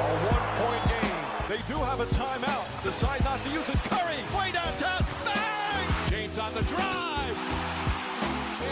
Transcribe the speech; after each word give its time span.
A 0.00 0.02
one-point 0.32 0.84
game. 0.88 1.24
They 1.46 1.60
do 1.70 1.76
have 1.78 2.00
a 2.00 2.06
timeout. 2.06 2.64
Decide 2.82 3.22
not 3.22 3.42
to 3.44 3.50
use 3.50 3.68
it. 3.68 3.76
Curry, 3.90 4.20
way 4.34 4.50
downtown. 4.50 5.04
Bang! 5.26 5.86
James 6.08 6.38
on 6.38 6.54
the 6.54 6.62
drive. 6.62 7.36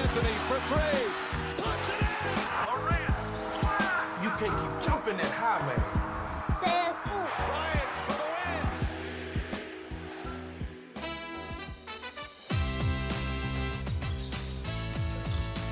Anthony 0.00 0.36
for 0.48 0.58
three. 0.70 1.04
Puts 1.58 1.88
it 1.90 2.00
in. 2.00 2.08
Durant. 2.64 3.14
You 4.22 4.30
can't 4.38 4.56
keep 4.60 4.82
jumping 4.82 5.18
that 5.18 5.30
high, 5.30 5.60
man. 5.66 5.82
C'est 6.60 6.94
fou. 7.02 7.20
Bryant 7.46 7.92
for 8.06 8.14
the 8.14 8.26
win. 8.32 8.64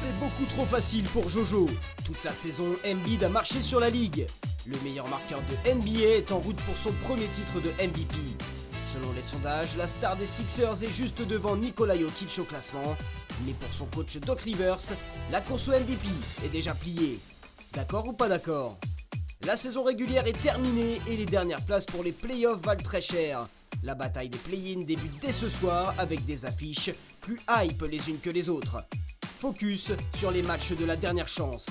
C'est 0.00 0.14
beaucoup 0.20 0.46
trop 0.54 0.66
facile 0.66 1.08
pour 1.08 1.30
Jojo. 1.30 1.66
Toute 2.04 2.22
la 2.24 2.32
saison, 2.32 2.76
Embiid 2.84 3.24
a 3.24 3.28
marché 3.30 3.62
sur 3.62 3.80
la 3.80 3.88
ligue. 3.88 4.26
Le 4.68 4.76
meilleur 4.82 5.06
marqueur 5.08 5.40
de 5.42 5.74
NBA 5.74 6.16
est 6.16 6.32
en 6.32 6.40
route 6.40 6.56
pour 6.56 6.74
son 6.76 6.90
premier 7.06 7.26
titre 7.26 7.60
de 7.60 7.70
MVP. 7.86 8.16
Selon 8.92 9.12
les 9.12 9.22
sondages, 9.22 9.76
la 9.76 9.86
star 9.86 10.16
des 10.16 10.26
Sixers 10.26 10.82
est 10.82 10.90
juste 10.90 11.22
devant 11.22 11.56
Nikola 11.56 11.96
Jokic 11.96 12.36
au 12.40 12.44
classement. 12.44 12.96
Mais 13.46 13.52
pour 13.52 13.72
son 13.72 13.86
coach 13.86 14.16
Doc 14.16 14.40
Rivers, 14.40 14.80
la 15.30 15.40
course 15.40 15.68
au 15.68 15.72
MVP 15.72 16.08
est 16.44 16.48
déjà 16.48 16.74
pliée. 16.74 17.20
D'accord 17.74 18.08
ou 18.08 18.12
pas 18.12 18.28
d'accord? 18.28 18.76
La 19.46 19.54
saison 19.54 19.84
régulière 19.84 20.26
est 20.26 20.42
terminée 20.42 21.00
et 21.08 21.16
les 21.16 21.26
dernières 21.26 21.64
places 21.64 21.86
pour 21.86 22.02
les 22.02 22.12
playoffs 22.12 22.64
valent 22.64 22.82
très 22.82 23.02
cher. 23.02 23.46
La 23.84 23.94
bataille 23.94 24.30
des 24.30 24.38
play-in 24.38 24.80
débute 24.80 25.20
dès 25.20 25.32
ce 25.32 25.48
soir 25.48 25.94
avec 25.96 26.24
des 26.24 26.44
affiches 26.44 26.90
plus 27.20 27.38
hype 27.48 27.82
les 27.82 28.08
unes 28.10 28.18
que 28.18 28.30
les 28.30 28.48
autres. 28.48 28.82
Focus 29.40 29.92
sur 30.16 30.32
les 30.32 30.42
matchs 30.42 30.72
de 30.72 30.84
la 30.84 30.96
dernière 30.96 31.28
chance. 31.28 31.66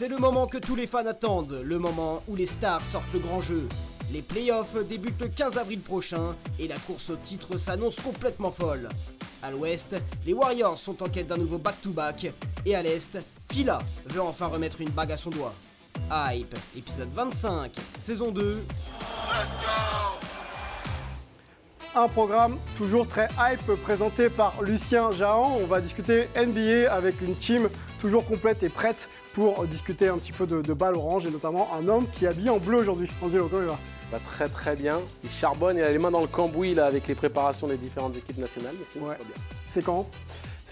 C'est 0.00 0.08
le 0.08 0.16
moment 0.16 0.46
que 0.46 0.56
tous 0.56 0.76
les 0.76 0.86
fans 0.86 1.04
attendent, 1.04 1.60
le 1.62 1.78
moment 1.78 2.22
où 2.26 2.34
les 2.34 2.46
stars 2.46 2.80
sortent 2.80 3.12
le 3.12 3.18
grand 3.18 3.42
jeu. 3.42 3.68
Les 4.14 4.22
playoffs 4.22 4.82
débutent 4.88 5.20
le 5.20 5.28
15 5.28 5.58
avril 5.58 5.80
prochain 5.80 6.34
et 6.58 6.66
la 6.68 6.78
course 6.78 7.10
au 7.10 7.16
titre 7.16 7.58
s'annonce 7.58 8.00
complètement 8.00 8.50
folle. 8.50 8.88
À 9.42 9.50
l'ouest, 9.50 9.94
les 10.24 10.32
Warriors 10.32 10.78
sont 10.78 11.02
en 11.02 11.08
quête 11.10 11.26
d'un 11.26 11.36
nouveau 11.36 11.58
back-to-back 11.58 12.32
et 12.64 12.74
à 12.74 12.80
l'est, 12.80 13.18
Fila 13.52 13.78
veut 14.06 14.22
enfin 14.22 14.46
remettre 14.46 14.80
une 14.80 14.88
bague 14.88 15.12
à 15.12 15.18
son 15.18 15.28
doigt. 15.28 15.52
Hype, 16.10 16.56
épisode 16.74 17.10
25, 17.12 17.70
saison 17.98 18.30
2. 18.30 18.58
Un 21.94 22.08
programme 22.08 22.56
toujours 22.78 23.06
très 23.06 23.28
hype 23.38 23.66
présenté 23.82 24.30
par 24.30 24.62
Lucien 24.62 25.10
Jahan. 25.10 25.58
On 25.60 25.66
va 25.66 25.82
discuter 25.82 26.28
NBA 26.36 26.90
avec 26.90 27.20
une 27.20 27.36
team 27.36 27.68
toujours 28.00 28.24
complète 28.24 28.62
et 28.62 28.70
prête 28.70 29.10
pour 29.34 29.64
discuter 29.66 30.08
un 30.08 30.18
petit 30.18 30.32
peu 30.32 30.46
de, 30.46 30.60
de 30.62 30.72
balle 30.74 30.94
orange 30.96 31.26
et 31.26 31.30
notamment 31.30 31.68
un 31.78 31.86
homme 31.88 32.06
qui 32.12 32.24
est 32.24 32.28
habillé 32.28 32.50
en 32.50 32.58
bleu 32.58 32.78
aujourd'hui. 32.78 33.08
Angelo, 33.22 33.46
comment 33.48 33.62
il 33.62 33.68
va 33.68 33.78
Va 34.12 34.18
très 34.18 34.48
très 34.48 34.74
bien. 34.74 34.98
Il 35.22 35.30
charbonne, 35.30 35.76
il 35.76 35.82
a 35.84 35.90
les 35.92 35.98
mains 35.98 36.10
dans 36.10 36.20
le 36.20 36.26
cambouis 36.26 36.74
là 36.74 36.86
avec 36.86 37.06
les 37.06 37.14
préparations 37.14 37.68
des 37.68 37.76
différentes 37.76 38.16
équipes 38.16 38.38
nationales. 38.38 38.74
Mais 38.78 38.84
sinon, 38.84 39.06
Ouais. 39.06 39.14
très 39.14 39.24
bien. 39.24 39.34
C'est 39.68 39.84
quand? 39.84 40.06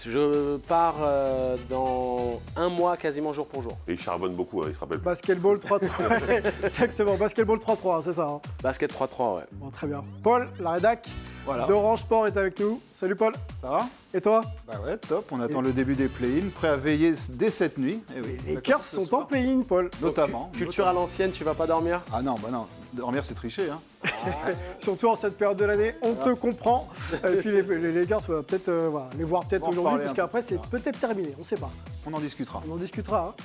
Je 0.05 0.55
pars 0.57 0.95
euh, 1.01 1.57
dans 1.69 2.39
un 2.55 2.69
mois 2.69 2.95
quasiment 2.95 3.33
jour 3.33 3.45
pour 3.47 3.61
jour. 3.61 3.77
Et 3.87 3.93
il 3.93 3.99
charbonne 3.99 4.33
beaucoup, 4.33 4.61
hein, 4.61 4.67
il 4.69 4.73
se 4.73 4.79
rappelle. 4.79 4.99
Basketball 4.99 5.57
3-3. 5.59 6.41
Exactement, 6.65 7.17
Basketball 7.17 7.57
3-3, 7.59 8.03
c'est 8.03 8.13
ça. 8.13 8.27
hein. 8.27 8.41
Basket 8.63 8.93
3-3, 8.93 9.35
ouais. 9.37 9.41
Bon, 9.53 9.69
très 9.69 9.87
bien. 9.87 10.03
Paul, 10.23 10.49
la 10.59 10.71
rédac? 10.71 11.07
Voilà. 11.49 11.65
d'Orange 11.65 12.01
Sport 12.01 12.27
est 12.27 12.37
avec 12.37 12.59
nous. 12.59 12.79
Salut 12.93 13.15
Paul. 13.15 13.33
Ça 13.59 13.69
va? 13.69 13.87
Et 14.13 14.21
toi? 14.21 14.43
Bah 14.67 14.75
ouais, 14.85 14.97
top. 14.97 15.31
On 15.31 15.41
attend 15.41 15.61
le 15.61 15.73
début 15.73 15.95
des 15.95 16.07
play-in, 16.07 16.49
prêt 16.49 16.67
à 16.67 16.75
veiller 16.75 17.13
dès 17.29 17.49
cette 17.49 17.79
nuit. 17.79 18.03
Eh 18.15 18.21
oui, 18.21 18.37
Les 18.45 18.59
ce 18.83 18.97
sont 18.97 19.05
soir. 19.07 19.21
en 19.23 19.25
play-in, 19.25 19.61
Paul. 19.67 19.89
Notamment. 19.99 20.51
Culture 20.53 20.85
à 20.87 20.93
l'ancienne, 20.93 21.31
tu 21.31 21.43
vas 21.43 21.55
pas 21.55 21.65
dormir? 21.65 22.01
Ah 22.13 22.21
non, 22.21 22.35
bah 22.35 22.49
non. 22.51 22.67
Dormir, 22.93 23.25
c'est 23.25 23.33
tricher. 23.33 23.67
Hein. 23.71 23.81
Surtout 24.79 25.07
en 25.09 25.15
cette 25.15 25.37
période 25.39 25.57
de 25.57 25.65
l'année, 25.65 25.95
on 26.03 26.13
te 26.13 26.29
comprend. 26.35 26.87
Et 27.27 27.37
puis 27.37 27.49
les, 27.51 27.63
les 27.63 27.93
Lakers, 27.93 28.21
on 28.29 28.33
va 28.33 28.43
peut-être 28.43 28.69
euh, 28.69 28.89
voilà, 28.91 29.09
les 29.17 29.23
voir 29.23 29.43
peut-être 29.45 29.67
aujourd'hui, 29.67 29.99
parce 30.03 30.13
qu'après 30.13 30.43
c'est 30.47 30.61
peut-être 30.61 30.99
terminé, 30.99 31.33
on 31.37 31.41
ne 31.41 31.47
sait 31.47 31.57
pas. 31.57 31.71
On 32.05 32.13
en 32.13 32.19
discutera. 32.19 32.61
On 32.69 32.73
en 32.73 32.77
discutera. 32.77 33.33
hein. 33.39 33.43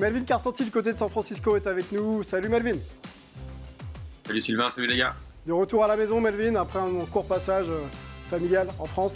Melvin 0.00 0.22
Carsanti, 0.24 0.64
du 0.64 0.70
côté 0.72 0.92
de 0.92 0.98
San 0.98 1.08
Francisco, 1.10 1.54
est 1.54 1.66
avec 1.68 1.92
nous. 1.92 2.24
Salut 2.24 2.48
Melvin. 2.48 2.76
Salut 4.26 4.40
Sylvain, 4.40 4.68
salut 4.70 4.88
les 4.88 4.96
gars. 4.96 5.14
De 5.46 5.52
retour 5.52 5.84
à 5.84 5.86
la 5.86 5.96
maison, 5.96 6.20
Melvin, 6.20 6.56
après 6.56 6.80
un 6.80 7.04
court 7.12 7.24
passage 7.24 7.66
euh, 7.68 7.78
familial 8.28 8.66
en 8.80 8.84
France. 8.84 9.12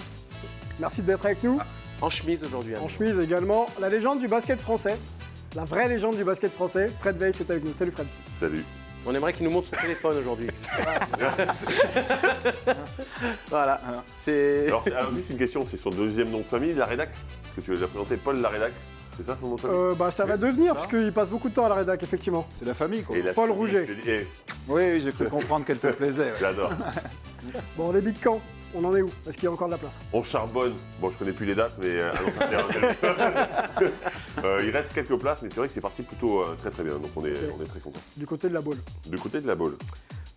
Merci 0.79 1.03
d'être 1.03 1.27
avec 1.27 1.43
nous. 1.43 1.59
En 2.01 2.09
chemise 2.09 2.45
aujourd'hui. 2.45 2.77
En 2.77 2.87
chemise 2.87 3.19
également, 3.19 3.67
la 3.81 3.89
légende 3.89 4.21
du 4.21 4.29
basket 4.29 4.61
français. 4.61 4.97
La 5.57 5.65
vraie 5.65 5.89
légende 5.89 6.15
du 6.15 6.23
basket 6.23 6.53
français, 6.53 6.89
Fred 7.01 7.21
Weiss 7.21 7.41
est 7.41 7.51
avec 7.51 7.65
nous. 7.65 7.73
Salut 7.73 7.91
Fred. 7.91 8.07
Salut. 8.39 8.65
On 9.05 9.13
aimerait 9.13 9.33
qu'il 9.33 9.45
nous 9.45 9.51
montre 9.51 9.67
son 9.67 9.77
téléphone 9.83 10.19
aujourd'hui. 10.19 10.47
voilà. 13.49 13.81
C'est. 14.15 14.69
Alors, 14.69 14.85
alors, 14.87 15.13
juste 15.13 15.31
une 15.31 15.39
question, 15.39 15.67
c'est 15.69 15.79
son 15.79 15.91
deuxième 15.91 16.31
nom 16.31 16.39
de 16.39 16.45
famille, 16.45 16.75
la 16.75 16.87
rédac 16.87 17.11
Parce 17.43 17.57
que 17.57 17.61
tu 17.61 17.71
l'as 17.71 17.77
déjà 17.77 17.89
présenté, 17.89 18.17
Paul 18.17 18.41
la 18.41 18.51
rédac? 18.51 18.73
C'est 19.21 19.27
ça 19.27 19.37
son 19.39 19.49
nom 19.49 19.55
de 19.57 19.61
famille 19.61 19.77
Euh, 19.77 19.95
bah, 19.95 20.11
ça 20.11 20.25
va 20.25 20.39
devenir, 20.39 20.69
ça. 20.69 20.75
parce 20.77 20.87
qu'il 20.87 21.13
passe 21.13 21.29
beaucoup 21.29 21.51
de 21.51 21.55
temps 21.55 21.67
à 21.67 21.69
la 21.69 21.75
rédac, 21.75 22.03
effectivement. 22.03 22.47
C'est 22.59 22.65
la 22.65 22.73
famille, 22.73 23.03
quoi. 23.03 23.17
Et 23.19 23.23
la 23.23 23.35
Paul 23.35 23.51
Rouget. 23.51 23.85
je 23.87 23.93
te 23.93 24.01
dis, 24.01 24.09
eh, 24.09 24.27
Oui, 24.67 24.83
oui, 24.93 25.01
j'ai 25.01 25.13
cru 25.13 25.27
comprendre 25.29 25.67
qu'elle 25.67 25.77
te 25.79 25.89
plaisait. 25.89 26.23
ouais. 26.31 26.37
J'adore. 26.41 26.71
Bon, 27.77 27.91
les 27.93 28.01
big 28.01 28.19
camps, 28.21 28.41
on 28.75 28.85
en 28.85 28.95
est 28.95 29.03
où 29.03 29.11
Est-ce 29.27 29.37
qu'il 29.37 29.45
y 29.45 29.47
a 29.47 29.53
encore 29.53 29.69
de 29.69 29.73
la 29.73 29.79
place 29.79 30.01
On 30.13 30.23
charbonne. 30.23 30.75
Bon, 31.01 31.11
je 31.11 31.17
connais 31.19 31.33
plus 31.33 31.47
les 31.47 31.55
dates, 31.55 31.75
mais 31.79 31.89
euh, 31.89 32.13
allons, 32.13 33.91
Euh, 34.45 34.63
il 34.65 34.71
reste 34.71 34.93
quelques 34.95 35.17
places, 35.17 35.43
mais 35.43 35.49
c'est 35.49 35.57
vrai 35.57 35.67
que 35.69 35.75
c'est 35.75 35.81
parti 35.81 36.03
plutôt 36.03 36.41
euh, 36.43 36.55
très 36.57 36.71
très 36.71 36.85
bien. 36.85 36.95
Donc 36.95 37.11
on 37.17 37.25
est, 37.27 37.35
on 37.59 37.63
est 37.63 37.67
très 37.67 37.81
content. 37.81 38.01
Du 38.17 38.27
côté 38.27 38.49
de 38.49 38.55
la 38.55 38.61
boule. 38.61 38.79
Du 39.07 39.19
côté 39.19 39.41
de 39.41 39.47
la 39.47 39.55
boule. 39.55 39.77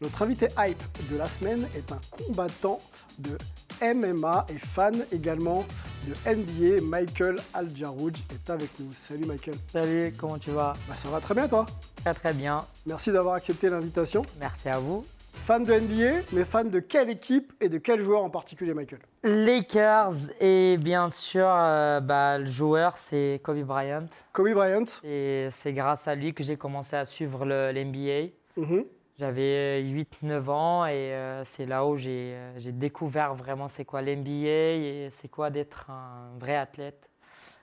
Notre 0.01 0.21
invité 0.23 0.47
hype 0.57 0.81
de 1.11 1.17
la 1.17 1.27
semaine 1.29 1.65
est 1.75 1.91
un 1.91 1.99
combattant 2.09 2.79
de 3.19 3.37
MMA 3.81 4.45
et 4.49 4.57
fan 4.57 5.05
également 5.11 5.65
de 6.07 6.35
NBA. 6.35 6.81
Michael 6.83 7.35
Aljarouj 7.53 8.13
est 8.31 8.49
avec 8.49 8.69
nous. 8.79 8.91
Salut 8.93 9.25
Michael. 9.25 9.55
Salut, 9.71 10.13
comment 10.17 10.37
tu 10.39 10.49
vas? 10.51 10.73
Bah, 10.89 10.95
ça 10.97 11.07
va 11.09 11.21
très 11.21 11.35
bien 11.35 11.47
toi 11.47 11.65
Très 12.03 12.13
très 12.13 12.33
bien, 12.33 12.65
Merci 12.85 13.13
d'avoir 13.13 13.35
accepté 13.35 13.69
l'invitation. 13.69 14.23
merci 14.39 14.67
à 14.67 14.79
vous. 14.79 15.05
Fan 15.33 15.65
de 15.65 15.73
NBA, 15.73 16.21
mais 16.31 16.45
fan 16.45 16.69
de 16.69 16.79
quelle 16.79 17.09
équipe 17.09 17.51
et 17.59 17.67
de 17.67 17.77
quel 17.77 18.01
joueur 18.01 18.23
en 18.23 18.29
particulier 18.29 18.73
Michael? 18.73 18.99
Lakers 19.23 20.31
et 20.39 20.77
bien 20.77 21.09
sûr, 21.09 21.47
euh, 21.47 21.99
bah, 21.99 22.37
le 22.37 22.45
joueur 22.45 22.97
c'est 22.97 23.41
Kobe 23.43 23.63
Bryant. 23.63 24.05
Kobe 24.31 24.53
Bryant. 24.53 24.85
Et 25.03 25.47
c'est 25.51 25.73
grâce 25.73 26.07
à 26.07 26.15
lui 26.15 26.33
que 26.33 26.43
j'ai 26.43 26.55
commencé 26.55 26.95
à 26.95 27.03
suivre 27.05 27.45
l'NBA. 27.45 28.31
Mhm. 28.55 28.85
J'avais 29.19 29.83
8-9 29.83 30.49
ans 30.49 30.85
et 30.87 31.13
euh, 31.13 31.45
c'est 31.45 31.67
là 31.67 31.85
où 31.85 31.97
j'ai 31.97 32.33
euh, 32.33 32.57
j'ai 32.57 32.71
découvert 32.71 33.35
vraiment 33.35 33.67
c'est 33.67 33.85
quoi 33.85 34.01
l'NBA 34.01 34.47
et 34.47 35.09
c'est 35.11 35.27
quoi 35.27 35.51
d'être 35.51 35.91
un 35.91 36.31
vrai 36.39 36.55
athlète, 36.55 37.09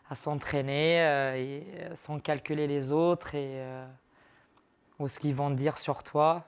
à 0.09 0.15
s'entraîner 0.15 1.01
euh, 1.03 1.35
et 1.35 1.67
sans 1.97 2.21
calculer 2.21 2.69
les 2.69 2.93
autres 2.93 3.35
et 3.35 3.61
ou 5.01 5.09
ce 5.09 5.19
qu'ils 5.19 5.35
vont 5.35 5.51
dire 5.51 5.77
sur 5.79 6.05
toi. 6.05 6.45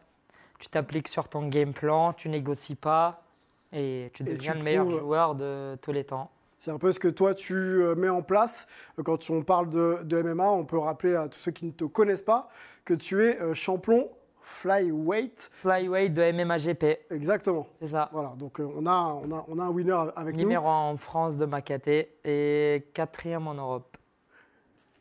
Tu 0.62 0.68
t'appliques 0.68 1.08
sur 1.08 1.28
ton 1.28 1.48
game 1.48 1.72
plan, 1.72 2.12
tu 2.12 2.28
négocies 2.28 2.76
pas 2.76 3.24
et 3.72 4.12
tu 4.14 4.22
deviens 4.22 4.52
tu 4.52 4.58
le 4.58 4.64
meilleur 4.64 4.88
joueur 4.88 5.34
de 5.34 5.76
tous 5.82 5.90
les 5.90 6.04
temps. 6.04 6.30
C'est 6.56 6.70
un 6.70 6.78
peu 6.78 6.92
ce 6.92 7.00
que 7.00 7.08
toi 7.08 7.34
tu 7.34 7.52
euh, 7.54 7.96
mets 7.96 8.08
en 8.08 8.22
place. 8.22 8.68
Euh, 8.96 9.02
Quand 9.02 9.28
on 9.30 9.42
parle 9.42 9.70
de, 9.70 9.98
de 10.04 10.22
MMA, 10.22 10.48
on 10.48 10.64
peut 10.64 10.78
rappeler 10.78 11.16
à 11.16 11.26
tous 11.26 11.40
ceux 11.40 11.50
qui 11.50 11.64
ne 11.64 11.72
te 11.72 11.82
connaissent 11.82 12.22
pas 12.22 12.48
que 12.84 12.94
tu 12.94 13.24
es 13.24 13.40
euh, 13.40 13.54
champion 13.54 14.08
flyweight. 14.40 15.50
Flyweight 15.52 16.14
de 16.14 16.30
MMA 16.30 16.58
GP, 16.58 16.84
Exactement. 17.10 17.66
c'est 17.80 17.88
ça. 17.88 18.08
Voilà, 18.12 18.32
donc 18.36 18.60
on, 18.60 18.86
a, 18.86 19.20
on, 19.20 19.32
a, 19.32 19.44
on 19.48 19.58
a 19.58 19.64
un 19.64 19.70
winner 19.70 19.98
avec 20.14 20.36
nous. 20.36 20.42
Numéro 20.42 20.68
1 20.68 20.90
en 20.92 20.96
France 20.96 21.36
de 21.36 21.44
ma 21.44 21.60
caté 21.60 22.14
et 22.24 22.86
quatrième 22.94 23.48
en 23.48 23.54
Europe. 23.54 23.91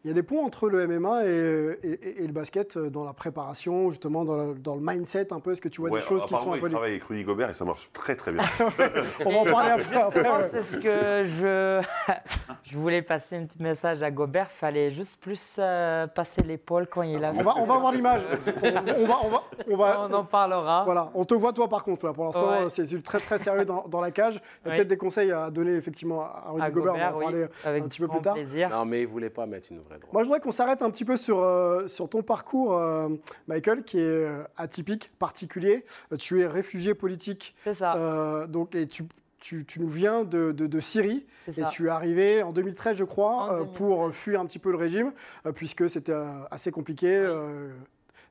Il 0.03 0.07
y 0.07 0.11
a 0.11 0.13
des 0.15 0.23
points 0.23 0.43
entre 0.43 0.67
le 0.67 0.87
MMA 0.87 1.27
et, 1.27 1.77
et- 1.83 2.23
et 2.23 2.27
le 2.27 2.33
basket 2.33 2.75
euh, 2.75 2.89
dans 2.89 3.03
la 3.03 3.13
préparation, 3.13 3.91
justement 3.91 4.25
dans 4.25 4.35
le, 4.35 4.55
dans 4.55 4.73
le 4.75 4.81
mindset 4.81 5.31
un 5.31 5.39
peu. 5.39 5.51
Est-ce 5.51 5.61
que 5.61 5.69
tu 5.69 5.79
vois 5.81 5.91
Ouais, 5.91 5.99
des 5.99 6.05
choses 6.05 6.25
qui 6.25 6.33
sont 6.33 6.51
un 6.53 6.55
il 6.55 6.61
peu... 6.61 6.69
travaille 6.71 6.91
avec 6.91 7.03
Rudy 7.03 7.23
Gobert 7.23 7.51
et 7.51 7.53
ça 7.53 7.65
marche 7.65 7.87
très 7.93 8.15
très 8.15 8.31
bien. 8.31 8.41
On 9.25 9.29
va 9.31 9.37
en 9.37 9.45
parler 9.45 9.69
après. 9.69 9.95
après, 10.01 10.21
ouais. 10.21 10.41
c'est 10.49 10.61
ce 10.63 10.77
que 10.77 11.23
je, 11.25 11.81
je 12.63 12.77
voulais 12.79 13.03
passer 13.03 13.35
un 13.37 13.45
petit 13.45 13.61
message 13.61 14.01
à 14.01 14.09
Gobert. 14.09 14.49
Fallait 14.49 14.89
juste 14.89 15.19
plus 15.21 15.57
euh, 15.59 16.07
passer 16.07 16.41
l'épaule 16.41 16.87
quand 16.87 17.03
il 17.03 17.23
a. 17.23 17.31
On 17.35 17.43
va, 17.43 17.53
on 17.57 17.65
va 17.65 17.77
voir 17.77 17.91
l'image. 17.91 18.21
On, 18.63 19.03
on 19.03 19.07
va, 19.07 19.17
on, 19.23 19.29
va, 19.29 19.43
on, 19.69 19.75
va, 19.77 20.07
On 20.09 20.13
en 20.13 20.23
parlera. 20.25 20.83
Voilà, 20.83 21.11
on 21.13 21.23
te 21.25 21.33
voit 21.35 21.53
toi 21.53 21.67
par 21.67 21.83
contre 21.83 22.07
là. 22.07 22.13
Pour 22.13 22.25
l'instant, 22.25 22.49
Ouais. 22.49 22.69
c'est 22.69 23.03
très 23.03 23.19
très 23.19 23.37
sérieux 23.37 23.65
dans, 23.65 23.87
dans 23.87 24.01
la 24.01 24.09
cage. 24.11 24.41
Il 24.65 24.67
y 24.67 24.69
a 24.69 24.71
Oui. 24.71 24.75
peut-être 24.77 24.87
des 24.87 24.97
conseils 24.97 25.31
à 25.31 25.51
donner 25.51 25.73
effectivement 25.75 26.21
à 26.21 26.45
Rudy 26.49 26.65
À 26.65 26.71
Gobert. 26.71 26.93
Gobert, 26.93 27.11
on 27.15 27.19
va 27.19 27.25
en 27.25 27.29
parler 27.29 27.45
avec 27.65 27.83
un 27.83 27.87
petit 27.87 27.99
peu 27.99 28.07
plus 28.07 28.21
tard. 28.21 28.33
plaisir. 28.33 28.69
Non, 28.69 28.85
mais 28.85 29.01
il 29.01 29.07
voulait 29.07 29.29
pas 29.29 29.45
mettre 29.45 29.67
une 29.71 29.79
vraie 29.81 29.90
Moi, 30.11 30.23
je 30.23 30.27
voudrais 30.27 30.39
qu'on 30.39 30.51
s'arrête 30.51 30.81
un 30.81 30.89
petit 30.89 31.05
peu 31.05 31.17
sur, 31.17 31.39
euh, 31.39 31.87
sur 31.87 32.09
ton 32.09 32.21
parcours, 32.21 32.75
euh, 32.77 33.09
Michael, 33.47 33.83
qui 33.83 33.97
est 33.99 34.01
euh, 34.01 34.43
atypique, 34.57 35.11
particulier. 35.19 35.85
Tu 36.19 36.41
es 36.41 36.47
réfugié 36.47 36.93
politique, 36.93 37.55
C'est 37.63 37.73
ça. 37.73 37.95
euh, 37.95 38.47
donc, 38.47 38.75
et 38.75 38.87
tu, 38.87 39.03
tu, 39.39 39.65
tu 39.65 39.79
nous 39.81 39.89
viens 39.89 40.23
de, 40.23 40.51
de- 40.51 40.67
de 40.67 40.79
Syrie. 40.79 41.25
c'est 41.49 41.61
Et 41.61 41.65
tu 41.65 41.87
es 41.87 41.89
arrivé 41.89 42.43
en 42.43 42.51
2013, 42.51 42.97
je 42.97 43.03
crois, 43.03 43.31
En 43.33 43.47
euh, 43.53 43.57
2013. 43.59 43.77
pour 43.77 44.11
fuir 44.13 44.39
un 44.41 44.45
petit 44.45 44.59
peu 44.59 44.71
le 44.71 44.77
régime, 44.77 45.13
euh, 45.45 45.51
puisque 45.51 45.89
c'était 45.89 46.11
euh, 46.13 46.25
assez 46.51 46.71
compliqué. 46.71 47.07
euh, 47.15 47.69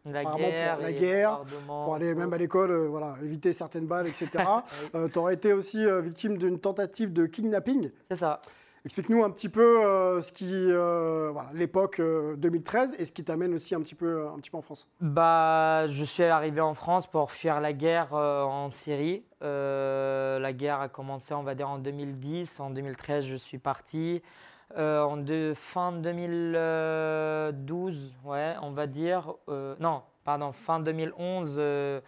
La 0.06 0.20
apparemment, 0.20 0.48
guerre, 0.48 0.74
pour 0.76 0.82
la 0.84 0.92
guerre, 0.92 1.40
pour 1.66 1.94
aller 1.94 2.14
même 2.14 2.32
à 2.32 2.38
l'école, 2.38 2.70
euh, 2.70 2.88
voilà, 2.88 3.16
éviter 3.22 3.52
certaines 3.52 3.86
balles, 3.86 4.06
etc. 4.06 4.28
Oui. 4.94 5.10
tu 5.12 5.18
aurais 5.18 5.34
été 5.34 5.52
aussi 5.52 5.84
euh, 5.84 6.00
victime 6.00 6.38
d'une 6.38 6.58
tentative 6.58 7.12
de 7.12 7.26
kidnapping. 7.26 7.90
C'est 8.08 8.16
ça. 8.16 8.40
Explique-nous 8.84 9.22
un 9.22 9.30
petit 9.30 9.50
peu 9.50 9.84
euh, 9.84 10.22
ce 10.22 10.32
qui, 10.32 10.48
euh, 10.50 11.28
voilà, 11.32 11.50
l'époque 11.52 12.00
euh, 12.00 12.34
2013 12.36 12.94
et 12.98 13.04
ce 13.04 13.12
qui 13.12 13.22
t'amène 13.22 13.52
aussi 13.52 13.74
un 13.74 13.80
petit 13.80 13.94
peu, 13.94 14.26
un 14.28 14.38
petit 14.38 14.50
peu 14.50 14.56
en 14.56 14.62
France. 14.62 14.88
Bah, 15.00 15.86
je 15.86 16.04
suis 16.04 16.24
arrivé 16.24 16.62
en 16.62 16.72
France 16.72 17.06
pour 17.06 17.30
fuir 17.30 17.60
la 17.60 17.74
guerre 17.74 18.14
euh, 18.14 18.42
en 18.42 18.70
Syrie. 18.70 19.24
Euh, 19.42 20.38
la 20.38 20.54
guerre 20.54 20.80
a 20.80 20.88
commencé, 20.88 21.34
on 21.34 21.42
va 21.42 21.54
dire, 21.54 21.68
en 21.68 21.78
2010. 21.78 22.58
En 22.60 22.70
2013, 22.70 23.26
je 23.26 23.36
suis 23.36 23.58
parti. 23.58 24.22
Euh, 24.78 25.02
en 25.02 25.18
fin 25.54 25.92
2012, 25.92 28.14
ouais, 28.24 28.54
on 28.62 28.70
va 28.70 28.86
dire. 28.86 29.34
euh, 29.48 29.74
non, 29.80 30.02
pardon, 30.24 30.52
fin 30.52 30.78
2011, 30.80 31.56
euh, 31.58 32.00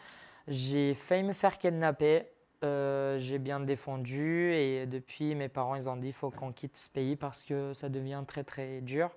j'ai 0.47 0.95
failli 0.95 1.25
me 1.25 1.33
faire 1.33 1.59
kidnapper. 1.59 2.29
Euh, 2.65 3.19
j'ai 3.19 3.39
bien 3.39 3.59
défendu 3.61 4.53
et 4.55 4.87
depuis, 4.87 5.35
mes 5.35 5.49
parents, 5.49 5.75
ils 5.75 5.89
ont 5.89 5.97
dit 5.97 6.09
il 6.09 6.13
faut 6.13 6.31
qu'on 6.31 6.53
quitte 6.53 6.77
ce 6.77 6.89
pays 6.89 7.17
parce 7.17 7.43
que 7.43 7.73
ça 7.73 7.89
devient 7.89 8.23
très 8.27 8.45
très 8.45 8.81
dur. 8.81 9.11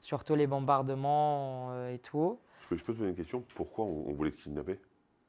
Surtout 0.00 0.34
les 0.34 0.46
bombardements 0.46 1.68
euh, 1.72 1.92
et 1.92 1.98
tout. 1.98 2.38
Je 2.62 2.68
peux, 2.68 2.76
je 2.76 2.84
peux 2.84 2.92
te 2.92 2.98
poser 2.98 3.10
une 3.10 3.16
question 3.16 3.44
Pourquoi 3.54 3.84
on, 3.84 4.04
on 4.08 4.12
voulait 4.14 4.30
te 4.30 4.36
kidnapper? 4.42 4.78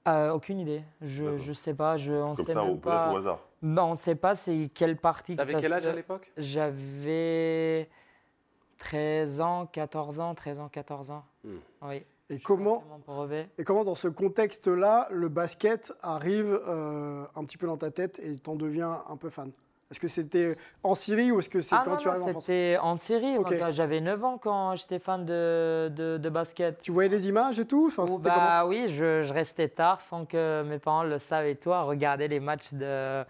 Euh, 0.08 0.32
aucune 0.32 0.60
idée. 0.60 0.84
Je 1.02 1.38
je 1.38 1.54
sais 1.54 1.74
pas. 1.74 1.98
Je 1.98 2.14
on 2.14 2.34
Comme 2.36 2.46
sait 2.46 2.54
ça, 2.54 2.62
même 2.64 2.72
au- 2.72 2.78
peut-être 2.78 2.84
pas. 2.96 3.12
au 3.12 3.18
hasard. 3.18 3.40
Non, 3.62 3.92
on 3.92 3.96
sait 3.96 4.16
pas 4.16 4.36
c'est 4.36 4.70
quelle 4.74 4.96
partie. 4.96 5.34
que 5.34 5.42
T'avais 5.42 5.54
ça 5.54 5.60
quel 5.60 5.74
âge 5.74 5.86
à 5.88 5.94
l'époque? 5.94 6.32
J'avais 6.38 7.90
13 8.78 9.42
ans, 9.42 9.66
14 9.66 10.20
ans, 10.22 10.34
13 10.34 10.60
ans, 10.60 10.70
14 10.70 11.12
ans. 11.12 11.26
Hmm. 11.44 11.58
Oui. 11.82 12.04
Et 12.30 12.38
Je 12.38 12.44
comment, 13.64 13.84
dans 13.84 13.96
ce 13.96 14.08
contexte-là, 14.08 15.08
le 15.12 15.30
basket 15.30 15.92
arrive 16.02 16.60
euh, 16.68 17.26
un 17.36 17.44
petit 17.44 17.58
peu 17.58 17.66
dans 17.66 17.78
ta 17.78 17.90
tête 17.90 18.20
et 18.20 18.38
t'en 18.38 18.56
deviens 18.56 19.04
un 19.10 19.18
peu 19.18 19.30
fan? 19.30 19.52
Est-ce 19.92 20.00
que 20.00 20.08
c'était 20.08 20.56
en 20.84 20.94
Syrie 20.94 21.32
ou 21.32 21.40
est-ce 21.40 21.50
que 21.50 21.62
c'est 21.62 21.74
Ah 21.74 21.82
quand 21.84 21.92
non, 21.92 21.98
tu 21.98 22.08
non, 22.08 22.12
arrives 22.14 22.24
en 22.26 22.30
France 22.30 22.44
c'était 22.46 22.78
en 22.80 22.96
Syrie. 22.96 23.38
Ok. 23.40 23.58
Moi, 23.58 23.72
J'avais 23.72 24.02
9 24.02 24.24
ans 24.24 24.38
quand 24.38 24.76
j'étais 24.76 25.00
fan 25.00 25.26
de, 25.26 25.92
de, 25.96 26.18
de 26.20 26.30
basket. 26.30 26.80
Tu 26.84 26.92
voyais 26.92 27.10
les 27.10 27.28
images 27.28 27.60
et 27.60 27.66
tout 27.66 27.88
enfin, 27.88 28.06
bah 28.22 28.68
oui, 28.68 28.86
je, 28.88 29.24
je 29.24 29.34
restais 29.34 29.68
tard 29.68 30.00
sans 30.00 30.26
que 30.26 30.62
mes 30.62 30.78
parents 30.78 31.02
le 31.04 31.18
savent 31.18 31.48
et 31.48 31.58
à 31.72 31.82
regarder 31.82 32.28
les 32.28 32.40
matchs 32.40 32.72
de, 32.74 33.24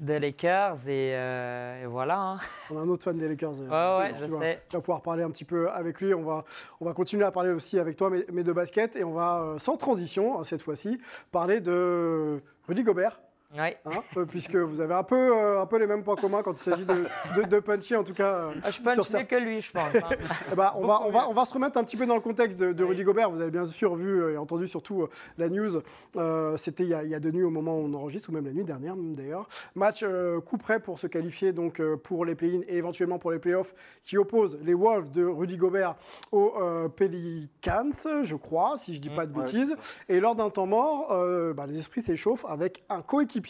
de 0.00 0.14
Lakers 0.14 0.88
et, 0.88 1.12
euh, 1.14 1.82
et 1.82 1.86
voilà. 1.86 2.18
hein. 2.18 2.38
On 2.70 2.78
a 2.78 2.80
un 2.80 2.88
autre 2.88 3.04
fan 3.04 3.18
des 3.18 3.28
Lakers. 3.28 3.52
euh, 3.60 3.98
Ouais, 3.98 4.14
tu 4.14 4.24
je 4.24 4.30
vas- 4.32 4.38
sais. 4.40 4.62
Tu 4.70 4.76
vas 4.76 4.80
pouvoir 4.80 5.02
parler 5.02 5.22
un 5.22 5.30
petit 5.30 5.44
peu 5.44 5.68
avec 5.70 6.00
lui. 6.00 6.14
On 6.14 6.22
va, 6.22 6.44
on 6.80 6.86
va 6.86 6.94
continuer 6.94 7.24
à 7.24 7.30
parler 7.30 7.50
aussi 7.50 7.78
avec 7.78 7.94
toi, 7.98 8.08
mais, 8.08 8.24
mais 8.32 8.42
de 8.42 8.52
basket. 8.54 8.96
Et 8.96 9.04
on 9.04 9.12
va, 9.12 9.40
euh, 9.42 9.58
sans 9.58 9.76
transition, 9.76 10.40
hein, 10.40 10.44
cette 10.44 10.62
fois-ci, 10.62 10.98
parler 11.30 11.60
de 11.60 12.40
Rudy 12.66 12.84
Gobert. 12.84 13.20
Ouais. 13.56 13.76
hein, 13.86 14.02
euh, 14.16 14.24
puisque 14.26 14.54
vous 14.56 14.80
avez 14.80 14.94
un 14.94 15.02
peu, 15.02 15.36
euh, 15.36 15.62
un 15.62 15.66
peu 15.66 15.78
les 15.78 15.86
mêmes 15.86 16.02
points 16.02 16.16
communs 16.16 16.42
quand 16.42 16.52
il 16.52 16.58
s'agit 16.62 16.84
de, 16.84 17.04
de, 17.36 17.42
de 17.48 17.58
puncher, 17.60 17.96
en 17.96 18.04
tout 18.04 18.14
cas. 18.14 18.28
euh, 18.34 18.52
Ah, 18.62 18.70
je 18.70 18.80
punch 18.80 19.10
mieux 19.10 19.22
que 19.24 19.36
lui, 19.36 19.60
je 19.60 19.72
pense. 19.72 19.94
hein. 19.94 20.00
Eh 20.52 20.54
ben, 20.54 20.72
on, 20.76 20.86
va, 20.86 21.00
on, 21.06 21.10
va, 21.10 21.28
on 21.28 21.32
va 21.34 21.44
se 21.44 21.52
remettre 21.52 21.78
un 21.78 21.84
petit 21.84 21.96
peu 21.96 22.06
dans 22.06 22.14
le 22.14 22.20
contexte 22.20 22.58
de, 22.58 22.72
de 22.72 22.84
Rudy 22.84 23.02
Gobert. 23.04 23.30
Vous 23.30 23.40
avez 23.40 23.50
bien 23.50 23.66
sûr 23.66 23.94
vu 23.96 24.22
euh, 24.22 24.32
et 24.34 24.36
entendu 24.36 24.66
surtout 24.68 25.02
euh, 25.02 25.10
la 25.38 25.48
news. 25.48 25.80
Euh, 26.16 26.56
C'était 26.56 26.82
il, 26.84 26.90
y 26.90 26.94
a- 26.94 27.04
il 27.04 27.10
y 27.10 27.14
a 27.14 27.20
deux 27.20 27.30
nuits 27.30 27.44
au 27.44 27.50
moment 27.50 27.78
où 27.78 27.84
on 27.84 27.94
enregistre, 27.94 28.30
ou 28.30 28.32
même 28.32 28.44
la 28.46 28.52
nuit 28.52 28.64
dernière 28.64 28.94
d'ailleurs. 28.96 29.48
Match 29.74 30.00
euh, 30.02 30.40
coup 30.40 30.58
près 30.58 30.80
pour 30.80 30.98
se 30.98 31.06
qualifier 31.06 31.52
donc, 31.52 31.80
euh, 31.80 31.96
pour 31.96 32.24
les 32.24 32.34
play-in 32.34 32.60
et 32.68 32.76
éventuellement 32.76 33.18
pour 33.18 33.30
les 33.30 33.38
playoffs 33.38 33.74
qui 34.04 34.18
oppose 34.18 34.58
les 34.62 34.74
Wolves 34.74 35.10
de 35.12 35.24
Rudy 35.24 35.56
Gobert 35.56 35.94
aux 36.32 36.52
euh, 36.60 36.88
Pelicans, 36.88 37.90
je 38.22 38.36
crois, 38.36 38.76
si 38.76 38.94
je 38.94 39.00
dis 39.00 39.10
pas 39.10 39.26
de 39.26 39.36
Ouais, 39.36 39.44
bêtises. 39.44 39.76
et 40.08 40.20
lors 40.20 40.34
d'un 40.34 40.50
temps 40.50 40.66
mort, 40.66 41.12
euh, 41.12 41.52
bah, 41.52 41.66
les 41.66 41.78
esprits 41.78 42.02
s'échauffent 42.02 42.44
avec 42.48 42.82
un 42.88 43.02
coéquipier 43.02 43.45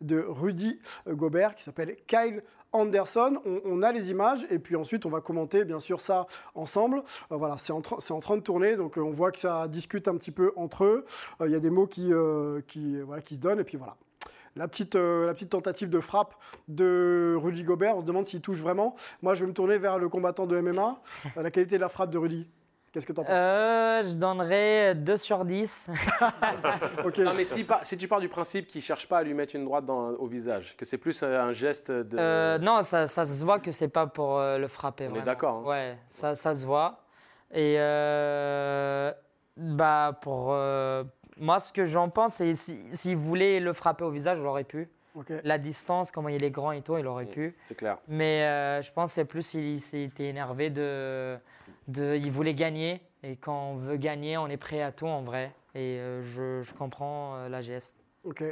de 0.00 0.24
Rudy 0.28 0.78
Gobert 1.08 1.54
qui 1.54 1.64
s'appelle 1.64 1.96
Kyle 2.06 2.42
Anderson. 2.72 3.40
On, 3.64 3.82
a 3.82 3.92
les 3.92 4.10
images 4.10 4.46
et 4.50 4.58
puis 4.58 4.76
ensuite 4.76 5.06
on 5.06 5.10
va 5.10 5.20
commenter 5.20 5.64
bien 5.64 5.80
sûr 5.80 6.00
ça 6.00 6.26
ensemble. 6.54 7.02
Euh, 7.32 7.36
voilà, 7.36 7.56
c'est 7.58 7.72
en, 7.72 7.80
train- 7.80 8.36
de 8.36 8.42
tourner 8.42 8.76
donc 8.76 8.98
euh, 8.98 9.02
on 9.02 9.10
voit 9.10 9.32
que 9.32 9.38
ça 9.38 9.68
discute 9.68 10.08
un 10.08 10.16
petit 10.16 10.30
peu 10.30 10.52
entre 10.56 10.84
eux. 10.84 11.04
Euh, 11.40 11.46
Il 11.48 11.52
y 11.52 11.56
a 11.56 11.60
des 11.60 11.70
mots 11.70 11.86
qui, 11.86 12.08
se 12.08 13.40
donnent 13.40 13.60
et 13.60 13.64
puis 13.64 13.78
voilà. 13.78 13.96
La 14.56 14.66
petite, 14.66 14.98
tentative 15.50 15.88
de 15.88 16.00
frappe 16.00 16.34
de 16.66 17.36
Rudy 17.38 17.62
Gobert, 17.62 17.96
on 17.96 18.00
se 18.00 18.06
demande 18.06 18.26
s'il 18.26 18.40
touche 18.40 18.58
vraiment. 18.58 18.96
Moi, 19.22 19.34
je 19.34 19.42
vais 19.42 19.46
me 19.46 19.52
tourner 19.52 19.78
vers 19.78 19.98
le 19.98 20.08
combattant 20.08 20.48
de 20.48 20.60
MMA. 20.60 21.00
La 21.36 21.50
qualité 21.52 21.76
de 21.76 21.80
la 21.80 21.88
frappe 21.88 22.10
de 22.10 22.18
Rudy, 22.18 22.48
qu'est-ce 22.92 23.06
que 23.06 23.12
tu 23.12 23.20
en 23.20 23.24
penses 23.24 23.32
Euh, 23.32 24.02
je 24.02 24.14
donnerais 24.14 24.94
2 24.94 25.16
sur 25.16 25.44
10. 25.44 25.90
Ok. 27.04 27.18
Non, 27.18 27.34
mais 27.34 27.44
si, 27.44 27.64
tu 27.98 28.08
pars 28.08 28.20
du 28.20 28.28
principe 28.28 28.66
qu'il 28.66 28.80
ne 28.80 28.84
cherche 28.84 29.08
pas 29.08 29.18
à 29.18 29.22
lui 29.22 29.34
mettre 29.34 29.54
une 29.56 29.64
droite 29.64 29.84
dans- 29.84 30.10
au 30.10 30.26
visage, 30.26 30.76
que 30.76 30.84
c'est 30.84 30.98
plus 30.98 31.22
euh, 31.22 31.40
un 31.40 31.52
geste 31.52 31.90
de. 31.90 32.18
Euh, 32.18 32.58
non, 32.58 32.82
ça, 32.82 33.06
ça 33.06 33.24
se 33.24 33.44
voit 33.44 33.58
que 33.60 33.70
c'est 33.70 33.88
pas 33.88 34.06
pour 34.06 34.38
euh, 34.38 34.58
le 34.58 34.68
frapper. 34.68 35.08
On 35.12 35.16
est 35.16 35.22
d'accord, 35.22 35.62
hein. 35.64 35.68
Ouais, 35.68 35.98
ça, 36.08 36.34
ça 36.34 36.54
se 36.54 36.66
voit. 36.66 37.02
Et 37.52 37.76
euh, 37.78 39.12
bah 39.56 40.18
pour 40.20 40.48
euh, 40.52 41.04
moi, 41.38 41.58
ce 41.60 41.72
que 41.72 41.84
j'en 41.84 42.08
pense, 42.10 42.34
c'est 42.34 42.54
si- 42.54 42.80
s'il 42.90 43.16
voulait 43.16 43.60
le 43.60 43.72
frapper 43.72 44.04
au 44.04 44.10
visage, 44.10 44.38
il 44.40 44.46
aurait 44.46 44.64
pu. 44.64 44.88
La 45.42 45.58
distance, 45.58 46.12
comment 46.12 46.28
il 46.28 46.44
est 46.44 46.50
grand 46.50 46.70
et 46.70 46.80
tout, 46.80 46.96
il 46.96 47.06
aurait 47.06 47.24
Mm. 47.24 47.30
pu. 47.30 47.56
C'est 47.64 47.74
clair. 47.76 47.98
Mais 48.06 48.42
euh, 48.44 48.82
je 48.82 48.92
pense 48.92 49.10
que 49.10 49.14
c'est 49.16 49.24
plus 49.24 49.52
il 49.54 49.80
s'était 49.80 50.26
énervé 50.26 50.70
de, 50.70 51.36
de. 51.88 52.16
Il 52.16 52.30
voulait 52.30 52.54
gagner. 52.54 53.00
Et 53.22 53.36
quand 53.36 53.70
on 53.72 53.76
veut 53.76 53.96
gagner, 53.96 54.36
on 54.38 54.46
est 54.46 54.56
prêt 54.56 54.80
à 54.80 54.92
tout 54.92 55.06
en 55.06 55.22
vrai. 55.22 55.52
Et 55.74 55.98
euh, 55.98 56.22
je, 56.22 56.72
comprends 56.74 57.34
euh, 57.36 57.48
la 57.48 57.60
geste. 57.60 57.98
Ok. 58.24 58.42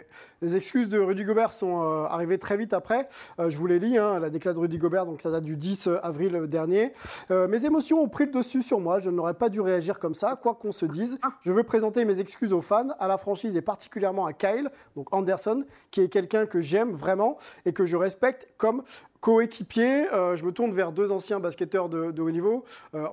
Les 0.43 0.57
excuses 0.57 0.89
de 0.89 0.99
Rudy 0.99 1.25
Gobert 1.25 1.53
sont 1.53 1.83
euh, 1.83 2.05
arrivées 2.05 2.39
très 2.39 2.57
vite 2.57 2.73
après. 2.73 3.09
Je 3.39 3.57
vous 3.57 3.67
les 3.67 3.79
lis, 3.79 3.99
hein, 3.99 4.19
la 4.21 4.31
déclaration 4.31 4.63
de 4.63 4.67
Rudy 4.67 4.79
Gobert, 4.79 5.07
donc 5.07 5.21
ça 5.21 5.31
date 5.31 5.45
du 5.45 5.57
10 5.57 5.91
avril 6.03 6.47
dernier. 6.47 6.93
Mes 7.31 7.65
émotions 7.65 8.01
ont 8.01 8.09
pris 8.09 8.27
le 8.27 8.31
dessus 8.31 8.63
sur 8.63 8.81
moi. 8.81 9.01
Je 9.01 9.11
n'aurais 9.11 9.35
pas 9.35 9.49
dû 9.49 9.61
réagir 9.61 9.99
comme 9.99 10.15
ça, 10.15 10.39
quoi 10.41 10.55
qu'on 10.55 10.73
se 10.73 10.87
dise. 10.87 11.19
Je 11.45 11.51
veux 11.51 11.65
présenter 11.65 12.05
mes 12.05 12.21
excuses 12.21 12.53
aux 12.53 12.63
fans, 12.63 12.91
à 13.01 13.09
la 13.09 13.19
franchise 13.19 13.57
et 13.57 13.61
particulièrement 13.61 14.25
à 14.25 14.33
Kyle, 14.33 14.71
donc 14.95 15.15
Anderson, 15.15 15.65
qui 15.91 16.01
est 16.01 16.09
quelqu'un 16.09 16.47
que 16.47 16.61
j'aime 16.61 16.93
vraiment 16.93 17.37
et 17.67 17.73
que 17.73 17.87
je 17.87 17.97
respecte 17.97 18.49
comme 18.57 18.83
coéquipier. 19.21 20.13
Euh, 20.13 20.37
je 20.37 20.45
me 20.45 20.53
tourne 20.53 20.73
vers 20.73 20.93
deux 20.93 21.13
anciens 21.13 21.41
basketteurs 21.41 21.89
de, 21.89 22.21
haut 22.21 22.31
niveau. 22.31 22.65
Euh, 22.95 23.07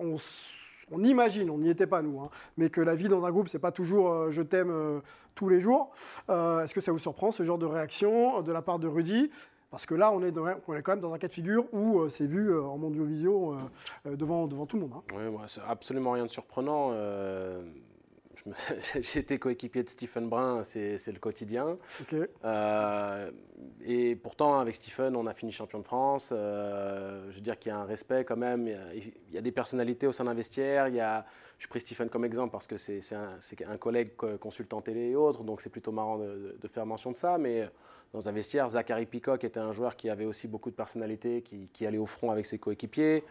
on 0.91 1.03
imagine, 1.03 1.49
on 1.49 1.57
n'y 1.57 1.69
était 1.69 1.87
pas 1.87 2.01
nous, 2.01 2.19
hein, 2.19 2.29
mais 2.57 2.69
que 2.69 2.81
la 2.81 2.95
vie 2.95 3.07
dans 3.07 3.25
un 3.25 3.31
groupe, 3.31 3.47
c'est 3.47 3.59
pas 3.59 3.71
toujours 3.71 4.11
euh, 4.11 4.31
je 4.31 4.41
t'aime 4.41 5.01
tous 5.33 5.49
les 5.49 5.59
jours. 5.59 5.91
Est-ce 6.29 6.73
que 6.73 6.81
ça 6.81 6.91
vous 6.91 6.99
surprend 6.99 7.31
ce 7.31 7.43
genre 7.43 7.57
de 7.57 7.65
réaction 7.65 8.41
de 8.41 8.51
la 8.51 8.61
part 8.61 8.79
de 8.79 8.87
Rudy? 8.87 9.31
Parce 9.71 9.87
que 9.87 9.95
là, 9.95 10.11
on 10.11 10.21
est, 10.21 10.31
quand 10.83 10.91
même 10.91 10.99
dans 10.99 11.15
un 11.15 11.17
cas 11.17 11.27
de 11.27 11.33
figure 11.33 11.65
où 11.73 12.07
c'est 12.07 12.27
vu 12.27 12.55
en 12.55 12.79
euh, 12.79 14.15
devant, 14.15 14.45
devant 14.45 14.67
tout 14.67 14.77
le 14.77 14.83
monde. 14.83 14.91
hein. 14.95 15.15
Oui, 15.15 15.23
absolument 15.67 16.11
rien 16.11 16.25
de 16.25 16.29
surprenant. 16.29 16.91
Euh, 18.47 18.51
J'ai 19.01 19.19
été 19.19 19.39
coéquipier 19.39 19.83
de 19.83 19.89
Stephen 19.89 20.29
Brun, 20.29 20.63
c'est 20.63 21.07
le 21.07 21.19
quotidien. 21.19 21.77
Euh, 22.45 23.31
et 23.85 24.15
pourtant, 24.15 24.59
avec 24.59 24.75
Stephen, 24.75 25.15
on 25.15 25.27
a 25.27 25.33
fini 25.33 25.51
champion 25.51 25.79
de 25.79 25.83
France. 25.83 26.29
Euh, 26.31 27.29
je 27.29 27.35
veux 27.35 27.41
dire 27.41 27.57
qu'il 27.59 27.69
y 27.69 27.73
a 27.73 27.77
un 27.77 27.85
respect 27.85 28.23
quand 28.25 28.37
même. 28.37 28.67
Il 28.67 29.13
y 29.31 29.37
a, 29.37 29.41
des 29.41 29.51
personnalités 29.51 30.07
au 30.07 30.11
sein 30.11 30.25
d'un 30.25 30.33
vestiaire. 30.33 30.87
Il 30.87 30.95
y 30.95 30.99
a, 30.99 31.25
je 31.59 31.67
pris 31.67 31.79
Stephen 31.79 32.09
comme 32.09 32.25
exemple 32.25 32.51
parce 32.51 32.67
que 32.67 32.77
c'est 32.77 33.01
un, 33.13 33.77
collègue 33.77 34.15
co- 34.15 34.37
consultant 34.37 34.81
télé 34.81 35.11
et 35.11 35.15
autres, 35.15 35.43
donc 35.43 35.61
c'est 35.61 35.69
plutôt 35.69 35.91
marrant 35.91 36.17
de, 36.17 36.57
de 36.59 36.67
faire 36.67 36.85
mention 36.85 37.11
de 37.11 37.15
ça. 37.15 37.37
Mais 37.37 37.69
dans 38.13 38.29
un 38.29 38.31
vestiaire, 38.31 38.69
Zachary 38.69 39.05
Peacock 39.05 39.43
était 39.43 39.59
un 39.59 39.71
joueur 39.71 39.95
qui 39.95 40.09
avait 40.09 40.25
aussi 40.25 40.47
beaucoup 40.47 40.69
de 40.69 40.75
personnalité, 40.75 41.41
qui, 41.41 41.69
qui 41.73 41.85
allait 41.85 41.97
au 41.97 42.05
front 42.05 42.31
avec 42.31 42.45
ses 42.45 42.59
coéquipiers. 42.59 43.23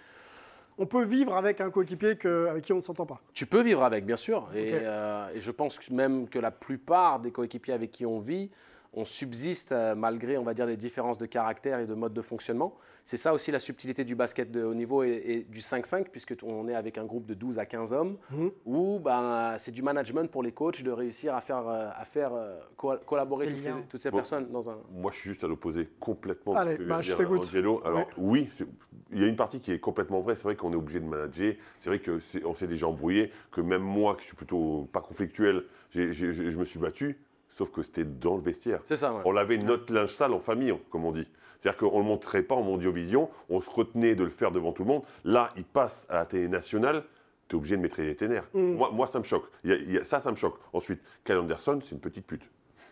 On 0.78 0.86
peut 0.86 1.04
vivre 1.04 1.36
avec 1.36 1.60
un 1.60 1.70
coéquipier 1.70 2.16
que- 2.16 2.46
avec 2.48 2.64
qui 2.64 2.72
on 2.72 2.76
ne 2.76 2.80
s'entend 2.82 3.06
pas. 3.06 3.20
Tu 3.34 3.46
peux 3.46 3.60
vivre 3.62 3.84
avec, 3.84 4.06
bien 4.06 4.16
sûr. 4.16 4.48
Et, 4.54 4.70
euh, 4.74 5.28
et 5.34 5.40
je 5.40 5.50
pense 5.50 5.78
même 5.90 6.28
que 6.28 6.38
la 6.38 6.50
plupart 6.50 7.20
des 7.20 7.30
coéquipiers 7.30 7.74
avec 7.74 7.90
qui 7.90 8.06
on 8.06 8.18
vit, 8.18 8.50
on 8.94 9.04
subsiste 9.04 9.72
euh, 9.72 9.94
malgré, 9.94 10.36
on 10.36 10.42
va 10.42 10.52
dire, 10.54 10.66
les 10.66 10.76
différences 10.76 11.16
de 11.18 11.26
caractère 11.26 11.78
et 11.80 11.86
de 11.86 11.94
mode 11.94 12.12
de 12.12 12.20
fonctionnement. 12.20 12.76
C'est 13.04 13.16
ça 13.16 13.32
aussi 13.32 13.50
la 13.50 13.58
subtilité 13.58 14.04
du 14.04 14.14
basket 14.14 14.52
de 14.52 14.62
haut 14.62 14.74
niveau 14.74 15.02
et, 15.02 15.10
et 15.24 15.42
du 15.44 15.58
5-5, 15.60 16.04
puisque 16.10 16.36
t- 16.36 16.46
on 16.46 16.68
est 16.68 16.74
avec 16.74 16.98
un 16.98 17.04
groupe 17.04 17.26
de 17.26 17.34
12 17.34 17.58
à 17.58 17.66
15 17.66 17.92
hommes, 17.94 18.16
Mhm. 18.30 18.50
où 18.66 19.00
ben, 19.00 19.56
c'est 19.58 19.72
du 19.72 19.82
management 19.82 20.30
pour 20.30 20.42
les 20.42 20.52
coachs 20.52 20.82
de 20.82 20.90
réussir 20.90 21.34
à 21.34 21.40
faire, 21.40 21.66
euh, 21.66 21.88
à 21.96 22.04
faire 22.04 22.32
euh, 22.34 22.60
co- 22.76 22.98
collaborer 23.06 23.48
toutes 23.48 23.62
ces, 23.62 23.68
liant. 23.70 23.82
toutes 23.88 24.00
ces 24.00 24.10
Bon. 24.10 24.18
personnes 24.18 24.50
dans 24.52 24.70
un... 24.70 24.78
Moi, 24.92 25.10
je 25.10 25.16
suis 25.18 25.30
juste 25.30 25.42
à 25.42 25.48
l'opposé 25.48 25.88
complètement 25.98 26.54
Allez, 26.54 26.76
que 26.76 26.82
bah, 26.84 27.00
je 27.00 27.14
t'écoute. 27.14 27.40
Angelo. 27.40 27.80
Alors, 27.84 28.06
oui, 28.18 28.48
c'est- 28.52 28.66
il 29.10 29.20
y 29.20 29.24
a 29.24 29.26
une 29.26 29.36
partie 29.36 29.60
qui 29.60 29.72
est 29.72 29.80
complètement 29.80 30.20
vraie. 30.20 30.36
C'est 30.36 30.44
vrai 30.44 30.54
qu'on 30.54 30.72
est 30.72 30.76
obligé 30.76 31.00
de 31.00 31.06
manager. 31.06 31.54
C'est 31.78 31.90
vrai 31.90 31.98
qu'on 32.00 32.54
s'est 32.54 32.66
déjà 32.68 32.86
embrouillé. 32.86 33.32
Que 33.50 33.60
même 33.62 33.82
moi, 33.82 34.16
qui 34.16 34.26
suis 34.26 34.36
plutôt 34.36 34.88
pas 34.92 35.00
conflictuel, 35.00 35.64
je 35.90 36.56
me 36.58 36.64
suis 36.64 36.78
battu. 36.78 37.18
Sauf 37.52 37.70
que 37.70 37.82
c'était 37.82 38.04
dans 38.04 38.34
le 38.36 38.42
vestiaire. 38.42 38.80
C'est 38.84 38.96
ça, 38.96 39.12
ouais. 39.12 39.20
On 39.24 39.30
lavait 39.32 39.58
notre 39.58 39.92
linge 39.92 40.10
sale 40.10 40.32
en 40.32 40.40
famille, 40.40 40.74
comme 40.90 41.04
on 41.04 41.12
dit. 41.12 41.28
C'est-à-dire 41.60 41.78
qu'on 41.78 41.98
ne 41.98 42.02
le 42.02 42.08
montrait 42.08 42.42
pas 42.42 42.54
en 42.56 42.62
mondiovision, 42.62 43.28
on 43.48 43.60
se 43.60 43.70
retenait 43.70 44.14
de 44.16 44.24
le 44.24 44.30
faire 44.30 44.50
devant 44.50 44.72
tout 44.72 44.82
le 44.82 44.88
monde. 44.88 45.02
Là, 45.24 45.50
il 45.56 45.64
passe 45.64 46.06
à 46.10 46.14
la 46.16 46.24
télé 46.26 46.48
nationale. 46.48 47.04
tu 47.48 47.56
es 47.56 47.58
obligé 47.58 47.76
de 47.76 47.82
maîtriser 47.82 48.14
tes 48.16 48.28
nerfs. 48.28 48.48
Mm. 48.54 48.76
Moi, 48.76 48.90
moi, 48.92 49.06
ça 49.06 49.18
me 49.18 49.24
choque. 49.24 49.44
Il 49.62 49.70
y 49.70 49.72
a- 49.74 49.76
il 49.76 49.92
y 49.92 49.98
a- 49.98 50.04
ça, 50.06 50.20
ça 50.20 50.30
me 50.30 50.36
choque. 50.36 50.58
Ensuite, 50.72 51.00
Kyle 51.24 51.36
Anderson, 51.36 51.78
c'est 51.84 51.92
une 51.92 52.00
petite 52.00 52.26
pute. 52.26 52.42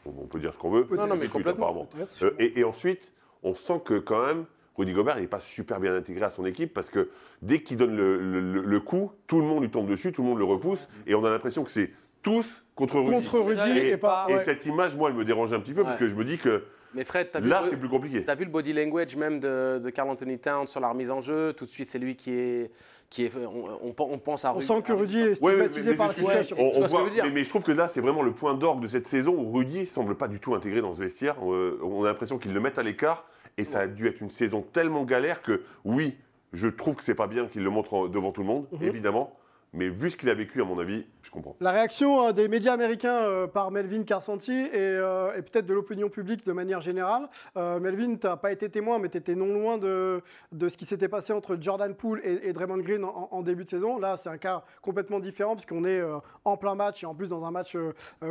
On, 0.05 0.11
on 0.11 0.27
peut 0.27 0.39
dire 0.39 0.53
ce 0.53 0.59
qu'on 0.59 0.71
veut. 0.71 0.87
Non, 0.91 1.07
non, 1.07 1.15
mais 1.15 1.21
pute, 1.23 1.31
complètement. 1.31 1.89
Euh, 2.23 2.33
et, 2.39 2.61
et 2.61 2.65
ensuite, 2.65 3.13
on 3.43 3.55
sent 3.55 3.81
que 3.85 3.99
quand 3.99 4.27
même, 4.27 4.45
Rudy 4.77 4.93
Gobert, 4.93 5.17
il 5.17 5.23
n'est 5.23 5.27
pas 5.29 5.41
super 5.41 5.81
bien 5.81 5.95
intégré 5.95 6.25
à 6.27 6.31
son 6.31 6.45
équipe 6.45 6.75
parce 6.75 6.91
que 6.91 7.09
dès 7.41 7.63
qu'il 7.63 7.79
donne 7.79 7.97
le, 7.97 8.19
le- 8.19 8.41
le- 8.41 8.61
le 8.67 8.81
coup, 8.81 9.13
tout 9.27 9.41
le 9.41 9.47
monde 9.47 9.63
lui 9.63 9.71
tombe 9.71 9.89
dessus, 9.89 10.13
tout 10.13 10.23
le 10.23 10.29
monde 10.29 10.39
le 10.39 10.45
repousse, 10.45 10.89
et 11.07 11.15
on 11.15 11.25
a 11.25 11.31
l'impression 11.31 11.65
que 11.65 11.71
c'est 11.71 11.91
tous 12.23 12.65
contre 12.75 12.99
Rudy. 13.01 13.11
Contre 13.11 13.39
Rudy 13.41 13.79
et, 13.79 13.89
et 13.93 13.97
pas. 13.97 14.27
et 14.29 14.35
ouais. 14.35 14.45
cette 14.45 14.67
image, 14.67 14.97
moi, 14.97 15.11
elle 15.11 15.17
me 15.17 15.25
dérange 15.25 15.53
un 15.53 15.61
petit 15.61 15.73
peu 15.75 15.85
parce 15.85 15.97
que 15.99 16.09
je 16.09 16.15
me 16.15 16.25
dis 16.25 16.39
que 16.39 16.65
Mais 16.95 17.05
Fred, 17.05 17.29
vu, 17.41 17.49
là, 17.49 17.63
c'est 17.69 17.79
plus 17.79 17.89
compliqué. 17.89 18.25
t'as 18.25 18.35
vu 18.35 18.45
le 18.45 18.51
body 18.51 18.73
language 18.73 19.17
même 19.17 19.41
de, 19.41 19.81
de 19.83 19.91
Carl 19.91 20.09
Anthony 20.11 20.39
Towns 20.39 20.67
sur 20.67 20.81
la 20.81 20.89
remise 20.89 21.11
en 21.11 21.21
jeu? 21.21 21.53
Tout 21.53 21.65
de 21.65 21.71
suite, 21.71 21.89
c'est 21.89 21.99
lui 21.99 22.17
qui 22.17 22.33
est. 22.33 22.71
Qui 23.09 23.25
est 23.25 23.33
on, 23.35 23.65
on- 23.89 23.95
on 23.99 24.19
pense 24.19 24.45
à 24.45 24.51
On 24.53 24.55
Rudy. 24.55 24.67
sent 24.67 24.83
que 24.83 24.93
Rudy 24.93 25.19
est 25.19 25.43
Ouais, 25.43 25.57
mais- 25.57 25.67
stigmatisé 25.69 25.95
par 25.97 26.07
la 26.09 26.15
situation. 26.15 26.57
on- 26.61 26.83
on 26.83 26.87
voit- 26.87 27.11
mais, 27.25 27.31
mais 27.31 27.43
je 27.45 27.49
trouve 27.49 27.65
que 27.65 27.73
là, 27.73 27.89
c'est 27.89 28.01
vraiment 28.01 28.23
le 28.23 28.31
point 28.31 28.55
d'orgue 28.55 28.81
de 28.83 28.87
cette 28.87 29.09
saison 29.09 29.35
où 29.37 29.51
Rudy 29.53 29.85
semble 29.87 30.15
pas 30.15 30.29
du 30.29 30.39
tout 30.39 30.55
intégré 30.55 30.81
dans 30.81 30.95
ce 30.95 31.01
vestiaire. 31.01 31.35
Euh, 31.45 31.81
on 31.83 32.05
a 32.05 32.07
l'impression 32.07 32.39
qu'ils 32.39 32.53
le 32.53 32.61
mettent 32.61 32.79
à 32.79 32.85
l'écart 32.85 33.25
et 33.59 33.65
ça 33.65 33.81
a 33.81 33.87
dû 33.89 34.07
être 34.07 34.21
une 34.21 34.31
saison 34.31 34.63
tellement 34.73 35.03
galère 35.05 35.43
que 35.43 35.63
oui, 35.85 36.17
je 36.53 36.69
trouve 36.69 36.95
que 36.95 37.03
c'est 37.03 37.17
pas 37.17 37.27
bien 37.27 37.47
qu'il 37.49 37.65
le 37.65 37.71
montre 37.71 38.07
devant 38.07 38.31
tout 38.31 38.43
le 38.43 38.47
monde, 38.47 38.67
Mhm. 38.73 38.83
évidemment. 38.87 39.37
Mais 39.73 39.89
vu 39.89 40.11
ce 40.11 40.17
qu'il 40.17 40.29
a 40.29 40.35
vécu, 40.35 40.61
à 40.61 40.65
mon 40.65 40.79
avis, 40.81 41.07
je 41.23 41.31
comprends. 41.31 41.57
La 41.61 41.71
réaction 41.71 42.27
euh, 42.27 42.33
des 42.33 42.49
médias 42.49 42.73
américains 42.73 43.23
euh, 43.23 43.47
par 43.47 43.71
Melvin 43.71 44.03
Carsanti 44.03 44.53
et, 44.53 44.71
euh, 44.75 45.37
et 45.37 45.43
peut-être 45.43 45.67
de 45.67 45.75
l'opinion 45.75 46.09
publique 46.09 46.45
de 46.45 46.53
manière 46.53 46.81
générale. 46.81 47.29
Euh, 47.57 47.79
Melvin, 47.79 48.17
tu 48.17 48.27
n'as 48.27 48.37
pas 48.37 48.51
été 48.51 48.69
témoin, 48.69 48.99
mais 48.99 49.09
tu 49.09 49.19
étais 49.19 49.37
non 49.37 49.53
loin 49.53 49.79
de, 49.79 50.23
ce 50.53 50.77
qui 50.77 50.87
s'était 50.87 51.09
passé 51.09 51.33
entre 51.33 51.57
Jordan 51.61 51.95
Poole 51.95 52.21
et, 52.25 52.53
Draymond 52.53 52.79
Green 52.79 53.05
en, 53.05 53.43
début 53.43 53.65
de 53.65 53.71
saison. 53.71 53.99
Là, 53.99 54.17
c'est 54.17 54.29
un 54.29 54.39
cas 54.39 54.65
complètement 54.83 55.21
différent 55.21 55.55
puisqu'on 55.55 55.85
est 55.85 56.03
en 56.45 56.57
plein 56.57 56.75
match 56.75 57.05
et 57.05 57.07
en 57.07 57.15
plus 57.15 57.29
dans 57.29 57.45
un 57.45 57.51
match 57.51 57.77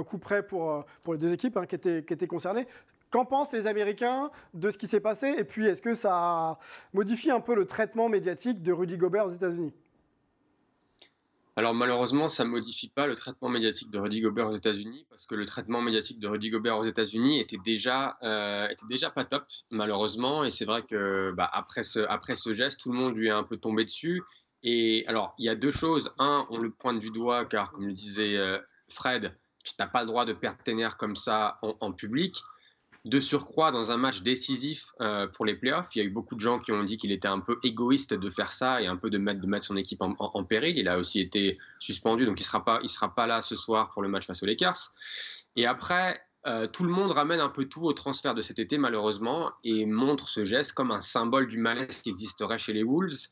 coup 0.08 0.18
près 0.18 0.44
pour, 0.44 0.86
pour 1.04 1.14
les 1.14 1.20
deux 1.20 1.32
équipes 1.32 1.56
hein, 1.58 1.66
qui, 1.66 1.76
étaient, 1.76 2.04
qui 2.04 2.14
étaient 2.14 2.28
concernées. 2.28 2.68
Qu'en 3.12 3.26
pensent 3.26 3.54
les 3.54 3.66
Américains 3.66 4.30
de 4.54 4.70
ce 4.70 4.78
qui 4.78 4.88
s'est 4.88 5.00
passé? 5.00 5.34
Et 5.38 5.44
puis, 5.44 5.66
est-ce 5.66 5.82
que 5.82 5.96
ça 5.96 6.60
modifie 6.94 7.32
un 7.32 7.40
peu 7.40 7.56
le 7.56 7.66
traitement 7.66 8.08
médiatique 8.08 8.62
de 8.62 8.72
Rudy 8.72 8.98
Gobert 8.98 9.26
aux 9.26 9.32
États-Unis? 9.32 9.74
Alors 11.60 11.74
malheureusement, 11.74 12.30
ça 12.30 12.46
ne 12.46 12.52
modifie 12.52 12.88
pas 12.88 13.06
le 13.06 13.16
traitement 13.16 13.50
médiatique 13.50 13.90
de 13.90 14.00
Rudy 14.00 14.22
Gobert 14.22 14.48
aux 14.48 14.56
États-Unis 14.56 15.06
parce 15.10 15.26
que 15.26 15.36
le 15.36 15.46
traitement 15.46 15.82
médiatique 15.82 16.18
de 16.18 16.30
Rudy 16.30 16.52
Gobert 16.52 16.78
aux 16.78 16.84
États-Unis 16.84 17.42
était 17.42 17.58
déjà, 17.58 18.18
euh, 18.24 18.70
était 18.70 18.86
déjà 18.88 19.10
pas 19.10 19.26
top, 19.26 19.44
malheureusement. 19.70 20.46
Et 20.46 20.52
c'est 20.52 20.64
vrai 20.64 20.84
que 20.84 21.34
bah, 21.36 21.50
après, 21.52 21.84
ce, 21.84 22.00
après 22.00 22.38
ce 22.38 22.54
geste, 22.54 22.80
tout 22.80 22.94
le 22.94 22.98
monde 22.98 23.18
lui 23.18 23.28
est 23.28 23.32
un 23.32 23.44
peu 23.44 23.58
tombé 23.58 23.84
dessus. 23.84 24.24
Et 24.64 25.04
alors, 25.08 25.36
il 25.38 25.48
y 25.48 25.50
a 25.50 25.56
deux 25.56 25.70
choses. 25.70 26.14
Un, 26.18 26.48
on 26.50 26.60
le 26.60 26.70
pointe 26.72 27.00
du 27.00 27.12
doigt 27.12 27.44
car, 27.44 27.74
comme 27.74 27.88
le 27.88 27.92
disait 27.92 28.38
euh, 28.38 28.58
Fred, 28.88 29.38
tu 29.66 29.74
n'as 29.80 29.88
pas 29.88 30.04
le 30.04 30.08
droit 30.08 30.24
de 30.24 30.32
perdre 30.32 30.64
tes 30.64 30.74
nerfs 30.74 30.96
comme 30.96 31.18
ça 31.18 31.58
en, 31.62 31.76
en 31.82 31.92
public. 31.92 32.42
De 33.06 33.20
surcroît, 33.20 33.72
dans 33.72 33.92
un 33.92 33.98
match 33.98 34.22
décisif 34.24 34.94
euh, 35.00 35.26
pour 35.28 35.46
les 35.46 35.56
playoffs, 35.56 35.96
il 35.96 36.00
y 36.00 36.02
a 36.02 36.06
eu 36.06 36.10
beaucoup 36.10 36.36
de 36.36 36.42
gens 36.42 36.60
qui 36.60 36.74
ont 36.74 36.84
dit 36.84 36.98
qu'il 36.98 37.14
était 37.14 37.30
un 37.30 37.40
peu 37.40 37.58
égoïste 37.64 38.14
de 38.14 38.30
faire 38.30 38.52
ça 38.52 38.82
et 38.82 38.88
un 38.88 38.98
peu 38.98 39.10
de 39.10 39.18
mettre, 39.18 39.64
son 39.64 39.78
équipe 39.78 40.02
en, 40.02 40.44
péril. 40.44 40.78
Il 40.78 40.90
a 40.90 40.98
aussi 41.00 41.22
été 41.22 41.56
suspendu, 41.80 42.26
donc 42.26 42.40
il 42.40 42.44
ne 42.44 42.46
sera, 42.46 42.66
pas- 42.66 42.82
sera 42.88 43.16
pas 43.16 43.26
là 43.26 43.42
ce 43.42 43.56
soir 43.56 43.90
pour 43.90 44.02
le 44.02 44.10
match 44.10 44.28
face 44.28 44.44
aux 44.44 44.46
Lakers. 44.46 44.92
Et 45.56 45.66
après, 45.66 46.22
euh, 46.48 46.68
tout 46.68 46.84
le 46.84 46.92
monde 46.92 47.12
ramène 47.12 47.40
un 47.40 47.50
peu 47.50 47.66
tout 47.66 47.84
au 47.84 47.94
transfert 47.94 48.36
de 48.36 48.42
cet 48.42 48.60
été, 48.60 48.78
malheureusement, 48.78 49.52
et 49.64 49.86
montre 49.86 50.28
ce 50.28 50.44
geste 50.44 50.74
comme 50.74 50.92
un 50.92 51.02
symbole 51.02 51.48
du 51.48 51.58
malaise 51.58 52.02
qui 52.02 52.10
existerait 52.10 52.58
chez 52.58 52.74
les 52.74 52.84
Wolves. 52.84 53.30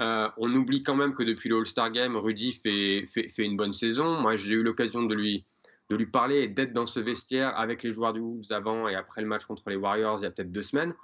Euh, 0.00 0.28
on 0.38 0.54
oublie 0.54 0.82
quand 0.82 0.96
même 0.96 1.14
que 1.14 1.22
depuis 1.22 1.48
le 1.48 1.58
All-Star 1.58 1.90
Game, 1.90 2.16
Rudy 2.16 2.52
fait 2.52 3.04
une 3.38 3.56
bonne 3.56 3.72
saison. 3.72 4.20
Moi, 4.20 4.36
j'ai 4.36 4.54
eu 4.54 4.62
l'occasion 4.62 5.02
de 5.02 5.14
lui, 5.14 5.44
de 5.90 5.96
lui 5.96 6.06
parler 6.06 6.42
et 6.42 6.48
d'être 6.48 6.72
dans 6.72 6.86
ce 6.86 7.00
vestiaire 7.00 7.58
avec 7.58 7.82
les 7.82 7.90
joueurs 7.90 8.12
du 8.12 8.20
Wolves 8.20 8.50
avant 8.52 8.88
et 8.88 8.94
après 8.94 9.20
le 9.20 9.26
match 9.26 9.44
contre 9.44 9.68
les 9.70 9.76
Warriors 9.76 10.18
il 10.20 10.22
y 10.22 10.26
a 10.26 10.30
peut-être 10.30 10.52
deux 10.52 10.62
semaines. 10.62 10.94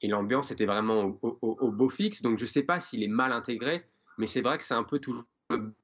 Et 0.00 0.06
l'ambiance 0.06 0.52
était 0.52 0.64
vraiment 0.66 1.02
au, 1.06 1.18
au- 1.22 1.38
au- 1.42 1.56
au 1.60 1.72
beau 1.72 1.88
fixe. 1.88 2.22
Donc 2.22 2.38
je 2.38 2.44
ne 2.44 2.48
sais 2.48 2.62
pas 2.62 2.78
s'il 2.78 3.02
est 3.02 3.08
mal 3.08 3.32
intégré, 3.32 3.84
mais 4.16 4.26
c'est 4.26 4.40
vrai 4.40 4.56
que 4.56 4.62
c'est 4.64 4.74
un 4.74 4.84
peu 4.84 5.00
toujours 5.00 5.24
le 5.50 5.74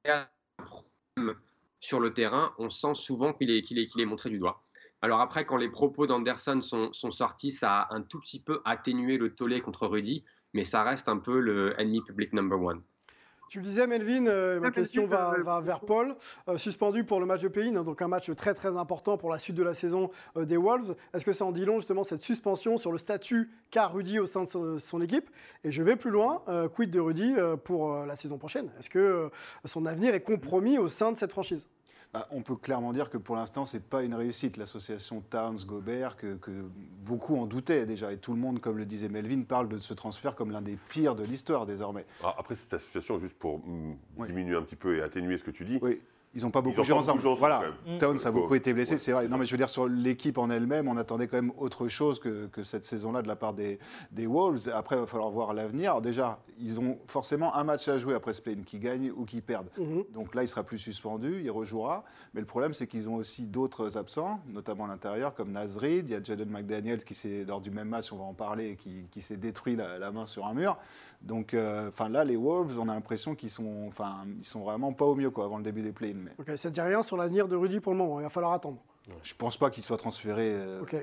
problème 0.57 1.35
sur 1.81 1.99
le 1.99 2.13
terrain. 2.13 2.53
On 2.57 2.69
sent 2.69 2.95
souvent 2.95 3.33
qu'il 3.33 3.51
est, 3.51 3.61
qu'il 3.61 3.77
est, 3.77 3.93
est 3.97 4.05
montré 4.05 4.29
du 4.29 4.37
doigt. 4.37 4.61
Alors 5.01 5.19
après, 5.19 5.45
quand 5.45 5.57
les 5.57 5.69
propos 5.69 6.07
d'Anderson 6.07 6.61
sont, 6.61 6.93
sont 6.93 7.11
sortis, 7.11 7.51
ça 7.51 7.81
a 7.81 7.93
un 7.93 8.01
tout 8.01 8.19
petit 8.21 8.41
peu 8.41 8.61
atténué 8.63 9.17
le 9.17 9.35
tollé 9.35 9.59
contre 9.61 9.85
Rudy, 9.85 10.23
mais 10.53 10.63
ça 10.63 10.83
reste 10.83 11.09
un 11.09 11.17
peu 11.17 11.39
le 11.41 11.79
ennemi 11.79 12.01
public 12.01 12.31
number 12.31 12.59
one. 12.59 12.81
Tu 13.55 13.61
le 13.61 13.67
disais, 13.67 13.87
Melvin, 13.87 14.27
euh, 14.27 14.59
ma 14.59 14.69
question 14.69 15.05
va, 15.05 15.33
va 15.41 15.61
vers 15.61 15.79
Paul. 15.79 16.17
Euh, 16.49 16.57
suspendu 16.57 17.05
pour 17.05 17.21
le 17.21 17.25
match 17.25 17.41
de 17.41 17.47
play-in, 17.47 17.77
hein, 17.77 17.83
donc 17.85 18.01
un 18.01 18.09
match 18.09 18.29
très 18.35 18.53
très 18.53 18.75
important 18.75 19.17
pour 19.17 19.29
la 19.29 19.39
suite 19.39 19.55
de 19.55 19.63
la 19.63 19.73
saison 19.73 20.09
euh, 20.35 20.43
des 20.43 20.57
Wolves. 20.57 20.93
Est-ce 21.13 21.23
que 21.23 21.31
ça 21.31 21.45
en 21.45 21.53
dit 21.53 21.63
long 21.63 21.77
justement 21.77 22.03
cette 22.03 22.21
suspension 22.21 22.75
sur 22.75 22.91
le 22.91 22.97
statut 22.97 23.49
qu'a 23.71 23.87
Rudy 23.87 24.19
au 24.19 24.25
sein 24.25 24.43
de 24.43 24.49
son, 24.49 24.77
son 24.77 24.99
équipe? 24.99 25.29
Et 25.63 25.71
je 25.71 25.83
vais 25.83 25.95
plus 25.95 26.11
loin, 26.11 26.41
euh, 26.49 26.67
quid 26.67 26.91
de 26.91 26.99
Rudy 26.99 27.33
euh, 27.37 27.55
pour 27.55 27.93
euh, 27.93 28.05
la 28.05 28.17
saison 28.17 28.37
prochaine? 28.37 28.69
Est-ce 28.77 28.89
que 28.89 28.99
euh, 28.99 29.29
son 29.63 29.85
avenir 29.85 30.13
est 30.13 30.19
compromis 30.19 30.77
au 30.77 30.89
sein 30.89 31.13
de 31.13 31.17
cette 31.17 31.31
franchise? 31.31 31.65
Bah, 32.15 32.25
on 32.31 32.41
peut 32.41 32.55
clairement 32.55 32.93
dire 32.93 33.09
que 33.09 33.17
pour 33.17 33.35
l'instant, 33.35 33.65
c'est 33.65 33.83
pas 33.83 34.01
une 34.01 34.15
réussite, 34.15 34.55
l'association 34.55 35.21
Towns-Gobert, 35.29 36.15
que, 36.15 36.35
que 36.35 36.63
beaucoup 37.05 37.35
en 37.37 37.45
doutaient 37.45 37.85
déjà. 37.85 38.13
Et 38.13 38.17
tout 38.17 38.31
le 38.33 38.39
monde, 38.39 38.61
comme 38.61 38.77
le 38.77 38.85
disait 38.85 39.09
Melvin, 39.09 39.43
parle 39.43 39.67
de 39.67 39.77
ce 39.79 39.93
transfert 39.93 40.33
comme 40.33 40.49
l'un 40.51 40.61
des 40.61 40.77
pires 40.87 41.17
de 41.17 41.25
l'histoire 41.25 41.65
désormais. 41.65 42.05
Alors, 42.21 42.37
après, 42.39 42.55
cette 42.55 42.73
association, 42.73 43.19
juste 43.19 43.37
pour 43.37 43.59
mm, 43.59 43.97
Oui. 44.15 44.27
diminuer 44.29 44.55
un 44.55 44.61
petit 44.61 44.77
peu 44.77 44.95
et 44.97 45.01
atténuer 45.01 45.37
ce 45.37 45.43
que 45.43 45.51
tu 45.51 45.65
dis, 45.65 45.77
Oui. 45.81 46.01
Ils 46.35 46.43
n'ont 46.43 46.51
pas 46.51 46.61
beaucoup 46.61 46.83
joué 46.83 46.93
ensemble. 46.95 47.21
beaucoup 47.21 47.39
Voilà. 47.39 47.61
même. 47.87 47.97
Towns 47.97 48.17
a 48.25 48.31
beaucoup 48.31 48.55
été 48.55 48.73
blessé, 48.73 48.93
ouais, 48.93 48.97
c'est 48.97 49.11
vrai. 49.13 49.27
Non, 49.27 49.37
mais 49.37 49.45
je 49.45 49.51
veux 49.51 49.57
dire, 49.57 49.69
sur 49.69 49.87
l'équipe 49.87 50.37
en 50.37 50.49
elle-même, 50.49 50.87
on 50.87 50.97
attendait 50.97 51.27
quand 51.27 51.37
même 51.37 51.51
autre 51.57 51.87
chose 51.87 52.19
que, 52.19 52.47
que 52.47 52.63
cette 52.63 52.85
saison-là 52.85 53.21
de 53.21 53.27
la 53.27 53.35
part 53.35 53.53
des, 53.53 53.79
des 54.11 54.27
Wolves. 54.27 54.69
Après, 54.73 54.95
il 54.97 54.99
va 54.99 55.07
falloir 55.07 55.31
voir 55.31 55.53
l'avenir. 55.53 55.91
Alors, 55.91 56.01
Déjà, 56.01 56.39
ils 56.59 56.79
ont 56.79 56.99
forcément 57.07 57.55
un 57.55 57.63
match 57.63 57.87
à 57.87 57.97
jouer 57.97 58.13
après 58.13 58.33
ce 58.33 58.41
play-in, 58.41 58.61
qui 58.63 58.79
gagne 58.79 59.11
ou 59.15 59.25
qui 59.25 59.41
perdent. 59.41 59.69
Donc 60.13 60.35
là, 60.35 60.43
il 60.43 60.47
sera 60.47 60.63
plus 60.63 60.77
suspendu, 60.77 61.41
il 61.43 61.49
rejouera. 61.51 62.03
Mais 62.33 62.41
le 62.41 62.45
problème, 62.47 62.73
c'est 62.73 62.85
qu'ils 62.87 63.09
ont 63.09 63.15
aussi 63.15 63.45
d'autres 63.47 63.97
absents, 63.97 64.39
notamment 64.49 64.85
à 64.85 64.87
l'intérieur, 64.87 65.33
comme 65.33 65.51
Nasrid. 65.51 66.09
Il 66.09 66.11
y 66.13 66.15
a 66.15 66.21
Jaden 66.23 66.49
McDaniels 66.49 67.03
qui 67.03 67.13
s'est, 67.13 67.45
lors 67.47 67.61
du 67.61 67.71
même 67.71 67.87
match, 67.89 68.11
on 68.13 68.17
va 68.17 68.23
en 68.25 68.33
parler, 68.33 68.75
qui, 68.75 69.07
qui 69.09 69.21
s'est 69.21 69.37
détruit 69.37 69.75
la, 69.75 69.97
la 69.99 70.11
main 70.11 70.25
sur 70.25 70.45
un 70.45 70.53
mur. 70.53 70.77
Donc, 71.21 71.53
euh, 71.53 71.87
enfin 71.89 72.09
là, 72.09 72.23
les 72.23 72.35
Wolves, 72.35 72.79
on 72.79 72.87
a 72.87 72.93
l'impression 72.93 73.35
qu'ils 73.35 73.49
sont, 73.49 73.85
enfin, 73.87 74.17
ils 74.37 74.45
sont 74.45 74.61
vraiment 74.61 74.93
pas 74.93 75.05
au 75.05 75.15
mieux 75.15 75.31
quoi, 75.31 75.45
avant 75.45 75.57
le 75.57 75.63
début 75.63 75.81
des 75.81 75.91
play-in. 75.91 76.24
Mais 76.25 76.31
Ok, 76.37 76.57
Ça 76.57 76.69
ne 76.69 76.73
dit 76.73 76.81
rien 76.81 77.01
sur 77.03 77.17
l'avenir 77.17 77.47
de 77.47 77.55
Rudy 77.55 77.79
pour 77.79 77.91
le 77.93 77.97
moment, 77.97 78.19
il 78.19 78.23
va 78.23 78.29
falloir 78.29 78.51
attendre. 78.53 78.79
je 79.23 79.33
pense 79.35 79.57
pas 79.57 79.69
qu'il 79.69 79.83
soit 79.83 79.97
transféré 79.97 80.51
euh, 80.55 80.81
Ok. 80.81 80.95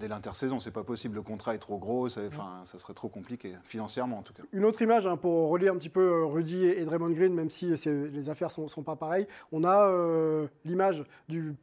dès 0.00 0.08
l'intersaison. 0.08 0.58
C'est 0.60 0.72
pas 0.72 0.82
possible. 0.84 1.14
Le 1.14 1.22
contrat 1.22 1.54
est 1.54 1.58
trop 1.58 1.78
gros. 1.78 2.08
ça- 2.08 2.20
Enfin, 2.26 2.60
ça 2.64 2.78
serait 2.78 2.94
trop 2.94 3.08
compliqué 3.08 3.52
financièrement 3.64 4.18
en 4.18 4.22
tout 4.22 4.32
cas. 4.34 4.42
Une 4.52 4.64
autre 4.64 4.82
image 4.82 5.06
hein, 5.06 5.16
pour 5.16 5.48
relier 5.50 5.68
un 5.68 5.76
petit 5.76 5.88
peu 5.88 6.00
euh, 6.00 6.24
Rudy 6.26 6.64
et 6.66 6.80
et 6.80 6.84
Draymond 6.84 7.10
Green, 7.10 7.32
même 7.32 7.50
si 7.50 7.76
c'est- 7.76 8.08
les 8.10 8.28
affaires 8.30 8.50
sont, 8.50 8.66
sont 8.68 8.82
pas 8.82 8.96
pareilles. 8.96 9.26
On 9.52 9.62
a 9.64 9.88
euh, 9.88 10.46
l'image 10.64 11.04
du 11.28 11.54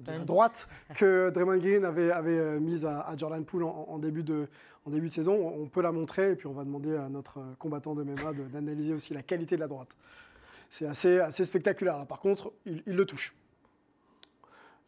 de 0.00 0.10
la 0.12 0.18
droite 0.20 0.66
que 0.96 1.28
Draymond 1.30 1.58
Green 1.58 1.84
avait, 1.84 2.10
avait 2.10 2.38
euh, 2.38 2.58
mise 2.58 2.86
à, 2.86 3.00
à 3.02 3.16
Jordan 3.16 3.44
Poole 3.44 3.64
en, 3.64 3.84
en 3.88 3.98
début 3.98 4.22
de, 4.22 4.48
en 4.86 4.90
début 4.90 5.10
de 5.10 5.14
saison. 5.14 5.34
On 5.34 5.66
peut 5.66 5.82
la 5.82 5.92
montrer 5.92 6.32
et 6.32 6.36
puis 6.36 6.46
on 6.46 6.54
va 6.54 6.64
demander 6.64 6.96
à 6.96 7.08
notre 7.10 7.38
euh, 7.38 7.54
combattant 7.58 7.94
de 7.94 8.02
MMA 8.02 8.32
d'analyser 8.50 8.94
aussi 8.94 9.12
la 9.14 9.22
qualité 9.22 9.56
de 9.56 9.60
la 9.60 9.68
droite. 9.68 9.90
C'est 10.70 10.86
assez, 10.86 11.20
assez 11.20 11.44
spectaculaire. 11.44 11.98
Là, 11.98 12.06
par 12.06 12.20
contre, 12.20 12.52
il, 12.64 12.82
il 12.86 12.94
le 12.96 13.04
touche. 13.04 13.34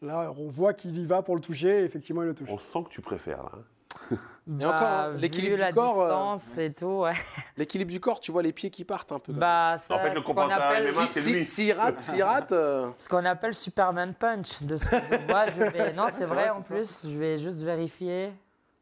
Là, 0.00 0.32
on 0.36 0.48
voit 0.48 0.72
qu'il 0.74 0.96
y 0.98 1.06
va 1.06 1.22
pour 1.22 1.34
le 1.34 1.40
toucher 1.40 1.80
et 1.80 1.84
effectivement, 1.84 2.22
il 2.22 2.28
le 2.28 2.34
touche. 2.34 2.48
on 2.50 2.58
sent 2.58 2.84
que 2.84 2.88
tu 2.88 3.00
préfères. 3.00 3.42
Là. 3.42 3.50
hein. 3.54 4.16
Et 4.60 4.66
encore, 4.66 4.80
Bah, 4.80 5.10
l'équilibre 5.12 5.56
la 5.56 5.68
du 5.68 5.74
corps, 5.76 6.00
euh, 6.02 6.60
et 6.60 6.72
tout, 6.72 7.02
ouais. 7.02 7.12
L'équilibre 7.56 7.92
du 7.92 8.00
corps, 8.00 8.18
tu 8.18 8.32
vois 8.32 8.42
les 8.42 8.52
pieds 8.52 8.70
qui 8.70 8.84
partent 8.84 9.12
un 9.12 9.20
peu. 9.20 9.32
Bah, 9.32 9.76
ça, 9.76 9.94
En 9.94 9.98
fait, 10.00 10.12
le 10.14 10.20
ce 10.20 10.26
qu'on 10.26 10.36
appelle, 10.36 10.88
si, 10.88 11.06
c'est 11.12 11.42
si, 11.44 11.72
rate, 11.72 12.00
s'il 12.00 12.22
rate, 12.24 12.50
euh, 12.50 12.90
ce 12.96 13.08
qu'on 13.08 13.24
appelle 13.24 13.54
Superman 13.54 14.14
Punch. 14.14 14.60
De 14.62 14.74
ce 14.76 14.86
que 14.88 14.96
je 14.96 15.26
vois, 15.28 15.46
je 15.46 15.62
vais... 15.62 15.92
Non, 15.92 16.06
c'est 16.10 16.24
vrai, 16.24 16.50
en 16.50 16.60
plus. 16.60 17.02
Je 17.04 17.16
vais 17.16 17.38
juste 17.38 17.62
vérifier. 17.62 18.32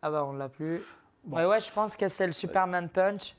Ah 0.00 0.10
bah, 0.10 0.24
on 0.24 0.32
l'a 0.32 0.48
plus. 0.48 0.80
Ouais, 1.28 1.44
ouais, 1.44 1.60
je 1.60 1.70
pense 1.70 1.94
que 1.94 2.08
c'est 2.08 2.26
le 2.26 2.32
Superman 2.32 2.88
Punch. 2.88 3.34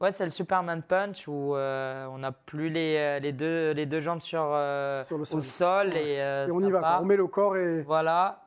Ouais, 0.00 0.12
c'est 0.12 0.24
le 0.24 0.30
Superman 0.30 0.82
Punch 0.82 1.28
où 1.28 1.54
euh, 1.54 2.06
on 2.10 2.18
n'a 2.18 2.32
plus 2.32 2.70
les, 2.70 2.96
euh, 2.96 3.18
les, 3.18 3.32
deux, 3.32 3.72
les 3.72 3.84
deux 3.84 4.00
jambes 4.00 4.22
sur, 4.22 4.42
euh, 4.42 5.04
Sur 5.04 5.18
le 5.18 5.26
sol. 5.26 5.38
au 5.38 5.42
sol 5.42 5.88
et, 5.94 6.20
euh, 6.20 6.46
Et 6.48 6.52
on 6.52 6.60
y 6.60 6.70
va. 6.70 6.80
part. 6.80 7.02
On 7.02 7.04
met 7.04 7.16
le 7.16 7.26
corps 7.26 7.56
et. 7.58 7.82
Voilà. 7.82 8.46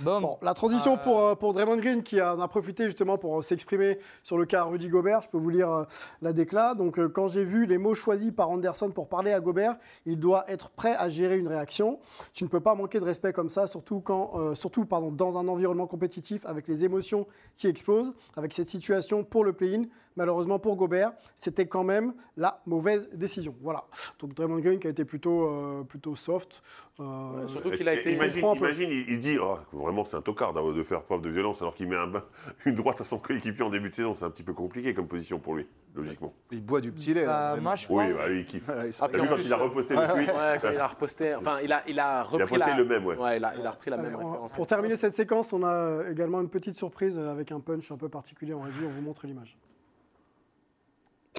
Bon, 0.00 0.36
la 0.42 0.52
transition 0.52 0.98
pour, 0.98 1.38
pour 1.38 1.52
Draymond 1.52 1.76
Green 1.76 2.02
qui 2.02 2.20
en 2.20 2.40
a 2.40 2.48
profité 2.48 2.84
justement 2.86 3.18
pour 3.18 3.42
s'exprimer 3.44 4.00
sur 4.24 4.36
le 4.36 4.44
cas 4.44 4.64
Rudy 4.64 4.88
Gobert. 4.88 5.20
Je 5.22 5.28
peux 5.28 5.38
vous 5.38 5.48
lire 5.48 5.86
la 6.20 6.32
décla. 6.32 6.74
Donc, 6.74 6.98
quand 7.12 7.28
j'ai 7.28 7.44
vu 7.44 7.66
les 7.66 7.78
mots 7.78 7.94
choisis 7.94 8.32
par 8.32 8.50
Anderson 8.50 8.90
pour 8.90 9.08
parler 9.08 9.32
à 9.32 9.38
Gobert, 9.38 9.76
il 10.04 10.18
doit 10.18 10.44
être 10.50 10.70
prêt 10.70 10.96
à 10.96 11.08
gérer 11.08 11.38
une 11.38 11.46
réaction. 11.46 12.00
Tu 12.32 12.42
ne 12.42 12.48
peux 12.48 12.58
pas 12.58 12.74
manquer 12.74 12.98
de 12.98 13.04
respect 13.04 13.32
comme 13.32 13.48
ça, 13.48 13.68
surtout, 13.68 14.00
quand, 14.00 14.56
surtout 14.56 14.86
pardon, 14.86 15.12
dans 15.12 15.38
un 15.38 15.46
environnement 15.46 15.86
compétitif 15.86 16.44
avec 16.46 16.66
les 16.66 16.84
émotions 16.84 17.28
qui 17.56 17.68
explosent. 17.68 18.12
Avec 18.36 18.54
cette 18.54 18.68
situation 18.68 19.22
pour 19.22 19.44
le 19.44 19.52
play-in, 19.52 19.84
malheureusement 20.16 20.58
pour 20.58 20.76
Gobert, 20.76 21.12
c'était 21.34 21.66
quand 21.66 21.84
même 21.84 22.14
la 22.36 22.60
mauvaise 22.66 23.08
décision. 23.12 23.54
Voilà. 23.62 23.84
Donc 24.18 24.34
Draymond 24.34 24.58
Green 24.60 24.78
qui 24.78 24.86
a 24.86 24.90
été 24.90 25.04
plutôt, 25.04 25.48
euh, 25.48 25.82
plutôt 25.84 26.16
soft. 26.16 26.62
euh, 27.00 27.46
surtout 27.46 27.70
qu'il 27.70 27.88
a 27.88 27.94
été- 27.94 28.12
Imagine, 28.12 28.46
imagine, 28.56 28.90
il, 28.90 29.10
il 29.10 29.20
dit 29.20 29.38
oh, 29.40 29.56
vraiment 29.72 30.04
c'est 30.04 30.16
un 30.16 30.22
tocard 30.22 30.52
de 30.54 30.82
faire 30.82 31.02
preuve 31.02 31.20
de 31.20 31.28
violence 31.30 31.60
alors 31.62 31.74
qu'il 31.74 31.88
met 31.88 31.96
un, 31.96 32.10
une 32.66 32.74
droite 32.74 33.00
à 33.00 33.04
son 33.04 33.18
coéquipier 33.18 33.62
en 33.62 33.70
début 33.70 33.90
de 33.90 33.94
saison. 33.94 34.14
C'est 34.14 34.24
un 34.24 34.30
petit 34.30 34.42
peu 34.42 34.52
compliqué 34.54 34.94
comme 34.94 35.06
position 35.06 35.38
pour 35.38 35.54
lui, 35.56 35.66
logiquement. 35.94 36.32
Il 36.50 36.64
boit 36.64 36.80
du 36.80 36.92
petit 36.92 37.12
lait. 37.14 37.22
là, 37.26 37.26
Bah, 37.26 37.50
vraiment. 37.52 37.62
moi, 37.64 37.74
je 37.74 37.86
Oui, 37.90 38.04
pense. 38.06 38.14
bah, 38.16 38.28
lui, 38.28 38.40
il 38.40 38.46
kiffe. 38.46 38.68
Ah, 38.68 39.08
T'as 39.08 39.18
vu 39.18 39.28
quand 39.28 39.36
il 39.38 39.52
a 39.52 39.56
reposté 39.56 39.94
le 39.94 40.00
tweet 40.14 40.28
Ouais, 40.28 40.58
quand 40.62 40.70
il 40.72 40.78
a 40.78 40.86
reposté. 40.86 41.34
Enfin, 41.34 41.58
il 41.62 41.72
a, 41.72 41.82
il 41.88 41.98
a 42.00 42.22
repris 42.22 42.56
la. 42.58 42.76
le 42.76 42.84
même, 42.84 43.04
ouais. 43.06 43.16
il, 43.36 43.44
a, 43.44 43.54
il 43.56 43.66
a 43.66 43.70
repris 43.70 43.90
la 43.90 43.98
Allez, 43.98 44.08
même 44.08 44.16
on- 44.20 44.26
référence. 44.30 44.52
pour 44.54 44.66
terminer 44.66 44.96
cette 44.96 45.14
séquence, 45.14 45.52
on 45.52 45.62
a 45.64 46.02
également 46.10 46.40
une 46.40 46.48
petite 46.48 46.76
surprise 46.76 47.18
avec 47.18 47.52
un 47.52 47.60
punch 47.60 47.90
un 47.92 47.96
peu 47.96 48.08
particulier 48.08 48.54
en 48.54 48.60
régie. 48.60 48.78
On 48.86 48.90
vous 48.90 49.02
montre 49.02 49.26
l'image. 49.26 49.56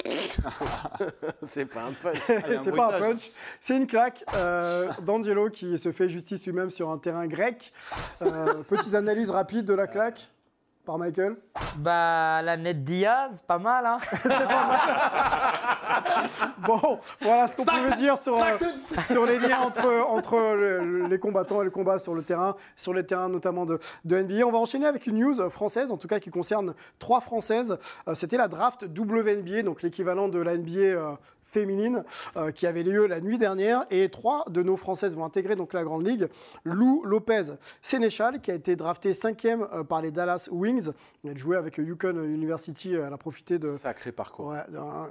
c'est 1.44 1.66
pas 1.66 1.84
un 1.84 1.94
punch. 1.94 2.18
C'est 2.64 2.76
pas 2.76 2.96
un 2.96 3.00
punch, 3.00 3.32
c'est 3.60 3.78
une 3.78 3.88
claque 3.88 4.24
euh, 4.36 4.90
d'Angelo 5.02 5.50
qui 5.50 5.78
se 5.78 5.92
fait 5.92 6.10
justice 6.10 6.46
lui-même 6.46 6.70
sur 6.70 6.90
un 6.90 6.98
terrain 6.98 7.28
grec. 7.28 7.72
Euh, 8.22 8.64
petite 8.64 8.94
analyse 8.94 9.30
rapide 9.30 9.66
de 9.66 9.74
la 9.74 9.88
claque 9.88 10.30
par 10.88 10.98
Michael. 10.98 11.36
Bah, 11.80 12.42
la 12.42 12.56
net 12.58 12.84
Diaz, 12.84 13.44
pas 13.46 13.60
mal, 13.60 13.86
hein. 13.86 13.98
Bon, 16.60 17.00
voilà 17.22 17.48
ce 17.48 17.56
qu'on 17.56 17.66
pouvait 17.66 17.96
dire 17.98 18.18
sur, 18.18 18.38
euh, 18.38 18.58
sur 19.06 19.26
les 19.26 19.38
liens 19.40 19.60
entre, 19.60 20.06
entre 20.10 20.34
le- 20.56 21.08
les 21.08 21.20
combattants 21.20 21.62
et 21.62 21.66
le 21.66 21.72
combat 21.72 22.00
sur 22.00 22.14
le 22.16 22.24
terrain, 22.24 22.56
sur 22.76 22.94
les 22.94 23.06
terrains 23.06 23.30
notamment 23.30 23.66
de, 23.66 23.80
de 24.06 24.22
NBA. 24.22 24.46
On 24.46 24.52
va 24.52 24.58
enchaîner 24.58 24.88
avec 24.88 25.08
une 25.08 25.18
news 25.20 25.50
française, 25.50 25.92
en 25.92 25.98
tout 25.98 26.08
cas 26.08 26.20
qui 26.20 26.30
concerne 26.30 26.74
trois 27.00 27.20
françaises. 27.22 27.78
Euh, 28.08 28.16
C'était 28.16 28.38
la 28.38 28.48
draft 28.48 28.84
WNBA, 28.98 29.64
donc 29.64 29.82
l'équivalent 29.82 30.28
de 30.30 30.40
la 30.40 30.58
NBA 30.58 30.80
euh, 30.80 31.12
féminine, 31.48 32.04
euh, 32.36 32.52
qui 32.52 32.68
avait 32.68 32.84
lieu 32.84 33.08
la 33.08 33.22
nuit 33.22 33.38
dernière. 33.38 33.86
Et 33.90 34.10
trois 34.10 34.46
de 34.50 34.62
nos 34.62 34.78
françaises 34.78 35.16
vont 35.16 35.26
intégrer 35.26 35.56
donc 35.56 35.74
la 35.74 35.84
Grande 35.84 36.06
Ligue. 36.06 36.28
Lou 36.64 37.04
Lopez 37.04 37.54
Sénéchal, 37.82 38.42
qui 38.42 38.52
a 38.52 38.54
été 38.54 38.76
draftée 38.76 39.14
cinquième 39.14 39.68
euh, 39.74 39.84
par 39.84 40.02
les 40.02 40.12
Dallas 40.12 40.50
Wings. 40.52 40.92
Elle 41.26 41.38
jouait 41.38 41.58
avec 41.58 41.78
Yukon 41.78 42.24
University. 42.24 42.94
Elle 42.94 43.14
a 43.14 43.18
profité 43.18 43.60
de, 43.60 43.72
Sacré 43.78 44.12
parcours. 44.12 44.48
Ouais, 44.48 44.64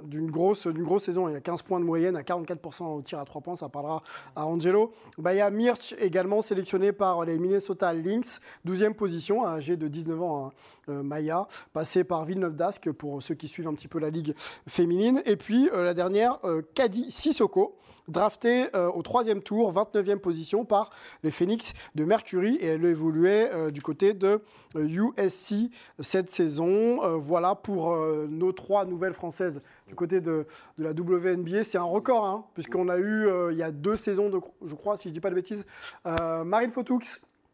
d'une 0.03 0.31
grosse, 0.31 0.67
d'une 0.67 0.83
grosse 0.83 1.03
saison. 1.03 1.27
Il 1.27 1.33
y 1.33 1.35
a 1.35 1.41
15 1.41 1.61
points 1.61 1.79
de 1.79 1.85
moyenne, 1.85 2.15
à 2.15 2.21
44% 2.21 2.85
au 2.85 3.01
tir 3.01 3.19
à 3.19 3.25
3 3.25 3.41
points. 3.41 3.55
Ça 3.55 3.69
parlera 3.69 4.01
à 4.35 4.45
Angelo. 4.45 4.93
Bah, 5.17 5.33
il 5.33 5.37
y 5.37 5.41
a 5.41 5.49
Mirch, 5.49 5.93
également 5.99 6.41
sélectionné 6.41 6.91
par 6.91 7.23
les 7.25 7.37
Minnesota 7.37 7.93
Lynx, 7.93 8.39
12e 8.65 8.93
position, 8.93 9.45
âgé 9.45 9.77
de 9.77 9.87
19 9.87 10.21
ans, 10.21 10.47
hein, 10.47 10.51
Maya, 10.87 11.47
passé 11.73 12.03
par 12.03 12.25
Villeneuve 12.25 12.55
d'Ascq 12.55 12.91
pour 12.91 13.21
ceux 13.21 13.35
qui 13.35 13.47
suivent 13.47 13.67
un 13.67 13.73
petit 13.73 13.87
peu 13.87 13.99
la 13.99 14.09
ligue 14.09 14.33
féminine. 14.67 15.21
Et 15.25 15.35
puis 15.35 15.69
euh, 15.73 15.83
la 15.83 15.93
dernière, 15.93 16.39
euh, 16.43 16.61
Kadi 16.73 17.11
Sissoko. 17.11 17.77
Drafté 18.07 18.73
euh, 18.73 18.89
au 18.89 19.01
troisième 19.01 19.41
tour, 19.41 19.73
29e 19.73 20.19
position 20.19 20.63
par 20.63 20.91
les 21.23 21.31
Phoenix 21.31 21.73
de 21.93 22.05
Mercury 22.05 22.55
et 22.55 22.67
elle 22.67 22.85
évoluait 22.85 23.49
euh, 23.53 23.69
du 23.69 23.81
côté 23.81 24.13
de 24.13 24.41
euh, 24.77 25.11
USC 25.17 25.69
cette 25.99 26.29
saison. 26.29 27.03
Euh, 27.03 27.17
voilà 27.17 27.53
pour 27.55 27.91
euh, 27.91 28.25
nos 28.29 28.53
trois 28.53 28.85
nouvelles 28.85 29.13
françaises 29.13 29.61
du 29.87 29.95
côté 29.95 30.21
de, 30.21 30.45
la 30.77 30.91
WNBA. 30.91 31.65
C'est 31.65 31.77
un 31.77 31.83
record, 31.83 32.25
hein, 32.25 32.45
puisqu'on 32.53 32.87
a 32.87 32.97
eu 32.97 33.27
euh, 33.27 33.51
il 33.51 33.57
y 33.57 33.63
a 33.63 33.71
deux 33.71 33.97
saisons, 33.97 34.31
je 34.65 34.75
crois, 34.75 34.95
si 34.95 35.03
je 35.03 35.09
ne 35.09 35.13
dis 35.13 35.19
pas 35.19 35.29
de 35.29 35.35
bêtises, 35.35 35.65
euh, 36.05 36.45
Marine 36.45 36.71
Fotoux 36.71 37.01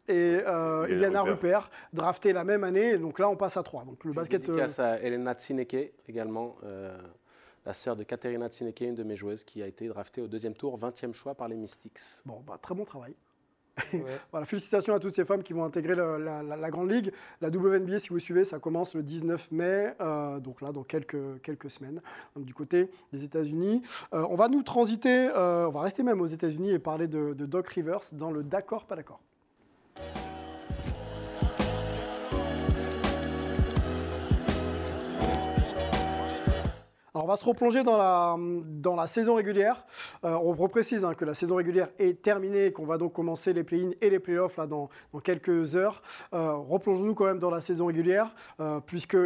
et 0.07 0.39
euh, 0.45 0.87
Iliana 0.89 1.21
Rupert. 1.21 1.33
Rupert, 1.63 1.69
draftées 1.93 2.33
la 2.33 2.43
même 2.43 2.63
année. 2.63 2.97
Donc 2.97 3.19
là, 3.19 3.29
on 3.29 3.35
passe 3.35 3.57
à 3.57 3.63
trois. 3.63 3.83
Donc 3.85 4.03
le 4.05 4.13
basket. 4.13 4.47
euh, 4.49 4.67
à 4.79 4.99
Elena 4.99 5.33
Tsineke 5.33 5.93
également, 6.07 6.55
euh, 6.63 6.97
la 7.65 7.73
sœur 7.73 7.95
de 7.95 8.03
Katerina 8.03 8.47
Tsineke, 8.49 8.81
une 8.81 8.95
de 8.95 9.03
mes 9.03 9.15
joueuses, 9.15 9.43
qui 9.43 9.61
a 9.63 9.67
été 9.67 9.87
draftée 9.87 10.21
au 10.21 10.27
deuxième 10.27 10.53
tour, 10.53 10.77
20e 10.77 11.13
choix 11.13 11.33
par 11.35 11.47
les 11.47 11.55
Mystics. 11.55 11.99
Bon, 12.25 12.41
bah, 12.45 12.57
très 12.61 12.75
bon 12.75 12.83
travail. 12.85 13.13
Ouais. 13.93 14.03
Voilà, 14.31 14.45
félicitations 14.45 14.93
à 14.93 14.99
toutes 14.99 15.15
ces 15.15 15.25
femmes 15.25 15.41
qui 15.41 15.51
vont 15.53 15.63
intégrer 15.63 15.95
la, 15.95 16.19
la- 16.19 16.43
la 16.43 16.69
Grande 16.69 16.91
Ligue. 16.91 17.11
La 17.41 17.49
WNBA, 17.49 17.97
si 17.99 18.09
vous 18.09 18.19
suivez, 18.19 18.43
ça 18.45 18.59
commence 18.59 18.93
le 18.93 19.01
19 19.01 19.49
mai, 19.51 19.93
euh, 19.99 20.39
donc 20.39 20.61
là, 20.61 20.71
dans 20.71 20.83
quelques, 20.83 21.41
quelques 21.41 21.71
semaines, 21.71 21.99
donc 22.35 22.45
du 22.45 22.53
côté 22.53 22.91
des 23.11 23.23
États-Unis. 23.23 23.81
Euh, 24.13 24.27
on 24.29 24.35
va 24.35 24.47
nous 24.47 24.61
transiter, 24.61 25.29
euh, 25.35 25.67
on 25.67 25.71
va 25.71 25.81
rester 25.81 26.03
même 26.03 26.21
aux 26.21 26.27
États-Unis 26.27 26.71
et 26.71 26.77
parler 26.79 27.07
de, 27.07 27.33
de 27.33 27.45
Doc 27.47 27.67
Rivers 27.69 28.01
dans 28.11 28.29
le 28.29 28.43
D'accord, 28.43 28.85
pas 28.85 28.95
d'accord. 28.95 29.21
Alors, 37.15 37.25
on 37.25 37.27
va 37.27 37.35
se 37.35 37.45
replonger 37.45 37.83
dans 37.83 37.95
la, 37.95 38.35
dans 38.39 38.95
la 38.95 39.05
saison 39.05 39.35
régulière. 39.35 39.85
Euh, 40.25 40.33
on 40.33 40.53
reprécise 40.53 41.05
hein, 41.05 41.13
que 41.13 41.25
la 41.25 41.35
saison 41.35 41.57
régulière 41.57 41.89
est 41.99 42.23
terminée 42.23 42.65
et 42.65 42.71
qu'on 42.71 42.87
va 42.87 42.97
donc 42.97 43.13
commencer 43.13 43.53
les 43.53 43.63
play-ins 43.63 43.91
et 44.01 44.09
les 44.09 44.17
play-offs 44.17 44.57
là, 44.57 44.65
dans, 44.65 44.89
dans 45.13 45.19
quelques 45.19 45.75
heures. 45.75 46.01
Euh, 46.33 46.55
Replongeons-nous 46.55 47.13
quand 47.13 47.25
même 47.25 47.37
dans 47.37 47.51
la 47.51 47.61
saison 47.61 47.85
régulière, 47.85 48.33
euh, 48.59 48.79
puisque 48.83 49.17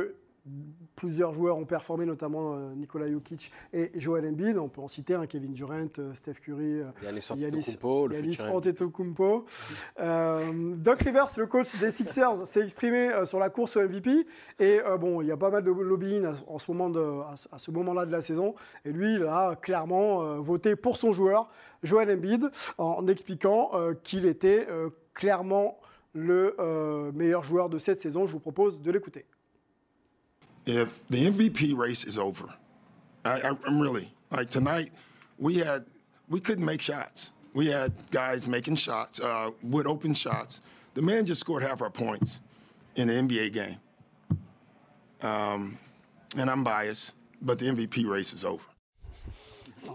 plusieurs 0.95 1.33
joueurs 1.33 1.57
ont 1.57 1.65
performé, 1.65 2.05
notamment 2.05 2.55
euh, 2.55 2.73
Nikola 2.73 3.07
Jokic 3.07 3.51
et 3.73 3.91
Joel 3.99 4.25
Embiid. 4.27 4.57
On 4.57 4.69
peut 4.69 4.81
en 4.81 4.87
citer 4.87 5.13
un, 5.13 5.25
Kevin 5.27 5.53
Durant, 5.53 5.85
euh, 5.99 6.13
Steph 6.15 6.35
Curry, 6.41 6.79
euh, 6.81 6.85
Yannis 7.03 7.19
Yanis- 7.19 7.31
Antetokounmpo, 7.77 8.07
le 8.07 8.15
Yanis. 8.15 8.37
Antetokounmpo. 8.55 9.45
Euh, 9.99 10.75
Doc 10.77 11.01
Rivers, 11.01 11.27
le 11.37 11.45
coach 11.47 11.75
des 11.79 11.91
Sixers, 11.91 12.47
s'est 12.47 12.61
exprimé 12.63 13.09
euh, 13.09 13.25
sur 13.25 13.39
la 13.39 13.49
course 13.49 13.75
au 13.77 13.81
MVP. 13.81 14.25
Et 14.59 14.79
euh, 14.85 14.97
bon, 14.97 15.21
il 15.21 15.27
y 15.27 15.31
a 15.31 15.37
pas 15.37 15.49
mal 15.49 15.63
de 15.63 15.71
lobbying 15.71 16.25
à- 16.25 16.33
en 16.47 16.59
ce 16.59 16.71
moment 16.71 16.89
de, 16.89 16.99
à, 16.99 17.35
ce- 17.35 17.47
à 17.51 17.59
ce 17.59 17.69
moment-là 17.71 18.05
de 18.05 18.11
la 18.11 18.21
saison. 18.21 18.55
Et 18.85 18.91
lui, 18.91 19.15
il 19.15 19.23
a 19.23 19.55
clairement 19.55 20.23
euh, 20.23 20.39
voté 20.39 20.75
pour 20.75 20.97
son 20.97 21.13
joueur, 21.13 21.49
Joel 21.83 22.09
Embiid, 22.11 22.49
en 22.77 23.05
expliquant 23.07 23.69
euh, 23.73 23.93
qu'il 23.93 24.25
était 24.25 24.67
euh, 24.71 24.89
clairement 25.13 25.79
le 26.13 26.55
euh, 26.59 27.11
meilleur 27.11 27.43
joueur 27.43 27.69
de 27.69 27.77
cette 27.77 28.01
saison. 28.01 28.25
Je 28.25 28.31
vous 28.31 28.39
propose 28.39 28.81
de 28.81 28.91
l'écouter. 28.91 29.25
If 30.67 31.07
the 31.07 31.29
MVP 31.29 31.75
race 31.75 32.03
is 32.03 32.17
over, 32.17 32.53
I, 33.23 33.55
I'm 33.65 33.79
really 33.79 34.11
like 34.31 34.49
tonight. 34.49 34.91
We 35.37 35.55
had 35.55 35.85
we 36.29 36.39
couldn't 36.39 36.65
make 36.65 36.81
shots. 36.81 37.31
We 37.53 37.67
had 37.67 37.93
guys 38.11 38.47
making 38.47 38.75
shots 38.75 39.19
uh, 39.19 39.51
with 39.63 39.87
open 39.87 40.13
shots. 40.13 40.61
The 40.93 41.01
man 41.01 41.25
just 41.25 41.41
scored 41.41 41.63
half 41.63 41.81
our 41.81 41.89
points 41.89 42.39
in 42.95 43.07
the 43.07 43.13
NBA 43.13 43.53
game. 43.53 43.77
Um, 45.21 45.77
and 46.37 46.49
I'm 46.49 46.63
biased, 46.63 47.13
but 47.41 47.57
the 47.57 47.65
MVP 47.65 48.07
race 48.07 48.33
is 48.33 48.43
over. 48.43 48.63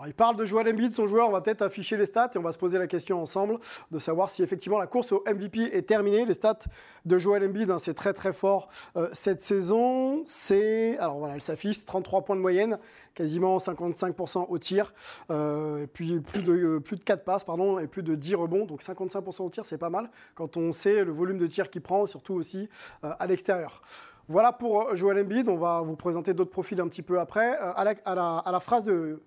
Il 0.06 0.14
parle 0.14 0.36
de 0.36 0.44
Joel 0.44 0.68
Embiid, 0.68 0.92
son 0.92 1.06
joueur. 1.06 1.28
On 1.28 1.32
va 1.32 1.40
peut-être 1.40 1.62
afficher 1.62 1.96
les 1.96 2.06
stats 2.06 2.30
et 2.34 2.38
on 2.38 2.42
va 2.42 2.52
se 2.52 2.58
poser 2.58 2.78
la 2.78 2.86
question 2.86 3.20
ensemble 3.20 3.58
de 3.90 3.98
savoir 3.98 4.30
si 4.30 4.42
effectivement 4.42 4.78
la 4.78 4.86
course 4.86 5.12
au 5.12 5.22
MVP 5.26 5.60
est 5.76 5.82
terminée. 5.82 6.24
Les 6.24 6.34
stats 6.34 6.58
de 7.04 7.18
Joel 7.18 7.44
Embiid, 7.44 7.70
hein, 7.70 7.78
c'est 7.78 7.94
très 7.94 8.12
très 8.12 8.32
fort 8.32 8.68
euh, 8.96 9.08
cette 9.12 9.42
saison. 9.42 10.22
C'est 10.26 10.98
alors 10.98 11.18
voilà, 11.18 11.34
elle 11.34 11.42
s'affiche 11.42 11.84
33 11.84 12.22
points 12.22 12.36
de 12.36 12.40
moyenne, 12.40 12.78
quasiment 13.14 13.58
55% 13.58 14.46
au 14.48 14.58
tir, 14.58 14.92
euh, 15.30 15.82
et 15.82 15.86
puis 15.86 16.20
plus 16.20 16.42
de 16.42 16.52
euh, 16.52 16.80
plus 16.80 16.96
de 16.96 17.04
4 17.04 17.24
passes 17.24 17.44
pardon 17.44 17.78
et 17.78 17.86
plus 17.86 18.02
de 18.02 18.14
10 18.14 18.34
rebonds. 18.34 18.64
Donc 18.66 18.82
55% 18.82 19.42
au 19.42 19.50
tir, 19.50 19.64
c'est 19.64 19.78
pas 19.78 19.90
mal 19.90 20.10
quand 20.34 20.56
on 20.56 20.72
sait 20.72 21.04
le 21.04 21.12
volume 21.12 21.38
de 21.38 21.46
tir 21.46 21.70
qu'il 21.70 21.82
prend, 21.82 22.06
surtout 22.06 22.34
aussi 22.34 22.68
à 23.02 23.26
l'extérieur. 23.26 23.82
Voilà 24.28 24.52
pour 24.52 24.96
Joel 24.96 25.18
Embiid. 25.18 25.48
On 25.48 25.56
va 25.56 25.82
vous 25.82 25.96
présenter 25.96 26.32
d'autres 26.32 26.50
profils 26.52 26.80
un 26.80 26.88
petit 26.88 27.02
peu 27.02 27.18
après. 27.20 27.56
À 27.56 27.84
la- 27.84 28.38
à 28.38 28.52
la 28.52 28.60
phrase 28.60 28.84
de 28.84 29.20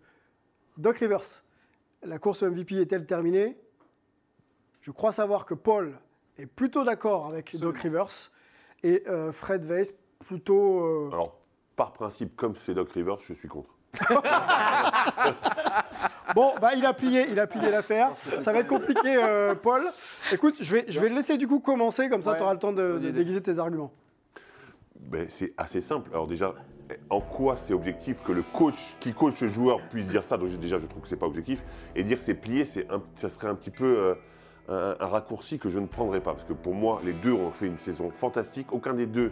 Doc 0.77 0.97
Rivers, 0.97 1.43
la 2.03 2.19
course 2.19 2.43
au 2.43 2.49
MVP 2.51 2.75
est-elle 2.75 3.05
terminée? 3.05 3.57
Je 4.81 4.91
crois 4.91 5.11
savoir 5.11 5.45
que 5.45 5.53
Paul 5.53 5.97
est 6.37 6.45
plutôt 6.45 6.83
d'accord 6.83 7.27
avec 7.27 7.55
Doc 7.57 7.77
Rivers 7.77 8.07
et 8.83 9.03
euh, 9.07 9.31
Fred 9.31 9.65
Weiss 9.65 9.93
plutôt. 10.25 10.81
euh, 10.83 11.09
Alors, 11.13 11.37
par 11.75 11.93
principe, 11.93 12.35
comme 12.35 12.55
c'est 12.55 12.73
Doc 12.73 12.91
Rivers, 12.91 13.19
je 13.19 13.33
suis 13.33 13.47
contre. 13.47 13.69
Bon, 16.35 16.53
bah, 16.59 16.71
il 16.75 16.85
a 16.85 16.93
plié, 16.93 17.27
il 17.29 17.39
a 17.39 17.47
plié 17.47 17.69
l'affaire. 17.71 18.13
Ça 18.15 18.51
va 18.51 18.59
être 18.59 18.67
compliqué, 18.67 19.15
euh, 19.15 19.55
Paul. 19.55 19.85
Écoute, 20.33 20.55
je 20.59 20.75
vais, 20.75 20.85
je 20.89 20.99
vais 20.99 21.07
le 21.07 21.15
laisser 21.15 21.37
du 21.37 21.47
coup 21.47 21.61
commencer, 21.61 22.09
comme 22.09 22.21
ça 22.21 22.31
Ouais. 22.31 22.37
tu 22.37 22.43
auras 22.43 22.53
le 22.53 22.59
temps 22.59 22.73
de, 22.73 22.99
de 22.99 23.09
déguiser 23.11 23.41
tes 23.41 23.57
arguments. 23.57 23.93
Ben, 24.99 25.27
c'est 25.29 25.53
assez 25.55 25.79
simple. 25.79 26.09
Alors 26.11 26.27
déjà, 26.27 26.53
en 27.09 27.19
quoi 27.19 27.57
c'est 27.57 27.73
objectif 27.73 28.21
que 28.21 28.31
le 28.31 28.43
coach 28.43 28.95
qui 28.99 29.13
coach 29.13 29.41
le 29.41 29.49
joueur 29.49 29.79
puisse 29.89 30.07
dire 30.07 30.23
ça? 30.23 30.37
Donc 30.37 30.49
déjà, 30.59 30.79
je 30.79 30.85
trouve 30.85 31.01
que 31.01 31.07
c'est 31.07 31.15
pas 31.15 31.25
objectif. 31.25 31.63
Et 31.95 32.03
dire 32.03 32.17
que 32.17 32.23
c'est 32.23 32.35
plié, 32.35 32.65
ça 32.65 33.29
serait 33.29 33.47
un 33.47 33.55
petit 33.55 33.71
peu 33.71 34.15
euh, 34.69 34.95
un, 34.99 35.05
raccourci 35.05 35.59
que 35.59 35.69
je 35.69 35.79
ne 35.79 35.87
prendrais 35.87 36.21
pas. 36.21 36.33
Parce 36.33 36.45
que 36.45 36.53
pour 36.53 36.73
moi, 36.73 37.01
les 37.03 37.13
deux 37.13 37.33
ont 37.33 37.51
fait 37.51 37.67
une 37.67 37.79
saison 37.79 38.11
fantastique. 38.11 38.71
Aucun 38.71 38.93
des 38.93 39.07
deux 39.07 39.31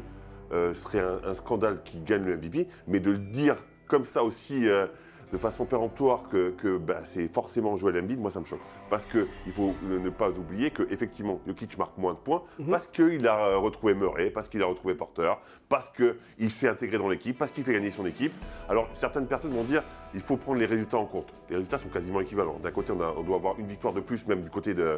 euh, 0.52 0.74
serait 0.74 1.02
un, 1.02 1.22
un 1.26 1.34
scandale 1.34 1.82
qui 1.84 2.00
gagne 2.00 2.24
le 2.24 2.38
MVP. 2.38 2.68
Mais 2.88 3.00
de 3.00 3.12
le 3.12 3.20
dire 3.20 3.58
comme 3.88 4.06
ça 4.06 4.24
aussi, 4.24 4.68
euh, 4.68 4.88
de 5.34 5.38
façon 5.39 5.65
péremptoire 5.65 6.30
que, 6.30 6.52
que, 6.52 6.78
bah, 6.78 7.02
c'est 7.06 7.28
forcément 7.28 7.76
Joel 7.76 7.98
Embiid, 7.98 8.19
moi 8.19 8.30
ça 8.30 8.39
me 8.39 8.46
choque. 8.46 8.62
Parce 8.91 9.08
qu'il 9.08 9.52
faut 9.52 9.74
ne 9.84 10.10
pas 10.12 10.30
oublier 10.30 10.69
qu'effectivement, 10.69 11.39
Jokic 11.48 11.76
marque 11.78 11.98
moins 11.98 12.13
de 12.13 12.19
points, 12.19 12.43
parce 12.69 12.86
qu'il 12.86 13.28
a 13.28 13.48
euh, 13.48 13.58
retrouvé 13.58 13.96
Murray, 13.96 14.30
parce 14.30 14.48
qu'il 14.48 14.62
a 14.62 14.67
retrouvé 14.67 14.93
Porter, 14.93 15.34
parce 15.69 15.89
qu'il 15.89 16.52
s'est 16.52 16.67
intégré 16.69 17.00
dans 17.00 17.10
l'équipe, 17.10 17.36
parce 17.36 17.52
qu'il 17.52 17.63
fait 17.63 17.74
gagner 17.74 17.89
son 17.89 18.06
équipe. 18.06 18.32
Alors 18.69 18.88
certaines 18.93 19.26
personnes 19.26 19.54
vont 19.54 19.63
dire 19.63 19.84
il 20.13 20.22
faut 20.22 20.38
prendre 20.38 20.60
les 20.60 20.67
résultats 20.67 20.98
en 21.00 21.06
compte. 21.06 21.34
Les 21.50 21.56
résultats 21.56 21.80
sont 21.80 21.89
quasiment 21.89 22.22
équivalents. 22.22 22.60
D'un 22.62 22.69
côté, 22.72 22.93
on, 22.96 23.02
a- 23.02 23.13
on 23.17 23.24
doit 23.24 23.38
avoir 23.38 23.60
une 23.60 23.67
victoire 23.67 23.93
de 23.96 24.02
plus, 24.02 24.28
même 24.28 24.43
du 24.43 24.52
côté 24.52 24.76
de- 24.76 24.98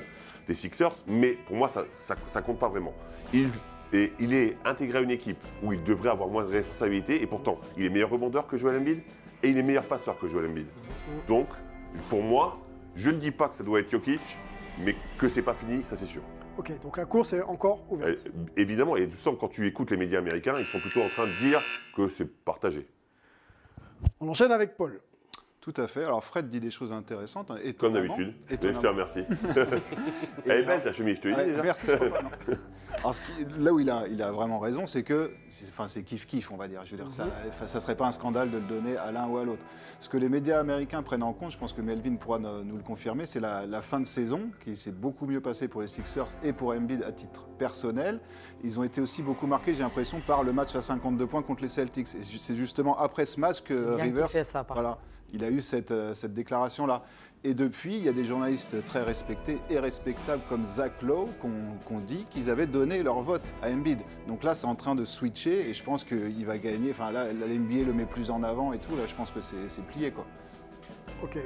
des 0.50 0.54
Sixers, 0.54 0.92
mais 1.08 1.38
pour 1.48 1.56
moi, 1.56 1.70
ça 1.70 1.86
ne 2.36 2.42
compte 2.42 2.60
pas 2.60 2.68
vraiment. 2.68 2.94
Il, 3.34 3.50
et 3.94 4.12
il 4.20 4.34
est 4.34 4.58
intégré 4.66 4.98
à 4.98 5.02
une 5.02 5.12
équipe 5.12 5.38
où 5.64 5.72
il 5.72 5.82
devrait 5.86 6.10
avoir 6.10 6.28
moins 6.28 6.44
de 6.44 6.50
responsabilités, 6.52 7.22
et 7.22 7.26
pourtant, 7.26 7.58
il 7.78 7.86
est 7.86 7.90
meilleur 7.90 8.10
rebondeur 8.10 8.48
que 8.48 8.58
Joel 8.58 8.78
Embiid, 8.82 9.00
et 9.44 9.50
il 9.50 9.58
est 9.58 9.64
meilleur 9.64 9.86
passeur 9.86 10.18
que 10.20 10.28
Joel 10.28 10.48
Embiid. 10.48 10.68
Donc, 11.28 11.48
pour 12.10 12.24
moi, 12.24 12.60
je 12.96 13.10
ne 13.10 13.18
dis 13.18 13.32
pas 13.32 13.50
que 13.50 13.56
ça 13.56 13.64
doit 13.64 13.80
être 13.80 13.92
Jokic, 13.92 14.22
mais 14.80 14.96
que 15.18 15.30
c'est 15.30 15.42
pas 15.42 15.54
fini, 15.54 15.84
ça 15.84 15.96
c'est 15.96 16.06
sûr. 16.06 16.22
Ok, 16.58 16.80
donc 16.82 16.98
la 16.98 17.06
course 17.06 17.34
est 17.34 17.42
encore 17.42 17.86
ouverte. 17.92 18.28
Euh, 18.28 18.46
évidemment, 18.56 18.96
et 18.96 19.10
sens 19.12 19.36
que 19.36 19.40
quand 19.40 19.50
tu 19.50 19.68
écoutes 19.68 19.92
les 19.92 19.98
médias 19.98 20.20
américains, 20.20 20.56
ils 20.58 20.66
sont 20.66 20.80
plutôt 20.80 21.02
en 21.02 21.10
train 21.10 21.26
de 21.26 21.48
dire 21.48 21.62
que 21.96 22.08
c'est 22.08 22.26
partagé. 22.26 22.88
On 24.20 24.30
enchaîne 24.30 24.52
avec 24.52 24.78
Paul. 24.78 25.02
Tout 25.66 25.74
à 25.82 25.88
fait. 25.88 26.04
Alors 26.04 26.24
Fred 26.24 26.48
dit 26.48 26.60
des 26.60 26.70
choses 26.70 26.94
intéressantes. 26.94 27.50
hein, 27.50 27.56
Comme 27.80 27.94
d'habitude. 27.94 28.36
Je 28.52 28.56
te 28.56 28.86
remercie. 28.88 29.24
Elle 30.46 30.52
est 30.62 30.64
belle 30.66 30.84
ta 30.84 30.94
chemise, 30.94 31.16
je 31.18 31.22
te 31.22 31.28
dis 31.30 31.34
Ouais, 31.34 31.46
déjà. 31.48 31.64
Merci. 31.64 31.88
Alors, 33.00 33.14
ce 33.16 33.22
qui- 33.24 33.46
là 33.60 33.74
où 33.74 33.80
il 33.80 33.90
a, 33.90 34.06
il 34.08 34.22
a 34.22 34.32
vraiment 34.32 34.58
raison, 34.60 34.86
c'est 34.86 35.04
que, 35.04 35.32
c'est- 35.50 35.68
enfin, 35.70 35.88
c'est 35.88 36.04
kiff 36.04 36.26
kiff, 36.28 36.52
on 36.52 36.56
va 36.56 36.68
dire. 36.68 36.82
Je 36.86 36.92
veux 36.92 36.98
dire, 36.98 37.12
ça, 37.12 37.26
enfin, 37.50 37.68
ça 37.68 37.82
serait 37.82 37.96
pas 37.96 38.06
un 38.08 38.12
scandale 38.12 38.52
de 38.52 38.58
le 38.58 38.64
donner 38.64 38.96
à 38.96 39.12
l'un 39.12 39.28
ou 39.28 39.38
à 39.38 39.44
l'autre. 39.44 39.66
Ce 40.00 40.08
que 40.08 40.18
les 40.18 40.30
médias 40.30 40.60
américains 40.60 41.02
prennent 41.04 41.24
en 41.24 41.34
compte, 41.34 41.52
je 41.52 41.58
pense 41.58 41.74
que 41.74 41.82
Melvin 41.82 42.16
pourra 42.16 42.40
ne- 42.40 42.62
nous 42.64 42.78
le 42.78 42.84
confirmer, 42.84 43.26
c'est 43.26 43.40
la, 43.42 43.66
la 43.66 43.82
fin 43.82 44.00
de 44.00 44.06
saison 44.06 44.50
qui 44.64 44.76
s'est 44.76 44.92
beaucoup 44.92 45.26
mieux 45.26 45.42
passée 45.42 45.68
pour 45.68 45.82
les 45.82 45.88
Sixers 45.88 46.28
et 46.44 46.54
pour 46.54 46.70
Embiid 46.74 47.04
à 47.04 47.12
titre 47.12 47.48
personnel. 47.58 48.20
Ils 48.64 48.80
ont 48.80 48.84
été 48.84 49.02
aussi 49.02 49.22
beaucoup 49.24 49.46
marqués, 49.48 49.74
j'ai 49.74 49.84
l'impression, 49.84 50.22
par 50.26 50.44
le 50.44 50.54
match 50.54 50.76
à 50.76 50.82
52 50.82 51.26
points 51.28 51.42
contre 51.42 51.64
les 51.64 51.70
Celtics. 51.70 52.08
Et 52.16 52.24
c'est 52.24 52.56
justement 52.56 52.98
après 52.98 53.26
ce 53.26 53.40
match 53.40 53.62
que 53.62 53.96
Rivers, 53.96 54.28
kiffé 54.28 54.44
ça, 54.44 54.64
par 54.64 54.76
voilà, 54.78 54.98
il 55.36 55.44
a 55.44 55.50
eu 55.50 55.62
cette, 55.62 55.92
euh, 55.92 56.14
cette 56.14 56.34
déclaration-là. 56.34 57.04
Et 57.44 57.54
depuis, 57.54 57.96
il 57.96 58.04
y 58.04 58.10
a 58.10 58.14
des 58.14 58.26
journalistes 58.26 58.84
très 58.86 59.04
respectés 59.04 59.60
et 59.70 59.78
respectables 59.78 60.42
comme 60.50 60.66
Zach 60.66 61.04
Lowe 61.04 61.30
qu'on 61.40 61.52
qu'on 61.86 62.00
dit 62.00 62.26
qu'ils 62.32 62.50
avaient 62.50 62.66
donné 62.66 63.04
leur 63.04 63.22
vote 63.22 63.54
à 63.62 63.70
Embiid. 63.70 64.00
Donc 64.28 64.44
là, 64.44 64.56
c'est 64.56 64.66
en 64.66 64.74
train 64.74 64.96
de 64.96 65.06
switcher 65.06 65.70
et 65.70 65.74
je 65.76 65.84
pense 65.84 66.04
qu'il 66.04 66.46
va 66.46 66.58
gagner. 66.58 66.90
Enfin 66.90 67.12
là, 67.12 67.32
l'NBA 67.32 67.84
le 67.86 67.94
met 67.94 68.08
plus 68.08 68.32
en 68.32 68.42
avant 68.42 68.74
et 68.74 68.80
tout. 68.80 68.96
Là, 68.96 69.04
je 69.06 69.14
pense 69.14 69.30
que 69.30 69.42
c'est 69.42 69.68
c'est 69.68 69.86
plié, 69.86 70.10
quoi. 70.10 70.26
Ok. 71.22 71.38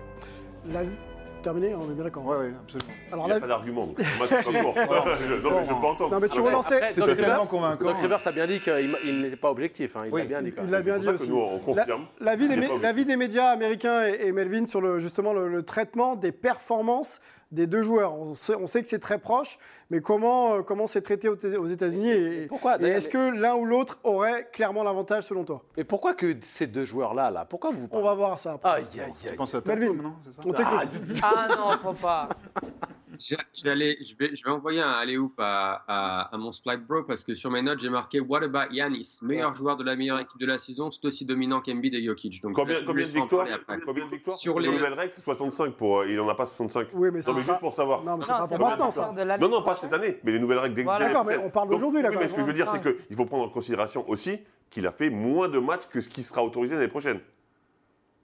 Terminé, 1.44 1.74
on 1.74 1.90
est 1.90 1.94
bien 1.94 2.04
d'accord. 2.04 2.26
Ouais, 2.26 2.36
ouais, 2.38 2.52
absolument. 2.62 2.92
Alors 3.12 3.26
Il 3.26 3.28
n'y 3.28 3.32
a 3.32 3.36
là, 3.36 3.42
pas 3.42 3.48
d'argument. 3.48 3.86
donc 3.88 3.98
moi, 4.18 4.28
je 4.30 4.36
pas 4.36 4.42
Non, 4.52 5.52
mais 5.60 5.66
je 5.66 5.68
peux 5.70 5.88
entendre. 5.88 6.12
Non, 6.12 6.20
mais 6.20 6.28
tu 6.30 6.40
relançais. 6.42 6.82
c'était 6.92 7.16
tellement 7.16 7.46
convaincant. 7.46 7.86
Doc 7.86 7.98
Rivers 8.00 8.28
a 8.28 8.32
bien 8.32 8.46
dit 8.48 8.60
qu'il 8.60 8.96
il 9.06 9.22
n'était 9.22 9.36
pas 9.38 9.50
objectif. 9.50 9.96
hein, 9.96 10.04
Il 10.08 10.14
Oui, 10.14 10.22
l'a 10.24 10.28
bien 10.28 10.42
dit. 10.42 10.52
quand 10.52 10.64
Il 10.66 10.70
l'a 10.70 10.82
bien 10.82 10.96
C'est 10.96 11.00
dit 11.00 11.06
pour 11.08 11.18
ça 11.18 11.24
aussi. 11.24 11.32
que 11.32 11.36
nous, 11.36 11.42
on 11.42 11.60
confirme. 11.60 12.06
La, 12.20 12.36
des, 12.36 12.48
pas 12.48 12.54
obligé. 12.56 12.80
l'avis 12.82 13.06
des 13.06 13.16
médias 13.18 13.50
américains 13.52 14.06
et, 14.08 14.28
et 14.28 14.32
Melvin 14.34 14.66
sur 14.66 14.82
le, 14.82 15.00
justement 15.00 15.32
le, 15.34 15.48
le 15.48 15.64
traitement 15.64 16.16
des 16.16 16.32
performances 16.34 17.22
des 17.52 17.68
deux 17.68 17.82
joueurs. 17.82 18.14
On 18.14 18.36
sait, 18.36 18.56
on 18.56 18.68
sait 18.68 18.82
que 18.82 18.88
c'est 18.88 19.00
très 19.00 19.18
proche, 19.18 19.58
mais 19.90 20.02
comment, 20.02 20.56
euh, 20.56 20.62
comment 20.62 20.88
c'est 20.88 21.02
traité 21.02 21.30
aux, 21.30 21.36
aux 21.36 21.66
États-Unis 21.66 22.10
et, 22.12 22.48
Pourquoi, 22.48 22.82
et 22.82 22.86
est-ce 22.86 23.10
que 23.10 23.32
l'un 23.40 23.56
ou 23.56 23.66
l'autre 23.66 24.00
aurait 24.04 24.48
clairement 24.52 24.84
l'avantage 24.84 25.24
selon 25.24 25.44
toi? 25.44 25.64
Mais 25.78 25.84
pourquoi 25.84 26.14
que 26.14 26.36
ces 26.42 26.68
deux 26.68 26.86
joueurs-là, 26.86 27.32
là 27.32 27.46
Pourquoi 27.46 27.72
vous 27.72 27.88
On 27.92 28.02
va 28.02 28.14
voir 28.14 28.40
ça. 28.40 28.54
après. 28.54 28.70
Aïe, 28.70 28.86
aïe, 28.94 29.14
aïe. 29.30 29.36
pense 29.36 29.56
à 29.56 29.62
Melvin. 29.66 29.88
Tatum, 29.88 30.02
non? 30.04 30.14
C'est 30.22 30.34
ça? 30.34 30.42
On 30.46 30.54
t'écoute. 30.54 31.22
Ah 31.24 31.48
non, 31.50 31.78
faut 31.94 32.06
pas. 32.06 32.30
Je, 33.18 33.36
je 33.56 33.64
vais 33.64 33.72
aller- 33.72 33.98
je, 34.02 34.16
vais, 34.18 34.36
je 34.36 34.44
vais 34.44 34.52
envoyer 34.52 34.82
un 34.82 34.92
alley-oop 34.92 35.34
à, 35.40 35.84
à, 35.88 36.34
à 36.34 36.38
mon 36.38 36.52
Splite 36.52 36.86
Bro 36.86 37.04
parce 37.04 37.24
que 37.24 37.34
sur 37.34 37.50
mes 37.50 37.62
notes, 37.62 37.80
j'ai 37.80 37.90
marqué 37.90 38.20
What 38.20 38.44
about 38.44 38.72
Yanis 38.72 39.20
Meilleur 39.24 39.54
joueur 39.54 39.78
de 39.78 39.84
la 39.84 39.96
meilleure 39.96 40.20
équipe 40.20 40.40
de 40.40 40.46
la 40.46 40.58
saison, 40.58 40.90
tout 40.90 41.06
aussi 41.08 41.26
dominant 41.26 41.60
qu'Embiid 41.62 41.94
et 41.96 42.04
Jokic. 42.04 42.42
Donc, 42.42 42.54
Combien, 42.54 42.76
combien 42.86 43.04
de 43.06 43.10
victoires. 43.10 43.48
Combien 43.86 44.06
de 44.06 44.12
victoires? 44.12 44.36
Sur 44.38 44.60
Les 44.60 44.68
les- 44.70 44.76
nouvelles 44.76 44.94
règles, 44.94 45.14
c'est 45.14 45.22
65 45.24 45.74
pour. 45.74 46.00
euh, 46.02 46.08
Il 46.10 46.16
n'en 46.18 46.28
a 46.30 46.36
pas 46.36 46.46
65. 46.46 46.90
Oui, 46.94 47.10
mais 47.12 47.22
sera- 47.22 47.40
juste 47.40 47.60
pour 47.60 47.74
savoir. 47.74 48.04
Non, 48.04 48.18
mais 48.18 48.26
c'est 48.26 48.32
Non, 48.32 48.38
pas 48.38 48.48
c'est 48.48 48.58
pour 48.58 48.68
maintenant, 48.70 48.92
ça. 48.92 49.14
Non, 49.40 49.50
non, 49.50 49.62
pas 49.64 49.76
cette 49.76 49.94
année, 49.94 50.20
mais 50.24 50.32
les 50.34 50.40
nouvelles 50.40 50.60
règles 50.60 50.76
dès 50.76 50.84
Voilà. 50.84 51.00
dès 51.00 51.06
D'accord, 51.14 51.26
mais 51.26 51.38
on 51.38 51.50
parle 51.50 51.68
Donc, 51.70 51.78
d'aujourd'hui, 51.78 52.02
là, 52.02 52.10
Oui, 52.10 52.16
quand 52.16 52.22
mais 52.22 52.28
ce 52.28 52.34
que 52.36 52.42
je 52.42 52.46
veux 52.46 52.54
dire, 52.54 52.68
c'est 52.68 52.78
25. 52.78 53.08
qu'il 53.08 53.16
faut 53.16 53.26
prendre 53.26 53.46
en 53.46 53.50
considération 53.50 54.08
aussi 54.10 54.40
qu'il 54.70 54.86
a 54.86 54.92
fait 54.92 55.10
moins 55.10 55.50
de 55.50 55.58
matchs 55.60 55.88
que 55.92 56.00
ce 56.02 56.10
qui 56.10 56.22
sera 56.24 56.44
autorisé 56.44 56.76
l'année 56.76 56.88
prochaine. 56.88 57.20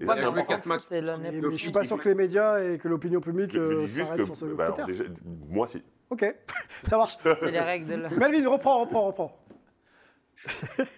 Ouais, 0.01 0.07
mais 0.07 1.01
Mais, 1.17 1.31
mais 1.41 1.51
je 1.51 1.57
suis 1.57 1.71
pas 1.71 1.85
sûr 1.85 1.97
que 1.97 2.09
les 2.09 2.15
médias 2.15 2.61
et 2.61 2.77
que 2.77 2.87
l'opinion 2.87 3.21
publique 3.21 3.55
euh, 3.55 3.87
s'arrêtent 3.87 4.25
sur 4.25 4.35
ce 4.35 4.45
bah, 4.45 4.65
alors, 4.65 4.75
critère. 4.75 4.87
déjà, 4.87 5.03
moi, 5.49 5.67
si. 5.67 5.81
Ok, 6.09 6.25
ça 6.83 6.97
marche. 6.97 7.17
C'est 7.23 7.51
les 7.51 7.59
règles 7.59 7.87
de 7.87 7.95
la... 7.95 8.09
Melvin, 8.29 8.49
reprends, 8.49 8.81
reprends, 8.81 9.07
reprends. 9.07 9.41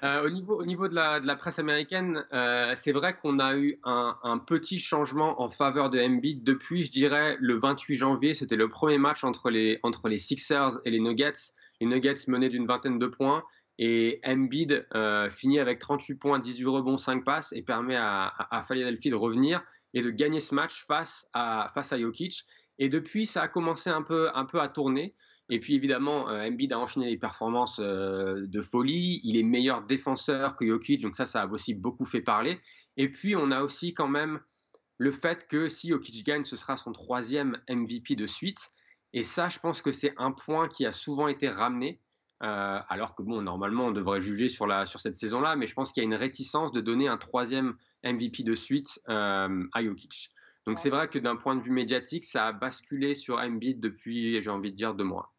Euh, 0.04 0.26
au, 0.26 0.30
niveau, 0.30 0.60
au 0.60 0.66
niveau 0.66 0.88
de 0.88 0.96
la, 0.96 1.20
de 1.20 1.28
la 1.28 1.36
presse 1.36 1.60
américaine, 1.60 2.24
euh, 2.34 2.74
c'est 2.76 2.92
vrai 2.92 3.16
qu'on 3.16 3.40
a 3.40 3.56
eu 3.56 3.80
un, 3.84 4.18
un 4.24 4.40
petit 4.40 4.80
changement 4.80 5.42
en 5.42 5.48
faveur 5.48 5.90
de 5.90 6.00
Embiid 6.00 6.44
depuis, 6.44 6.84
je 6.84 6.92
dirais, 6.92 7.38
le 7.40 7.58
28 7.58 7.96
janvier. 7.96 8.34
C'était 8.34 8.56
le 8.56 8.68
premier 8.68 8.98
match 8.98 9.24
entre 9.24 9.50
les, 9.50 9.80
entre 9.84 10.10
les 10.10 10.18
Sixers 10.18 10.80
et 10.86 10.92
les 10.92 11.00
Nuggets. 11.00 11.54
Les 11.80 11.88
Nuggets 11.88 12.16
menaient 12.28 12.50
d'une 12.50 12.66
vingtaine 12.66 12.98
de 12.98 13.08
points 13.08 13.44
et 13.80 14.20
Embiid 14.26 14.88
euh, 14.96 15.30
finit 15.30 15.60
avec 15.60 15.80
38 15.80 16.16
points, 16.16 16.40
18 16.40 16.66
rebonds, 16.66 16.98
5 16.98 17.24
passes 17.24 17.54
et 17.54 17.62
permet 17.62 17.96
à, 17.96 18.26
à, 18.26 18.58
à 18.58 18.74
de 18.74 19.16
revenir 19.16 19.64
et 19.94 20.02
de 20.02 20.10
gagner 20.10 20.40
ce 20.40 20.56
match 20.56 20.84
face 20.86 21.28
à, 21.34 21.72
face 21.74 21.94
à 21.94 22.00
Jokic. 22.00 22.44
Et 22.80 22.90
depuis, 22.90 23.26
ça 23.26 23.44
a 23.44 23.48
commencé 23.48 23.90
un 23.90 24.04
peu, 24.04 24.30
un 24.36 24.46
peu 24.46 24.62
à 24.62 24.68
tourner. 24.70 25.14
Et 25.50 25.60
puis 25.60 25.76
évidemment, 25.76 26.30
euh, 26.30 26.48
Embiid 26.48 26.74
a 26.74 26.80
enchaîné 26.80 27.08
les 27.08 27.18
performances 27.18 27.80
euh, 27.80 28.46
de 28.48 28.62
folie. 28.62 29.20
Il 29.24 29.38
est 29.38 29.44
meilleur 29.44 29.84
défenseur 29.84 30.56
que 30.56 30.66
Jokic, 30.66 31.02
donc 31.02 31.16
ça, 31.16 31.26
ça 31.26 31.44
a 31.44 31.48
aussi 31.48 31.74
beaucoup 31.74 32.06
fait 32.06 32.22
parler. 32.22 32.60
Et 32.98 33.10
puis 33.10 33.36
on 33.36 33.52
a 33.52 33.64
aussi 33.64 33.94
quand 33.94 34.08
même 34.08 34.40
le 34.98 35.12
fait 35.12 35.48
que 35.48 35.70
si 35.70 35.90
Jokic 35.90 36.26
gagne, 36.26 36.44
ce 36.44 36.56
sera 36.56 36.78
son 36.78 36.92
troisième 36.92 37.60
MVP 37.70 38.16
de 38.16 38.26
suite. 38.26 38.70
Et 39.14 39.24
ça, 39.24 39.50
je 39.50 39.60
pense 39.60 39.82
que 39.82 39.92
c'est 39.92 40.14
un 40.18 40.32
point 40.32 40.68
qui 40.68 40.86
a 40.86 40.92
souvent 40.92 41.28
été 41.28 41.48
ramené. 41.50 42.00
Euh, 42.44 42.80
alors 42.88 43.16
que 43.16 43.24
bon, 43.24 43.42
normalement, 43.42 43.86
on 43.86 43.92
devrait 43.92 44.22
juger 44.22 44.48
sur, 44.48 44.68
la, 44.68 44.86
sur 44.86 45.00
cette 45.00 45.16
saison-là, 45.16 45.56
mais 45.56 45.66
je 45.66 45.74
pense 45.74 45.92
qu'il 45.92 46.04
y 46.04 46.06
a 46.06 46.10
une 46.10 46.16
réticence 46.16 46.72
de 46.72 46.82
donner 46.82 47.08
un 47.08 47.18
troisième 47.18 47.76
MVP 48.04 48.44
de 48.44 48.54
suite 48.54 49.00
euh, 49.10 49.64
à 49.74 49.84
Jokic. 49.84 50.30
Donc 50.66 50.80
c'est 50.80 50.90
vrai 50.90 51.08
que 51.08 51.18
d'un 51.18 51.36
point 51.36 51.56
de 51.56 51.62
vue 51.62 51.72
médiatique, 51.72 52.26
ça 52.26 52.48
a 52.48 52.52
basculé 52.52 53.16
sur 53.16 53.38
Embiid 53.38 53.80
depuis, 53.80 54.42
j'ai 54.42 54.50
envie 54.50 54.72
de 54.72 54.76
dire, 54.76 54.94
deux 54.94 55.06
mois. 55.06 55.34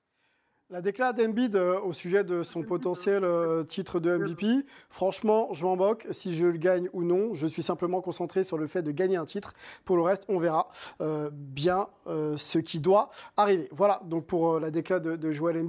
La 0.70 0.82
déclaration 0.82 1.24
d'Embiid 1.24 1.56
euh, 1.56 1.80
au 1.80 1.94
sujet 1.94 2.24
de 2.24 2.42
son 2.42 2.62
potentiel 2.62 3.24
euh, 3.24 3.64
titre 3.64 4.00
de 4.00 4.14
MVP, 4.18 4.66
franchement, 4.90 5.48
je 5.54 5.64
m'en 5.64 5.76
moque. 5.76 6.06
Si 6.10 6.36
je 6.36 6.44
le 6.44 6.58
gagne 6.58 6.90
ou 6.92 7.04
non, 7.04 7.32
je 7.32 7.46
suis 7.46 7.62
simplement 7.62 8.02
concentré 8.02 8.44
sur 8.44 8.58
le 8.58 8.66
fait 8.66 8.82
de 8.82 8.90
gagner 8.90 9.16
un 9.16 9.24
titre. 9.24 9.54
Pour 9.86 9.96
le 9.96 10.02
reste, 10.02 10.24
on 10.28 10.38
verra 10.38 10.68
euh, 11.00 11.30
bien 11.32 11.88
euh, 12.06 12.36
ce 12.36 12.58
qui 12.58 12.80
doit 12.80 13.08
arriver. 13.38 13.70
Voilà, 13.72 14.02
donc 14.04 14.26
pour 14.26 14.60
la 14.60 14.70
déclaration 14.70 15.12
de, 15.12 15.16
de 15.16 15.32
Joel. 15.32 15.66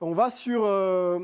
On 0.00 0.12
va 0.12 0.30
sur 0.30 0.62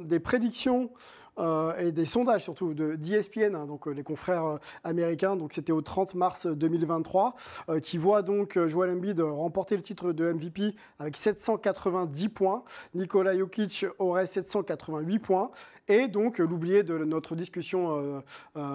des 0.04 0.18
prédictions. 0.18 0.90
Euh, 1.38 1.74
et 1.78 1.92
des 1.92 2.04
sondages 2.04 2.42
surtout 2.42 2.74
de 2.74 2.94
d'ESPN, 2.96 3.54
hein, 3.54 3.66
donc 3.66 3.88
euh, 3.88 3.92
les 3.92 4.02
confrères 4.02 4.44
euh, 4.44 4.58
américains. 4.84 5.36
Donc 5.36 5.52
c'était 5.54 5.72
au 5.72 5.80
30 5.80 6.14
mars 6.14 6.46
2023, 6.46 7.34
euh, 7.68 7.80
qui 7.80 7.96
voit 7.98 8.22
donc 8.22 8.58
Joel 8.66 8.90
Embiid 8.90 9.20
remporter 9.20 9.76
le 9.76 9.82
titre 9.82 10.12
de 10.12 10.32
MVP 10.32 10.74
avec 10.98 11.16
790 11.16 12.28
points. 12.28 12.64
Nikola 12.94 13.36
Jokic 13.36 13.86
aurait 13.98 14.26
788 14.26 15.18
points. 15.18 15.50
Et 15.88 16.06
donc, 16.08 16.38
l'oublié 16.38 16.82
de 16.84 16.96
notre 16.98 17.34
discussion 17.34 18.22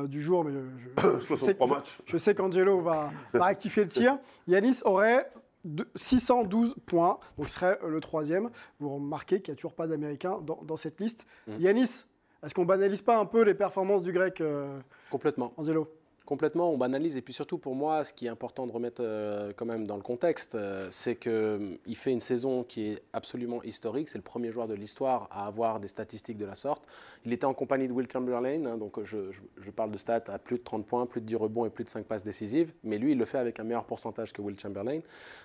du 0.06 0.22
jour, 0.22 0.43
mais 0.43 0.52
je, 0.52 0.60
je- 0.78 1.20
je 1.20 1.22
sais, 1.22 1.54
63 1.56 1.67
je- 1.67 1.74
matchs. 1.74 1.98
je 2.06 2.17
sais 2.17 2.36
qu'Angelo 2.36 2.82
va, 2.82 3.12
va 3.34 3.46
rectifier 3.46 3.84
le 3.84 3.89
tir. 3.89 4.17
Yanis 4.48 4.80
aurait 4.84 5.32
de- 5.63 5.88
612 5.96 6.76
points, 6.86 7.17
donc 7.38 7.48
ce 7.50 7.56
serait 7.56 7.80
le 7.88 8.00
troisième. 8.02 8.50
Vous 8.80 8.89
remarquez 8.96 9.41
qu'il 9.41 9.54
n'y 9.54 9.56
a 9.56 9.58
toujours 9.58 9.74
pas 9.74 9.88
d'Américain 9.88 10.39
dans, 10.46 10.60
dans 10.63 10.76
cette 10.76 11.00
liste. 11.00 11.26
Yanis, 11.60 12.04
est-ce 12.43 12.54
qu'on 12.54 12.65
banalise 12.65 13.02
pas 13.02 13.17
un 13.17 13.26
peu 13.26 13.43
les 13.43 13.54
performances 13.54 14.04
du 14.04 14.12
grec, 14.12 14.41
euh, 14.41 14.80
Complètement. 15.10 15.54
Angelo? 15.58 15.88
Complètement, 16.28 16.70
on 16.72 16.78
banalise. 16.78 17.16
Et 17.16 17.22
puis 17.22 17.34
surtout 17.34 17.58
pour 17.58 17.74
moi, 17.74 18.04
ce 18.04 18.12
qui 18.12 18.26
est 18.26 18.30
important 18.30 18.68
de 18.68 18.72
remettre 18.74 19.02
euh, 19.04 19.54
quand 19.56 19.66
même 19.66 19.88
dans 19.88 19.96
le 19.96 20.02
contexte, 20.04 20.56
euh, 20.56 20.86
c'est 20.92 21.16
qu'il 21.16 21.96
fait 21.96 22.12
une 22.12 22.20
saison 22.20 22.63
qui 22.63 22.90
est 22.92 23.02
absolument 23.13 23.63
historique. 23.63 24.10
C'est 24.10 24.18
le 24.18 24.24
premier 24.24 24.52
joueur 24.52 24.68
de 24.68 24.74
l'histoire 24.74 25.30
à 25.32 25.48
avoir 25.48 25.80
des 25.80 25.88
statistiques 25.88 26.38
de 26.38 26.46
la 26.46 26.56
sorte. 26.56 26.84
Il 27.26 27.32
était 27.32 27.46
en 27.46 27.54
compagnie 27.54 27.88
de 27.88 27.94
Will 27.94 28.08
Chamberlain, 28.12 28.66
hein, 28.66 28.78
donc 28.78 29.02
je, 29.06 29.32
je- 29.32 29.40
je 29.62 29.72
parle 29.72 29.90
de 29.92 29.98
stats 29.98 30.24
à 30.28 30.38
plus 30.38 30.58
de 30.58 30.63
30 30.63 30.86
points, 30.86 31.06
plus 31.06 31.22
de 31.22 31.26
10 31.26 31.36
rebonds 31.38 31.66
et 31.66 31.70
plus 31.70 31.86
de 31.86 31.90
5 31.90 32.06
passes 32.06 32.24
décisives. 32.24 32.74
Mais 32.84 32.98
lui, 32.98 33.13
il 33.13 33.18
le 33.18 33.24
fait 33.26 33.38
avec 33.38 33.58
un 33.62 33.63
meilleur 33.63 33.86
pourcentage 33.86 34.34
que 34.34 34.42
Will 34.42 34.60
Chamberlain. 34.60 35.00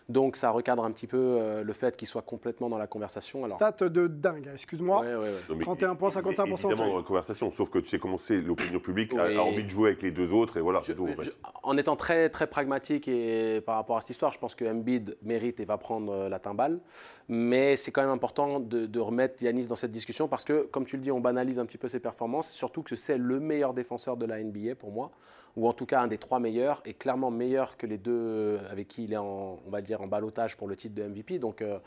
Donc 0.08 0.34
ça 0.34 0.50
recadre 0.50 0.84
un 0.84 0.90
petit 0.90 1.06
peu 1.06 1.16
euh, 1.16 1.62
le 1.62 1.72
fait 1.72 1.96
qu'il 1.96 2.08
soit 2.08 2.22
complètement 2.22 2.68
dans 2.68 2.78
la 2.78 2.88
conversation. 2.88 3.44
Alors, 3.44 3.56
Stat 3.56 3.88
de 3.88 4.08
dingue, 4.08 4.50
excuse-moi. 4.52 5.00
ouais, 5.02 5.14
ouais, 5.14 5.20
ouais. 5.20 5.30
Non, 5.48 5.54
mais 5.54 5.62
31 5.64 5.94
points, 5.94 6.08
é- 6.10 6.12
é- 6.18 6.22
55%, 6.22 6.70
Évidemment, 6.70 6.88
dans 6.90 6.96
la 6.96 7.02
conversation, 7.04 7.50
sauf 7.52 7.70
que 7.70 7.78
tu 7.78 7.88
sais 7.88 8.00
comment 8.00 8.18
c'est, 8.18 8.40
l'opinion 8.40 8.80
publique 8.80 9.14
a, 9.14 9.26
a 9.26 9.38
envie 9.42 9.62
de 9.62 9.70
jouer 9.70 9.90
avec 9.90 10.02
les 10.02 10.10
deux 10.10 10.32
autres, 10.32 10.56
et 10.56 10.60
voilà. 10.60 10.71
Voilà, 10.80 10.84
Je- 10.86 10.92
en 10.92 11.06
fait. 11.16 11.22
je- 11.22 11.30
en 11.62 11.76
étant 11.76 11.96
très, 11.96 12.28
très 12.28 12.46
pragmatique 12.46 13.08
et 13.08 13.60
par 13.60 13.76
rapport 13.76 13.96
à 13.96 14.00
cette 14.00 14.10
histoire, 14.10 14.32
je 14.32 14.38
pense 14.38 14.54
que 14.54 14.64
Embiid 14.64 15.16
mérite 15.22 15.60
et 15.60 15.64
va 15.64 15.78
prendre 15.78 16.12
euh, 16.12 16.28
la 16.28 16.38
timbale. 16.40 16.80
Mais 17.28 17.76
c'est 17.76 17.90
quand 17.92 18.02
même 18.02 18.10
important 18.10 18.60
de, 18.60 18.86
de 18.86 19.00
remettre 19.00 19.42
Yanis 19.42 19.66
dans 19.68 19.74
cette 19.76 19.90
discussion 19.92 20.28
parce 20.28 20.44
que, 20.44 20.62
comme 20.66 20.84
tu 20.84 20.96
le 20.96 21.02
dis, 21.02 21.10
on 21.12 21.20
banalise 21.20 21.58
un 21.58 21.66
petit 21.66 21.78
peu 21.78 21.88
ses 21.88 22.00
performances. 22.00 22.50
Surtout 22.50 22.82
que 22.82 22.96
c'est 22.96 23.18
le 23.18 23.40
meilleur 23.40 23.74
défenseur 23.74 24.16
de 24.16 24.26
la 24.26 24.38
NBA 24.42 24.74
pour 24.74 24.90
moi, 24.90 25.10
ou 25.56 25.68
en 25.68 25.72
tout 25.72 25.86
cas 25.86 26.00
un 26.00 26.06
des 26.06 26.18
trois 26.18 26.40
meilleurs, 26.40 26.82
et 26.86 26.94
clairement 26.94 27.30
meilleur 27.30 27.76
que 27.76 27.86
les 27.86 27.98
deux 27.98 28.58
avec 28.70 28.88
qui 28.88 29.04
il 29.04 29.12
est 29.12 29.16
en, 29.18 29.60
on 29.66 29.70
va 29.70 29.82
dire, 29.82 30.00
en 30.00 30.06
balotage 30.06 30.56
pour 30.56 30.66
le 30.68 30.76
titre 30.76 30.94
de 30.94 31.02
MVP. 31.02 31.38
Donc 31.38 31.60
euh, 31.62 31.78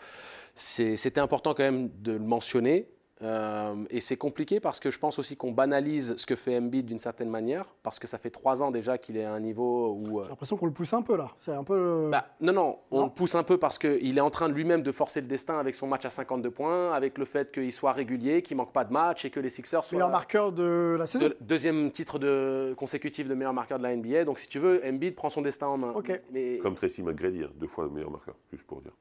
c'était 0.55 1.19
important 1.19 1.53
quand 1.53 1.63
même 1.63 1.89
de 2.01 2.13
le 2.13 2.19
mentionner. 2.19 2.87
Euh, 3.21 3.75
et 3.91 4.01
c'est 4.01 4.17
compliqué 4.17 4.59
parce 4.59 4.81
que 4.81 4.91
je 4.91 4.99
pense 4.99 5.19
aussi 5.19 5.37
qu'on 5.37 5.51
banalise 5.53 6.15
ce 6.17 6.25
que 6.25 6.35
fait 6.35 6.57
Embiid 6.57 6.85
d'une 6.85 6.99
certaine 6.99 7.29
manière, 7.29 7.73
parce 7.81 7.97
que 7.97 8.07
ça 8.07 8.17
fait 8.17 8.29
trois 8.29 8.61
ans 8.61 8.71
déjà 8.71 8.97
qu'il 8.97 9.15
est 9.15 9.23
à 9.23 9.31
un 9.33 9.39
niveau 9.39 9.93
où... 9.93 10.19
euh, 10.19 10.23
J'ai 10.23 10.29
l'impression 10.31 10.57
qu'on 10.57 10.65
le 10.65 10.73
pousse 10.73 10.91
un 10.93 11.01
peu 11.01 11.15
là. 11.15 11.31
C'est 11.37 11.53
un 11.53 11.63
peu. 11.63 11.77
le- 11.77 12.09
bah, 12.09 12.25
non, 12.41 12.51
non, 12.51 12.79
on 12.91 12.99
Non. 12.99 13.05
le 13.05 13.11
pousse 13.11 13.35
un 13.35 13.43
peu 13.43 13.57
parce 13.57 13.77
qu'il 13.77 14.17
est 14.17 14.21
en 14.21 14.29
train 14.29 14.49
de 14.49 14.53
lui-même 14.53 14.81
de 14.81 14.91
forcer 14.91 15.21
le 15.21 15.27
destin 15.27 15.57
avec 15.57 15.75
son 15.75 15.87
match 15.87 16.03
à 16.05 16.09
52 16.09 16.51
points, 16.51 16.91
avec 16.91 17.17
le 17.17 17.23
fait 17.23 17.53
qu'il 17.53 17.71
soit 17.71 17.93
régulier, 17.93 18.41
qu'il 18.41 18.57
manque 18.57 18.73
pas 18.73 18.83
de 18.83 18.91
match 18.91 19.23
et 19.23 19.29
que 19.29 19.39
les 19.39 19.49
Sixers 19.49 19.85
soient 19.85 19.95
meilleur 19.97 20.11
marqueur 20.11 20.51
de 20.51 20.97
la 20.99 21.05
saison. 21.07 21.27
de- 21.27 21.37
deuxième 21.39 21.91
titre 21.91 22.19
de, 22.19 22.73
consécutif 22.77 23.29
de 23.29 23.33
meilleur 23.33 23.53
marqueur 23.53 23.77
de 23.77 23.83
la 23.83 23.95
NBA. 23.95 24.25
Donc 24.25 24.39
si 24.39 24.49
tu 24.49 24.59
veux, 24.59 24.81
Embiid 24.85 25.15
prend 25.15 25.29
son 25.29 25.41
destin 25.41 25.67
en 25.67 25.77
main. 25.77 25.93
Mais, 26.33 26.57
Comme 26.57 26.75
Tracy 26.75 27.01
McGrady, 27.01 27.43
hein, 27.43 27.49
deux 27.55 27.67
fois 27.67 27.85
le 27.85 27.91
meilleur 27.91 28.11
marqueur, 28.11 28.35
juste 28.51 28.65
pour 28.67 28.81
dire. 28.81 28.91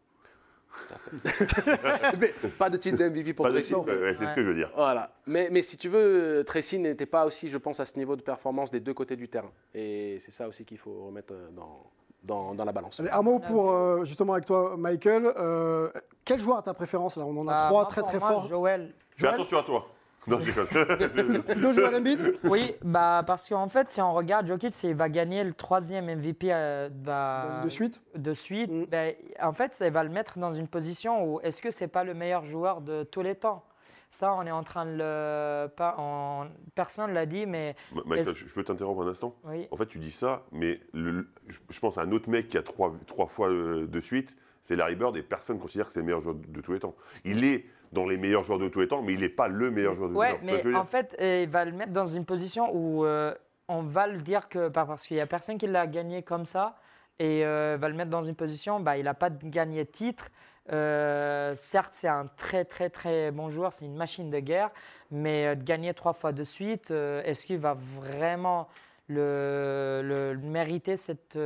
mais 2.20 2.34
pas 2.58 2.70
de 2.70 2.76
titre 2.76 2.98
de 2.98 3.08
MVP 3.08 3.34
pour 3.34 3.46
titre, 3.46 3.78
ouais, 3.80 3.98
ouais, 4.02 4.14
c'est 4.14 4.26
ce 4.26 4.34
que 4.34 4.42
je 4.42 4.48
veux 4.48 4.54
dire. 4.54 4.70
Voilà. 4.76 5.10
Mais, 5.26 5.48
mais 5.50 5.62
si 5.62 5.76
tu 5.76 5.88
veux, 5.88 6.42
Tracy 6.46 6.78
n'était 6.78 7.06
pas 7.06 7.24
aussi, 7.24 7.48
je 7.48 7.58
pense, 7.58 7.80
à 7.80 7.87
ce 7.87 7.96
niveau 7.98 8.16
de 8.16 8.22
performance 8.22 8.70
des 8.70 8.80
deux 8.80 8.94
côtés 8.94 9.16
du 9.16 9.28
terrain. 9.28 9.50
Et 9.74 10.18
c'est 10.20 10.30
ça 10.30 10.48
aussi 10.48 10.64
qu'il 10.64 10.78
faut 10.78 11.06
remettre 11.06 11.34
euh, 11.34 11.48
dans, 11.50 11.90
dans, 12.22 12.54
dans 12.54 12.64
la 12.64 12.72
balance. 12.72 13.00
Allez, 13.00 13.10
un 13.10 13.22
mot 13.22 13.38
pour 13.38 13.72
euh, 13.72 14.04
justement 14.04 14.34
avec 14.34 14.46
toi, 14.46 14.76
Michael. 14.76 15.32
Euh, 15.37 15.90
quel 16.24 16.40
joueur 16.40 16.58
a 16.58 16.62
ta 16.62 16.74
préférence 16.74 17.16
là? 17.16 17.24
On 17.24 17.37
en 17.38 17.48
a 17.48 17.52
Bah, 17.52 17.66
trois 17.68 17.82
moi, 17.82 17.90
très 17.90 18.02
très 18.02 18.18
moi, 18.18 18.28
forts. 18.28 18.46
Joël. 18.46 18.94
Fais 19.16 19.28
attention 19.28 19.58
à 19.58 19.62
toi. 19.62 19.87
Non, 20.26 20.38
je 20.40 20.46
déconne. 22.00 22.34
Oui, 22.44 22.74
bah, 22.82 23.22
parce 23.26 23.48
qu'en 23.48 23.68
fait, 23.68 23.90
si 23.90 24.00
on 24.00 24.12
regarde, 24.12 24.46
Jokic, 24.46 24.82
il 24.84 24.94
va 24.94 25.08
gagner 25.08 25.44
le 25.44 25.52
troisième 25.52 26.06
MVP 26.06 26.48
euh, 26.52 26.88
bah, 26.92 27.60
de 27.64 27.68
suite. 27.68 28.00
de 28.14 28.32
suite. 28.34 28.70
Mm. 28.70 28.84
Ben, 28.87 29.14
en 29.42 29.52
fait, 29.52 29.74
ça 29.74 29.88
va 29.90 30.02
le 30.04 30.10
mettre 30.10 30.38
dans 30.38 30.52
une 30.52 30.68
position 30.68 31.24
où 31.26 31.40
est-ce 31.40 31.60
que 31.62 31.70
c'est 31.70 31.88
pas 31.88 32.04
le 32.04 32.14
meilleur 32.14 32.44
joueur 32.44 32.80
de 32.80 33.02
tous 33.02 33.22
les 33.22 33.34
temps? 33.34 33.64
Ça, 34.10 34.32
on 34.34 34.42
est 34.46 34.50
en 34.52 34.62
train 34.62 34.87
de 34.87 34.92
le. 34.96 35.66
Pas, 35.68 35.96
on- 35.98 36.46
personne 36.74 37.12
l'a 37.12 37.26
dit, 37.26 37.46
mais. 37.46 37.74
Ma- 37.92 38.02
Michael, 38.04 38.18
Est-ce- 38.20 38.46
je 38.46 38.54
peux 38.54 38.62
t'interrompre 38.62 39.02
un 39.02 39.08
instant? 39.08 39.34
Oui. 39.44 39.66
En 39.72 39.76
fait, 39.76 39.87
tu 39.87 39.98
dis 39.98 40.12
ça, 40.12 40.44
mais 40.52 40.80
le- 40.92 41.26
je 41.68 41.80
pense 41.80 41.98
à 41.98 42.02
un 42.02 42.12
autre 42.12 42.30
mec 42.30 42.46
qui 42.46 42.56
a 42.56 42.62
trois, 42.62 42.94
trois 43.06 43.26
fois 43.26 43.48
euh, 43.50 43.87
de 43.88 44.00
suite, 44.00 44.37
c'est 44.62 44.76
Larry 44.76 44.94
Bird, 44.94 45.16
et 45.16 45.22
personne 45.22 45.56
ne 45.56 45.60
considère 45.60 45.87
que 45.87 45.92
c'est 45.92 45.98
le 46.00 46.06
meilleur 46.06 46.20
joueur 46.20 46.37
de 46.37 46.60
tous 46.60 46.72
les 46.72 46.78
temps. 46.78 46.94
Il 47.24 47.44
est 47.44 47.64
dans 47.94 48.07
les 48.07 48.18
meilleurs 48.18 48.42
joueurs 48.44 48.59
de 48.59 48.68
tous 48.68 48.80
les 48.80 48.88
temps, 48.88 49.00
mais 49.00 49.14
il 49.14 49.20
n'est 49.20 49.28
pas 49.30 49.48
le 49.48 49.70
meilleur 49.70 49.94
joueur 49.94 50.11
de 50.11 50.14
tous 50.14 50.20
les 50.22 50.28
temps. 50.35 50.40
Ce 50.40 50.44
mais 50.44 50.62
en 50.76 50.85
fait, 50.85 51.16
euh, 51.20 51.40
il 51.44 51.48
va 51.48 51.64
le 51.64 51.72
mettre 51.72 51.92
dans 51.92 52.04
une 52.07 52.24
position 52.26 52.68
où 52.74 53.04
euh, 53.07 53.33
on 53.68 53.83
va 53.83 54.07
le 54.07 54.18
dire 54.20 54.48
que. 54.50 54.68
pas 54.68 54.85
parce 54.85 55.07
qu'il 55.07 55.16
n'y 55.16 55.20
a 55.22 55.26
personne 55.26 55.57
qui 55.57 55.66
l'a 55.66 55.87
gagné 55.87 56.22
comme 56.22 56.44
ça, 56.44 56.76
et 57.18 57.46
euh, 57.46 57.78
va 57.80 57.88
le 57.88 57.94
mettre 57.94 58.11
dans 58.11 58.22
une 58.24 58.35
position, 58.35 58.80
bah, 58.80 58.98
il 58.98 59.04
n'a 59.04 59.14
pas 59.14 59.30
gagné 59.30 59.85
de 59.85 59.90
titre. 59.90 60.28
Euh, 60.72 61.54
certes, 61.54 61.92
c'est 61.92 62.09
un 62.09 62.26
très 62.37 62.64
très 62.64 62.90
très 62.90 63.30
bon 63.30 63.50
joueur, 63.50 63.72
c'est 63.72 63.85
une 63.85 63.96
machine 63.96 64.30
de 64.30 64.40
guerre, 64.40 64.70
mais 65.11 65.54
de 65.57 65.62
gagner 65.62 65.94
trois 65.94 66.12
fois 66.14 66.33
de 66.33 66.42
suite, 66.42 66.90
est-ce 66.90 67.46
qu'il 67.46 67.59
va 67.59 67.74
vraiment 67.78 68.68
le, 69.09 70.00
le- 70.02 70.33
le 70.35 70.40
mériter 70.40 70.96
cette. 70.96 71.38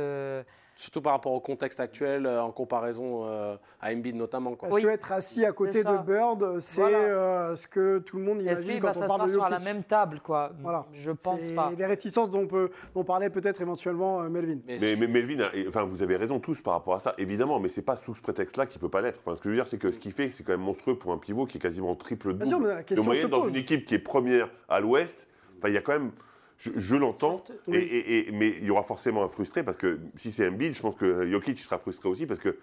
Surtout 0.79 1.01
par 1.01 1.11
rapport 1.11 1.33
au 1.33 1.41
contexte 1.41 1.81
actuel, 1.81 2.25
euh, 2.25 2.41
en 2.41 2.51
comparaison 2.51 3.25
euh, 3.25 3.57
à 3.81 3.91
Embiid 3.91 4.15
notamment. 4.15 4.55
Quoi. 4.55 4.69
Oui. 4.71 4.81
que 4.81 4.87
être 4.87 5.11
assis 5.11 5.43
à 5.43 5.51
côté 5.51 5.83
de 5.83 5.97
Bird, 6.05 6.59
c'est 6.61 6.79
Voilà. 6.79 6.97
euh, 6.99 7.55
ce 7.57 7.67
que 7.67 7.97
tout 7.97 8.15
le 8.17 8.23
monde 8.23 8.41
imagine 8.41 8.79
quand 8.79 8.95
on 8.95 9.05
parle 9.07 9.27
de 9.27 9.33
sur 9.33 9.49
la 9.49 9.59
même 9.59 9.83
table, 9.83 10.21
quoi 10.23 10.53
Voilà. 10.61 10.85
Je 10.93 11.11
pense 11.11 11.49
pas. 11.49 11.73
Les 11.77 11.85
réticences 11.85 12.29
dont, 12.29 12.47
peut, 12.47 12.69
dont 12.95 13.03
parlait 13.03 13.29
peut-être 13.29 13.59
éventuellement 13.59 14.21
euh, 14.21 14.29
Melvin. 14.29 14.59
Mais, 14.65 14.77
Mais, 14.79 14.95
mais 14.95 15.07
Melvin, 15.07 15.41
a- 15.43 15.51
enfin, 15.67 15.83
vous 15.83 16.01
avez 16.01 16.15
raison 16.15 16.39
tous 16.39 16.61
par 16.61 16.75
rapport 16.75 16.93
à 16.95 17.01
ça, 17.01 17.13
évidemment, 17.17 17.59
mais 17.59 17.67
c'est 17.67 17.81
pas 17.81 17.97
sous 17.97 18.15
ce 18.15 18.21
prétexte-là 18.21 18.65
qu'il 18.65 18.79
peut 18.79 18.87
pas 18.87 19.01
l'être. 19.01 19.19
Enfin, 19.25 19.35
ce 19.35 19.41
que 19.41 19.49
je 19.49 19.55
veux 19.55 19.57
dire, 19.57 19.67
c'est 19.67 19.79
que 19.79 19.91
ce 19.91 19.99
qu'il 19.99 20.13
fait, 20.13 20.31
c'est 20.31 20.45
quand 20.45 20.53
même 20.53 20.61
monstrueux 20.61 20.95
pour 20.97 21.11
un 21.11 21.17
pivot 21.17 21.45
qui 21.45 21.57
est 21.57 21.61
quasiment 21.61 21.93
triple 21.95 22.31
Bien 22.35 22.45
sûr, 22.45 22.57
mais 22.57 22.67
double. 22.67 22.75
la 22.77 22.83
question 22.83 23.03
de 23.03 23.05
moyenne 23.09 23.25
se 23.25 23.29
dans 23.31 23.49
une 23.49 23.55
équipe 23.57 23.83
qui 23.83 23.95
est 23.95 23.99
première 23.99 24.49
à 24.69 24.79
l'Ouest. 24.79 25.27
Enfin, 25.57 25.67
il 25.67 25.73
y 25.73 25.77
a 25.77 25.81
quand 25.81 25.91
même, 25.91 26.11
je, 26.59 26.71
je 26.75 26.95
l'entends, 26.95 27.43
Oui. 27.67 27.77
et, 27.77 27.79
et- 27.79 28.27
et- 28.29 28.31
mais 28.31 28.49
il 28.59 28.65
y 28.65 28.69
aura 28.69 28.83
forcément 28.83 29.23
un 29.23 29.27
frustré 29.29 29.63
parce 29.63 29.77
que 29.77 29.99
si 30.15 30.31
c'est 30.31 30.47
Embiid, 30.47 30.75
je 30.75 30.81
pense 30.81 30.95
que 30.95 31.25
Jokic 31.31 31.57
sera 31.57 31.79
frustré 31.79 32.07
aussi 32.09 32.27
parce 32.27 32.39
que. 32.39 32.57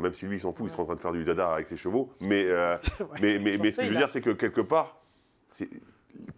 même 0.00 0.14
si 0.14 0.26
lui 0.26 0.36
il 0.36 0.40
s'en 0.40 0.52
fout, 0.52 0.66
il 0.68 0.70
sera 0.72 0.82
en 0.82 0.86
train 0.86 0.94
de 0.96 1.00
faire 1.00 1.12
du 1.12 1.24
dada 1.24 1.52
avec 1.52 1.68
ses 1.68 1.76
chevaux. 1.76 2.12
Mais, 2.20 2.44
euh, 2.46 2.76
mais, 3.22 3.38
mais, 3.38 3.58
mais 3.58 3.70
ce 3.70 3.76
que 3.78 3.84
je 3.84 3.90
veux 3.90 3.96
dire, 3.96 4.08
c'est 4.08 4.20
que 4.22 4.30
quelque 4.30 4.60
part, 4.62 5.00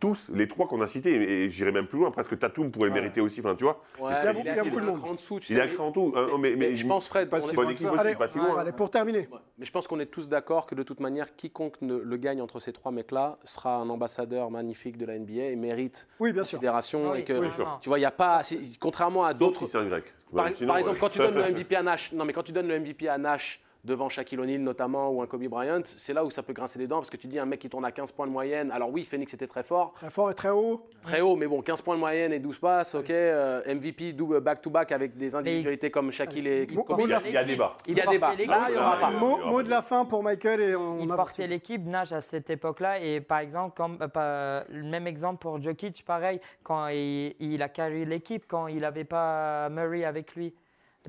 tous, 0.00 0.30
les 0.34 0.48
trois 0.48 0.66
qu'on 0.66 0.80
a 0.80 0.86
cités, 0.86 1.14
et, 1.14 1.44
et 1.44 1.50
j'irai 1.50 1.72
même 1.72 1.86
plus 1.86 1.98
loin, 1.98 2.10
presque 2.10 2.38
Tatum 2.38 2.70
pourrait 2.70 2.88
le 2.88 2.94
mériter 2.94 3.20
aussi. 3.20 3.40
Enfin, 3.40 3.54
tu 3.54 3.64
vois, 3.64 3.82
Ouais, 4.00 4.10
Il 4.10 4.28
a 4.28 4.32
il 4.32 4.40
il 4.40 4.48
a 4.48 4.52
il 4.54 4.58
est 4.58 4.62
beaucoup 4.70 4.76
de 4.80 4.80
un 4.88 4.92
monde. 4.96 5.14
dessous, 5.16 5.40
tu 5.40 5.52
il 5.52 5.56
sais, 5.56 5.62
a 5.62 5.66
cran 5.68 5.86
en 5.88 5.92
tout. 5.92 6.12
hein, 6.16 6.26
mais, 6.38 6.50
mais, 6.50 6.56
mais 6.70 6.76
je 6.76 6.86
pense, 6.86 7.08
Fred, 7.08 7.28
Pas 7.28 7.40
si 7.40 7.54
loin 7.56 7.68
équipe 7.68 7.88
Allez, 7.98 8.14
pas 8.14 8.28
si 8.28 8.38
ouais, 8.38 8.46
loin. 8.46 8.58
allez, 8.58 8.72
pour 8.72 8.90
terminer. 8.90 9.28
Ouais. 9.30 9.38
Mais 9.58 9.64
je 9.64 9.72
pense 9.72 9.86
qu'on 9.86 10.00
est 10.00 10.06
tous 10.06 10.28
d'accord 10.28 10.66
que 10.66 10.74
de 10.74 10.82
toute 10.82 11.00
manière, 11.00 11.34
quiconque 11.36 11.80
ne- 11.82 11.96
le 11.96 12.16
gagne 12.16 12.40
entre 12.40 12.60
ces 12.60 12.72
trois 12.72 12.92
mecs-là 12.92 13.38
sera 13.44 13.76
un 13.76 13.88
ambassadeur 13.88 14.50
magnifique 14.50 14.96
de 14.98 15.06
la 15.06 15.14
NBA 15.18 15.44
et 15.50 15.56
mérite 15.56 16.06
Oui, 16.20 16.32
bien 16.32 16.44
sûr. 16.44 16.58
considération. 16.58 17.12
Oui, 17.12 17.20
et 17.20 17.24
que, 17.24 17.32
oui. 17.32 17.48
Tu 17.80 17.88
vois, 17.88 17.98
il 17.98 18.02
n'y 18.02 18.06
a 18.06 18.10
pas. 18.10 18.42
Contrairement 18.80 19.24
à 19.24 19.30
Sauf 19.30 19.38
d'autres. 19.40 19.58
si 19.60 19.66
c'est 19.66 19.78
un 19.78 19.86
grec. 19.86 20.04
Par, 20.34 20.48
Sinon, 20.50 20.68
par 20.68 20.78
exemple, 20.78 20.96
ouais. 20.96 21.00
quand 21.00 21.08
tu 21.10 21.18
donnes 21.18 21.34
le 21.36 21.42
MVP 21.52 21.76
à 21.76 21.82
Nash, 21.82 22.12
non 22.12 22.24
mais 22.24 22.32
quand 22.32 22.42
tu 22.42 22.50
donnes 22.52 22.66
le 22.68 22.78
MVP 22.80 23.08
à 23.08 23.18
Nash 23.18 23.60
devant 23.84 24.08
Shaquille 24.08 24.38
O'Neal 24.40 24.60
notamment 24.60 25.10
ou 25.10 25.22
un 25.22 25.26
Kobe 25.26 25.44
Bryant, 25.44 25.82
c'est 25.84 26.12
là 26.14 26.24
où 26.24 26.30
ça 26.30 26.42
peut 26.42 26.52
grincer 26.52 26.78
les 26.78 26.86
dents 26.86 26.96
parce 26.98 27.10
que 27.10 27.16
tu 27.16 27.26
dis 27.26 27.38
un 27.38 27.46
mec 27.46 27.60
qui 27.60 27.68
tourne 27.68 27.84
à 27.84 27.92
15 27.92 28.12
points 28.12 28.26
de 28.26 28.32
moyenne. 28.32 28.70
Alors 28.70 28.90
oui, 28.90 29.04
Phoenix 29.04 29.32
était 29.34 29.46
très 29.46 29.62
fort, 29.62 29.92
Très 29.94 30.10
fort 30.10 30.30
et 30.30 30.34
très 30.34 30.50
haut. 30.50 30.86
très 31.02 31.20
haut, 31.20 31.36
mais 31.36 31.46
bon, 31.46 31.60
15 31.62 31.82
points 31.82 31.94
de 31.96 32.00
moyenne 32.00 32.32
et 32.32 32.38
12 32.38 32.58
passes, 32.58 32.94
ok. 32.94 33.10
euh, 33.10 33.74
MVP 33.74 34.12
double 34.14 34.40
back-to-back 34.40 34.92
avec 34.92 35.16
des 35.16 35.34
individualités 35.34 35.90
comme 35.90 36.10
Shaquille 36.10 36.46
et 36.48 36.66
Kobe. 36.66 36.96
bon, 36.98 37.04
il 37.06 37.10
y 37.10 37.12
a, 37.14 37.20
il 37.26 37.32
y 37.32 37.36
a 37.36 37.44
débat. 37.44 37.76
Il 37.86 37.96
y 37.96 38.00
a 38.00 38.06
débat. 38.06 38.34
Là, 38.46 38.66
il 38.70 38.74
y 38.74 38.78
aura 38.78 38.98
pas. 38.98 39.10
Mot, 39.10 39.62
de 39.62 39.68
la 39.70 39.82
fin 39.82 40.04
pour 40.04 40.22
Michael 40.22 40.60
et 40.60 40.74
on 40.76 41.00
Il 41.00 41.10
a 41.12 41.16
portait 41.16 41.46
l'équipe 41.46 41.84
Nash 41.86 42.12
à 42.12 42.20
cette 42.20 42.50
époque-là 42.50 43.00
et 43.00 43.20
par 43.20 43.38
exemple, 43.40 43.74
comme, 43.76 43.98
euh, 44.00 44.08
pas- 44.08 44.64
le 44.70 44.82
même 44.84 45.06
exemple 45.06 45.38
pour 45.40 45.60
Jokic, 45.60 46.04
pareil, 46.04 46.40
quand 46.62 46.88
il, 46.88 47.34
il 47.40 47.62
a 47.62 47.68
carré 47.68 48.04
l'équipe, 48.04 48.44
quand 48.48 48.66
il 48.68 48.80
n'avait 48.80 49.04
pas 49.04 49.68
Murray 49.68 50.04
avec 50.04 50.34
lui, 50.34 50.54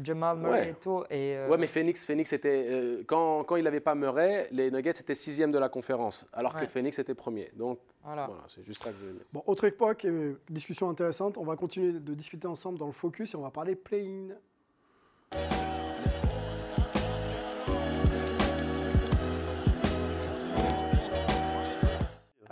Jamal 0.02 0.38
Murray 0.38 0.60
Ouais. 0.62 0.70
et 0.72 0.74
tout. 0.74 1.04
Et, 1.10 1.36
euh, 1.38 1.48
Ouais, 1.50 1.58
mais 1.58 1.68
Phoenix, 1.68 2.06
Phoenix 2.06 2.34
était 2.34 2.68
euh, 2.70 3.04
quand, 3.08 3.44
quand 3.44 3.56
il 3.56 3.64
n'avait 3.64 3.80
pas 3.80 3.96
Murray, 3.96 4.48
les 4.52 4.70
Nuggets 4.72 4.92
étaient 4.92 5.16
sixième 5.16 5.52
de 5.52 5.58
la 5.58 5.70
conférence, 5.70 6.28
alors 6.34 6.56
que. 6.56 6.66
Phoenix 6.68 7.00
était 7.00 7.16
premier. 7.16 7.52
Donc 7.56 7.80
voilà. 8.04 8.26
voilà, 8.28 8.44
c'est 8.48 8.64
juste 8.66 8.84
ça 8.84 8.90
que 8.92 8.96
je 9.00 9.06
veux 9.06 9.14
dire. 9.14 9.26
Bon, 9.32 9.44
autre 9.48 9.64
époque, 9.66 10.06
et 10.06 10.36
discussion 10.50 10.90
intéressante. 10.90 11.38
On 11.38 11.46
va 11.46 11.56
continuer 11.56 11.94
de 11.94 12.14
discuter 12.14 12.48
ensemble 12.48 12.78
dans 12.78 12.88
le 12.88 12.92
focus 12.92 13.34
et 13.34 13.38
on 13.38 13.42
va 13.42 13.52
parler 13.52 13.76
play-in. 13.76 14.34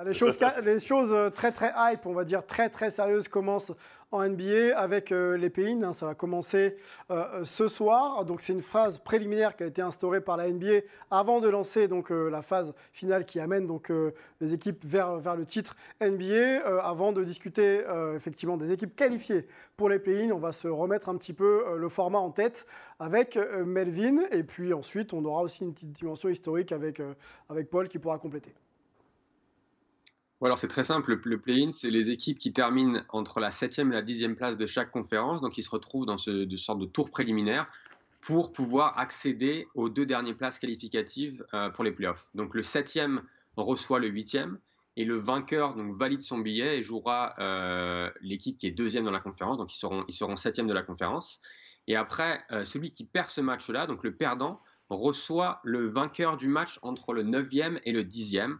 Les 0.05 0.13
choses, 0.13 0.37
ca- 0.37 0.61
les 0.61 0.79
choses 0.79 1.11
euh, 1.13 1.29
très 1.29 1.51
très 1.51 1.71
hype, 1.75 2.05
on 2.05 2.13
va 2.13 2.23
dire 2.23 2.45
très 2.45 2.69
très 2.69 2.89
sérieuses 2.91 3.27
commencent 3.27 3.71
en 4.11 4.27
NBA 4.29 4.77
avec 4.77 5.11
euh, 5.11 5.37
les 5.37 5.49
pays. 5.49 5.75
ça 5.91 6.05
va 6.05 6.13
commencer 6.13 6.75
euh, 7.09 7.43
ce 7.43 7.67
soir. 7.67 8.25
Donc 8.25 8.41
c'est 8.41 8.53
une 8.53 8.61
phase 8.61 8.99
préliminaire 8.99 9.55
qui 9.55 9.63
a 9.63 9.65
été 9.65 9.81
instaurée 9.81 10.21
par 10.21 10.37
la 10.37 10.47
NBA 10.49 10.81
avant 11.09 11.39
de 11.39 11.49
lancer 11.49 11.87
donc 11.87 12.09
la 12.11 12.41
phase 12.43 12.73
finale 12.91 13.25
qui 13.25 13.39
amène 13.39 13.65
donc 13.65 13.91
les 14.39 14.53
équipes 14.53 14.85
vers 14.85 15.17
vers 15.17 15.35
le 15.35 15.45
titre 15.45 15.75
NBA. 15.99 16.59
Avant 16.83 17.11
de 17.11 17.23
discuter 17.23 17.81
effectivement 18.15 18.55
des 18.57 18.71
équipes 18.71 18.95
qualifiées 18.95 19.47
pour 19.77 19.89
les 19.89 19.97
pays, 19.99 20.31
on 20.31 20.37
va 20.37 20.51
se 20.51 20.67
remettre 20.67 21.09
un 21.09 21.17
petit 21.17 21.33
peu 21.33 21.63
le 21.75 21.89
format 21.89 22.19
en 22.19 22.29
tête 22.29 22.67
avec 22.99 23.35
Melvin 23.65 24.19
et 24.31 24.43
puis 24.43 24.73
ensuite 24.73 25.13
on 25.13 25.25
aura 25.25 25.41
aussi 25.41 25.63
une 25.63 25.73
petite 25.73 25.93
dimension 25.93 26.29
historique 26.29 26.71
avec 26.71 27.01
avec 27.49 27.69
Paul 27.71 27.87
qui 27.87 27.97
pourra 27.97 28.19
compléter. 28.19 28.53
Alors 30.43 30.57
c'est 30.57 30.67
très 30.67 30.83
simple, 30.83 31.19
le- 31.23 31.39
play-in, 31.39 31.71
c'est 31.71 31.89
les 31.89 32.11
équipes 32.11 32.37
qui 32.37 32.51
terminent 32.51 33.01
entre 33.09 33.39
la 33.39 33.49
7e 33.49 33.89
et 33.91 33.93
la 33.93 34.01
10e 34.01 34.35
place 34.35 34.57
de 34.57 34.65
chaque 34.65 34.91
conférence, 34.91 35.41
donc 35.41 35.57
ils 35.57 35.63
se 35.63 35.69
retrouvent 35.69 36.05
dans 36.05 36.17
ce 36.17 36.31
de 36.31 36.57
sorte 36.57 36.79
de 36.79 36.85
tour 36.85 37.09
préliminaire 37.09 37.65
pour 38.19 38.51
pouvoir 38.51 38.97
accéder 38.99 39.67
aux 39.73 39.89
deux 39.89 40.05
dernières 40.05 40.35
places 40.35 40.59
qualificatives 40.59 41.45
euh, 41.53 41.69
pour 41.69 41.83
les 41.83 41.91
playoffs. 41.91 42.29
Donc 42.35 42.55
le 42.55 42.61
7e 42.61 43.21
reçoit 43.55 43.99
le 43.99 44.09
8e 44.09 44.57
et 44.97 45.05
le 45.05 45.17
vainqueur 45.17 45.75
valide 45.93 46.21
son 46.21 46.39
billet 46.39 46.77
et 46.77 46.81
jouera 46.81 47.35
euh, 47.39 48.09
l'équipe 48.21 48.57
qui 48.57 48.67
est 48.67 48.71
deuxième 48.71 49.05
dans 49.05 49.11
la 49.11 49.19
conférence, 49.19 49.57
donc 49.57 49.73
ils 49.73 49.79
seront, 49.79 50.03
ils 50.07 50.13
seront 50.13 50.35
7e 50.35 50.67
de 50.67 50.73
la 50.73 50.83
conférence. 50.83 51.39
Et 51.87 51.95
après, 51.95 52.41
euh, 52.51 52.63
celui 52.63 52.91
qui 52.91 53.05
perd 53.05 53.29
ce 53.29 53.41
match-là, 53.41 53.87
donc 53.87 54.03
le 54.03 54.13
perdant, 54.13 54.61
reçoit 54.89 55.59
le 55.63 55.87
vainqueur 55.87 56.37
du 56.37 56.47
match 56.47 56.79
entre 56.81 57.13
le 57.13 57.23
9e 57.23 57.79
et 57.83 57.91
le 57.91 58.03
10e. 58.03 58.57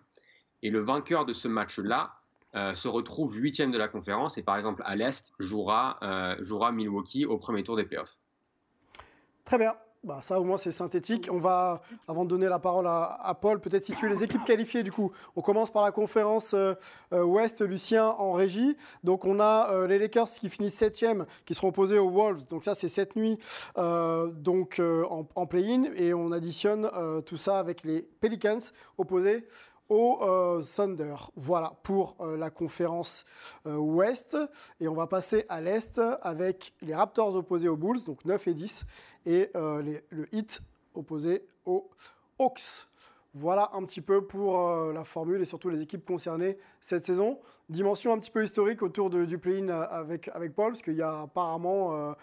Et 0.63 0.69
le 0.69 0.79
vainqueur 0.79 1.25
de 1.25 1.33
ce 1.33 1.47
match-là 1.49 2.13
euh, 2.55 2.73
se 2.73 2.87
retrouve 2.87 3.35
huitième 3.37 3.71
de 3.71 3.77
la 3.77 3.89
conférence 3.89 4.37
et 4.37 4.43
par 4.43 4.55
exemple 4.55 4.81
à 4.85 4.95
l'Est 4.95 5.33
jouera, 5.39 5.97
euh, 6.01 6.35
jouera 6.39 6.71
Milwaukee 6.71 7.25
au 7.25 7.37
premier 7.37 7.63
tour 7.63 7.75
des 7.75 7.83
playoffs. 7.83 8.19
Très 9.43 9.57
bien. 9.57 9.73
Bah, 10.05 10.19
ça 10.21 10.39
au 10.39 10.43
moins 10.43 10.57
c'est 10.57 10.71
synthétique. 10.71 11.29
On 11.31 11.39
va, 11.39 11.81
avant 12.07 12.25
de 12.25 12.29
donner 12.29 12.47
la 12.47 12.59
parole 12.59 12.85
à, 12.87 13.37
Paul, 13.41 13.59
peut-être 13.59 13.83
situer 13.83 14.07
les 14.07 14.23
équipes 14.23 14.43
qualifiées 14.45 14.83
du 14.83 14.91
coup. 14.91 15.11
On 15.35 15.41
commence 15.41 15.71
par 15.71 15.83
la 15.83 15.91
conférence 15.91 16.53
euh, 16.53 16.73
euh, 17.11 17.23
Ouest, 17.23 17.61
Lucien 17.61 18.05
en 18.05 18.33
régie. 18.33 18.77
Donc 19.03 19.25
on 19.25 19.39
a 19.41 19.85
les 19.87 19.97
Lakers 19.97 20.29
qui 20.29 20.49
finissent 20.49 20.79
7e, 20.79 21.25
qui 21.45 21.55
seront 21.55 21.69
opposés 21.69 21.99
aux 21.99 22.09
Wolves. 22.09 22.45
Donc 22.47 22.63
ça 22.63 22.75
c'est 22.75 22.87
cette 22.87 23.15
nuit 23.17 23.37
donc, 23.75 24.79
en, 24.79 25.45
play-in. 25.47 25.85
Et 25.95 26.13
on 26.13 26.31
additionne 26.31 26.89
tout 27.25 27.37
ça 27.37 27.59
avec 27.59 27.83
les 27.83 28.03
Pelicans 28.21 28.59
opposés 28.97 29.45
au 29.89 30.19
euh, 30.21 30.61
Thunder. 30.61 31.15
Voilà 31.35 31.73
pour 31.83 32.15
euh, 32.19 32.37
la 32.37 32.49
conférence 32.49 33.25
euh, 33.65 33.75
Ouest. 33.75 34.37
Et 34.79 34.87
on 34.87 34.93
va 34.93 35.07
passer 35.07 35.45
à 35.49 35.61
l'Est 35.61 36.01
avec 36.21 36.73
les 36.81 36.95
Raptors 36.95 37.35
opposés 37.35 37.67
aux 37.67 37.77
Bulls, 37.77 38.03
donc 38.05 38.25
9 38.25 38.47
et 38.47 38.53
10, 38.53 38.85
et 39.25 39.49
le 39.53 40.27
Heat 40.33 40.61
opposé 40.93 41.45
aux 41.65 41.89
Hawks. 42.39 42.87
Voilà 43.35 43.71
un 43.73 43.83
petit 43.83 44.01
peu 44.01 44.25
pour 44.25 44.59
la 44.91 45.03
formule 45.03 45.41
et 45.41 45.45
surtout 45.45 45.69
les 45.69 45.81
équipes 45.81 46.05
concernées 46.05 46.57
cette 46.81 47.05
saison. 47.05 47.39
Dimension 47.69 48.13
un 48.13 48.19
petit 48.19 48.29
peu 48.29 48.43
historique 48.43 48.83
autour 48.83 49.09
du 49.09 49.37
play-in 49.39 49.69
avec, 49.69 50.27
avec 50.33 50.53
Paul, 50.53 50.73
parce 50.73 50.83
qu'il 50.83 50.95
y 50.95 51.01
a 51.01 51.21
apparemment 51.21 52.13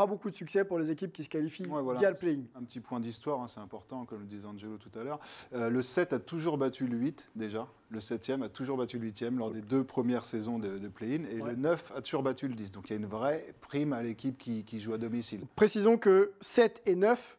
pas 0.00 0.06
beaucoup 0.06 0.30
de 0.30 0.34
succès 0.34 0.64
pour 0.64 0.78
les 0.78 0.90
équipes 0.90 1.12
qui 1.12 1.22
se 1.24 1.28
qualifient 1.28 1.66
Ouais, 1.66 1.82
voilà. 1.82 1.98
via 2.00 2.10
le 2.10 2.16
play-in. 2.16 2.40
Un 2.58 2.62
petit 2.64 2.80
point 2.80 3.00
d'histoire, 3.00 3.40
hein, 3.42 3.48
c'est 3.48 3.60
important, 3.60 4.06
comme 4.06 4.20
le 4.20 4.24
disait 4.26 4.46
Angelo 4.46 4.78
tout 4.78 4.98
à 4.98 5.04
l'heure. 5.04 5.20
Euh, 5.54 5.68
le 5.68 5.82
7 5.82 6.14
a 6.14 6.18
toujours 6.18 6.56
battu 6.56 6.86
le 6.86 6.96
8, 6.96 7.28
déjà. 7.36 7.66
Le 7.90 7.98
7e 7.98 8.42
a 8.42 8.48
toujours 8.48 8.78
battu 8.78 8.98
le 8.98 9.10
8e 9.10 9.36
lors 9.36 9.50
des 9.50 9.60
deux 9.60 9.84
premières 9.84 10.24
saisons 10.24 10.58
de, 10.58 10.78
de 10.78 10.88
play-in. 10.88 11.24
Et 11.30 11.42
Ouais. 11.42 11.50
le 11.50 11.56
9 11.56 11.92
a 11.96 12.00
toujours 12.00 12.22
battu 12.22 12.48
le 12.48 12.54
10. 12.54 12.70
Donc 12.70 12.88
il 12.88 12.94
y 12.94 12.96
a 12.96 12.98
une 12.98 13.04
vraie 13.04 13.44
prime 13.60 13.92
à 13.92 14.02
l'équipe 14.02 14.38
qui, 14.38 14.64
qui 14.64 14.80
joue 14.80 14.94
à 14.94 14.98
domicile. 14.98 15.42
Précisons 15.54 15.98
que 15.98 16.32
7 16.40 16.80
et 16.86 16.94
9 16.94 17.36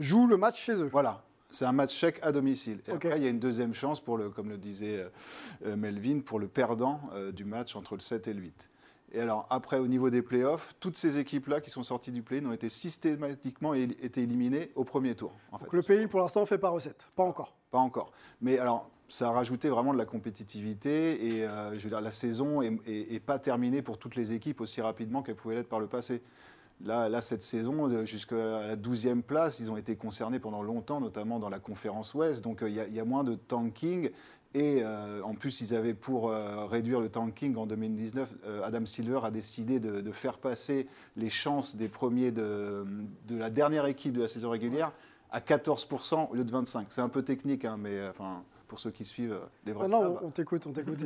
jouent 0.00 0.26
le 0.26 0.36
match 0.36 0.60
chez 0.60 0.82
eux. 0.82 0.88
Voilà. 0.90 1.22
C'est 1.50 1.66
un 1.66 1.72
match 1.72 1.94
chèque 1.94 2.18
à 2.22 2.32
domicile. 2.32 2.80
Et 2.88 2.90
Ok. 2.90 3.04
après, 3.04 3.18
il 3.18 3.22
y 3.22 3.26
a 3.28 3.30
une 3.30 3.38
deuxième 3.38 3.74
chance, 3.74 4.00
pour 4.00 4.18
le, 4.18 4.30
comme 4.30 4.48
le 4.48 4.56
disait 4.58 4.98
euh, 5.02 5.08
euh, 5.66 5.76
Melvin, 5.76 6.18
pour 6.20 6.40
le 6.40 6.48
perdant 6.48 7.00
du 7.32 7.44
match 7.44 7.76
entre 7.76 7.94
le 7.94 8.00
7 8.00 8.26
et 8.26 8.32
le 8.34 8.40
8. 8.40 8.70
Et 9.14 9.20
alors, 9.20 9.46
après, 9.50 9.78
au 9.78 9.86
niveau 9.88 10.08
des 10.10 10.22
playoffs, 10.22 10.74
toutes 10.80 10.96
ces 10.96 11.18
équipes-là 11.18 11.60
qui 11.60 11.68
sont 11.70 11.82
sorties 11.82 12.12
du 12.12 12.22
play-in 12.22 12.46
ont 12.46 12.52
été 12.52 12.68
systématiquement 12.70 13.74
éli- 13.74 13.96
été 14.02 14.22
éliminées 14.22 14.70
au 14.74 14.84
premier 14.84 15.14
tour. 15.14 15.32
En 15.52 15.58
fait. 15.58 15.64
Donc 15.64 15.74
le 15.74 15.82
play-in 15.82 16.06
pour 16.08 16.20
l'instant 16.20 16.46
fait 16.46 16.58
pas 16.58 16.70
recette. 16.70 17.06
Pas 17.14 17.22
encore. 17.24 17.54
Pas 17.70 17.78
encore. 17.78 18.10
Mais 18.40 18.58
alors, 18.58 18.90
ça 19.08 19.28
a 19.28 19.32
rajouté 19.32 19.68
vraiment 19.68 19.92
de 19.92 19.98
la 19.98 20.06
compétitivité 20.06 21.26
et 21.36 21.46
euh, 21.46 21.74
je 21.74 21.82
veux 21.84 21.90
dire, 21.90 22.00
la 22.00 22.12
saison 22.12 22.62
est, 22.62 23.20
pas 23.20 23.38
terminée 23.38 23.82
pour 23.82 23.98
toutes 23.98 24.16
les 24.16 24.32
équipes 24.32 24.62
aussi 24.62 24.80
rapidement 24.80 25.22
qu'elle 25.22 25.36
pouvait 25.36 25.56
l'être 25.56 25.68
par 25.68 25.80
le 25.80 25.86
passé. 25.88 26.22
Là, 26.84 27.08
là, 27.10 27.20
cette 27.20 27.42
saison, 27.42 27.88
de- 27.88 28.06
jusqu'à 28.06 28.66
la 28.66 28.76
12e 28.76 29.22
place, 29.22 29.60
ils 29.60 29.70
ont 29.70 29.76
été 29.76 29.94
concernés 29.94 30.38
pendant 30.40 30.62
longtemps, 30.62 31.00
notamment 31.00 31.38
dans 31.38 31.50
la 31.50 31.58
conférence 31.58 32.14
Ouest. 32.14 32.42
Donc, 32.42 32.62
euh, 32.62 32.70
y, 32.70 32.80
il 32.88 32.94
y 32.94 33.00
a 33.00 33.04
moins 33.04 33.24
de 33.24 33.34
tanking. 33.34 34.10
Et 34.54 34.82
euh, 34.82 35.22
en 35.22 35.34
plus, 35.34 35.60
ils 35.62 35.74
avaient 35.74 35.94
pour 35.94 36.28
euh, 36.30 36.66
réduire 36.66 37.00
le 37.00 37.08
tanking 37.08 37.56
en 37.56 37.66
2019, 37.66 38.28
euh, 38.44 38.62
Adam 38.64 38.84
Silver 38.84 39.20
a 39.24 39.30
décidé 39.30 39.80
de, 39.80 40.00
de 40.02 40.12
faire 40.12 40.36
passer 40.38 40.86
les 41.16 41.30
chances 41.30 41.74
des 41.76 41.88
premiers 41.88 42.32
de, 42.32 42.84
de 43.28 43.36
la 43.36 43.48
dernière 43.48 43.86
équipe 43.86 44.12
de 44.12 44.20
la 44.22 44.28
saison 44.28 44.50
régulière 44.50 44.92
à 45.30 45.40
14% 45.40 46.28
au 46.30 46.34
lieu 46.34 46.44
de 46.44 46.52
25%. 46.52 46.84
C'est 46.90 47.00
un 47.00 47.08
peu 47.08 47.22
technique, 47.22 47.64
hein, 47.64 47.78
mais 47.78 48.06
enfin, 48.10 48.42
pour 48.68 48.78
ceux 48.78 48.90
qui 48.90 49.06
suivent 49.06 49.38
les 49.64 49.72
vrais 49.72 49.88
Non, 49.88 50.02
non, 50.04 50.10
stabs. 50.16 50.24
on, 50.26 50.30
t'écoute, 50.30 50.66
on 50.66 50.72
t'écoute. 50.72 50.98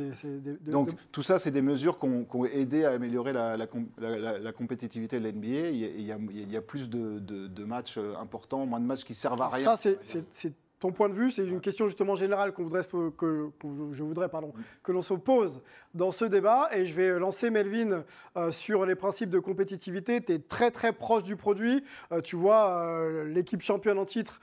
Donc 0.65 0.89
tout 1.13 1.21
ça, 1.21 1.39
c'est 1.39 1.51
des 1.51 1.61
mesures 1.61 1.97
qui 1.99 2.05
ont, 2.05 2.45
aidé 2.45 2.83
à 2.83 2.91
améliorer 2.91 3.31
la, 3.31 3.55
la 3.55 3.67
com- 3.67 3.87
la- 3.97 4.17
la- 4.19 4.37
la 4.39 4.51
compétitivité 4.51 5.21
de 5.21 5.25
l'NBA. 5.25 5.69
Il 5.69 5.77
y 5.77 5.85
a, 5.85 5.87
il 5.87 6.01
y 6.05 6.11
a- 6.11 6.17
il 6.33 6.51
y 6.51 6.57
a 6.57 6.61
plus 6.61 6.89
de, 6.89 7.19
de- 7.19 7.63
matchs 7.63 7.97
importants, 8.21 8.65
moins 8.65 8.81
de 8.81 8.85
matchs 8.85 9.05
qui 9.05 9.13
servent 9.13 9.41
à 9.41 9.47
rien. 9.47 9.63
Ça, 9.75 9.77
c'est 9.77 10.53
ton 10.79 10.91
point 10.91 11.09
de 11.09 11.13
vue. 11.13 11.31
C'est 11.31 11.45
une 11.45 11.61
question 11.61 11.87
justement 11.87 12.15
générale 12.15 12.53
qu'on 12.53 12.63
voudrait, 12.63 12.83
que, 12.83 13.09
que 13.17 13.49
je- 13.91 14.03
voudrais 14.03 14.29
pardon, 14.29 14.53
que 14.83 14.91
l'on 14.91 15.01
se 15.01 15.13
pose 15.15 15.61
dans 15.93 16.11
ce 16.11 16.25
débat. 16.25 16.69
Et 16.73 16.85
je 16.85 16.93
vais 16.93 17.17
lancer 17.19 17.49
Melvin 17.49 18.03
euh, 18.35 18.51
sur 18.51 18.85
les 18.85 18.95
principes 18.95 19.29
de 19.29 19.39
compétitivité. 19.39 20.21
Tu 20.21 20.33
es 20.33 20.39
très 20.39 20.71
très 20.71 20.93
proche 20.93 21.23
du 21.23 21.35
produit. 21.35 21.83
Euh, 22.11 22.21
tu 22.21 22.35
vois 22.35 22.77
euh, 22.83 23.23
l'équipe 23.25 23.61
championne 23.61 23.97
en 23.97 24.05
titre 24.05 24.39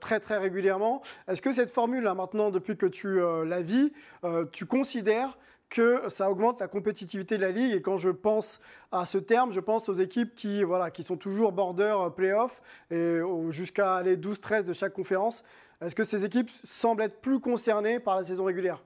très 0.00 0.20
très 0.20 0.38
régulièrement. 0.38 1.02
Est-ce 1.28 1.42
que 1.42 1.52
cette 1.52 1.70
formule-là, 1.70 2.14
maintenant, 2.14 2.50
depuis 2.50 2.76
que 2.76 2.86
tu 2.86 3.18
la 3.44 3.60
vis, 3.62 3.92
tu 4.52 4.66
considères 4.66 5.36
que 5.68 6.08
ça 6.08 6.30
augmente 6.30 6.60
la 6.60 6.68
compétitivité 6.68 7.36
de 7.36 7.42
la 7.42 7.50
ligue? 7.50 7.72
Et 7.74 7.82
quand 7.82 7.96
je 7.96 8.10
pense 8.10 8.60
à 8.92 9.04
ce 9.06 9.18
terme, 9.18 9.52
je 9.52 9.60
pense 9.60 9.88
aux 9.88 9.94
équipes 9.94 10.34
qui, 10.34 10.62
voilà, 10.62 10.90
qui 10.90 11.02
sont 11.02 11.16
toujours 11.16 11.52
border 11.52 11.94
playoff 12.14 12.62
et 12.90 13.20
jusqu'à 13.50 13.96
aller 13.96 14.16
12-13 14.16 14.64
de 14.64 14.72
chaque 14.72 14.92
conférence. 14.92 15.44
Est-ce 15.80 15.94
que 15.94 16.04
ces 16.04 16.24
équipes 16.24 16.50
semblent 16.64 17.02
être 17.02 17.20
plus 17.20 17.40
concernées 17.40 18.00
par 18.00 18.16
la 18.16 18.24
saison 18.24 18.44
régulière? 18.44 18.80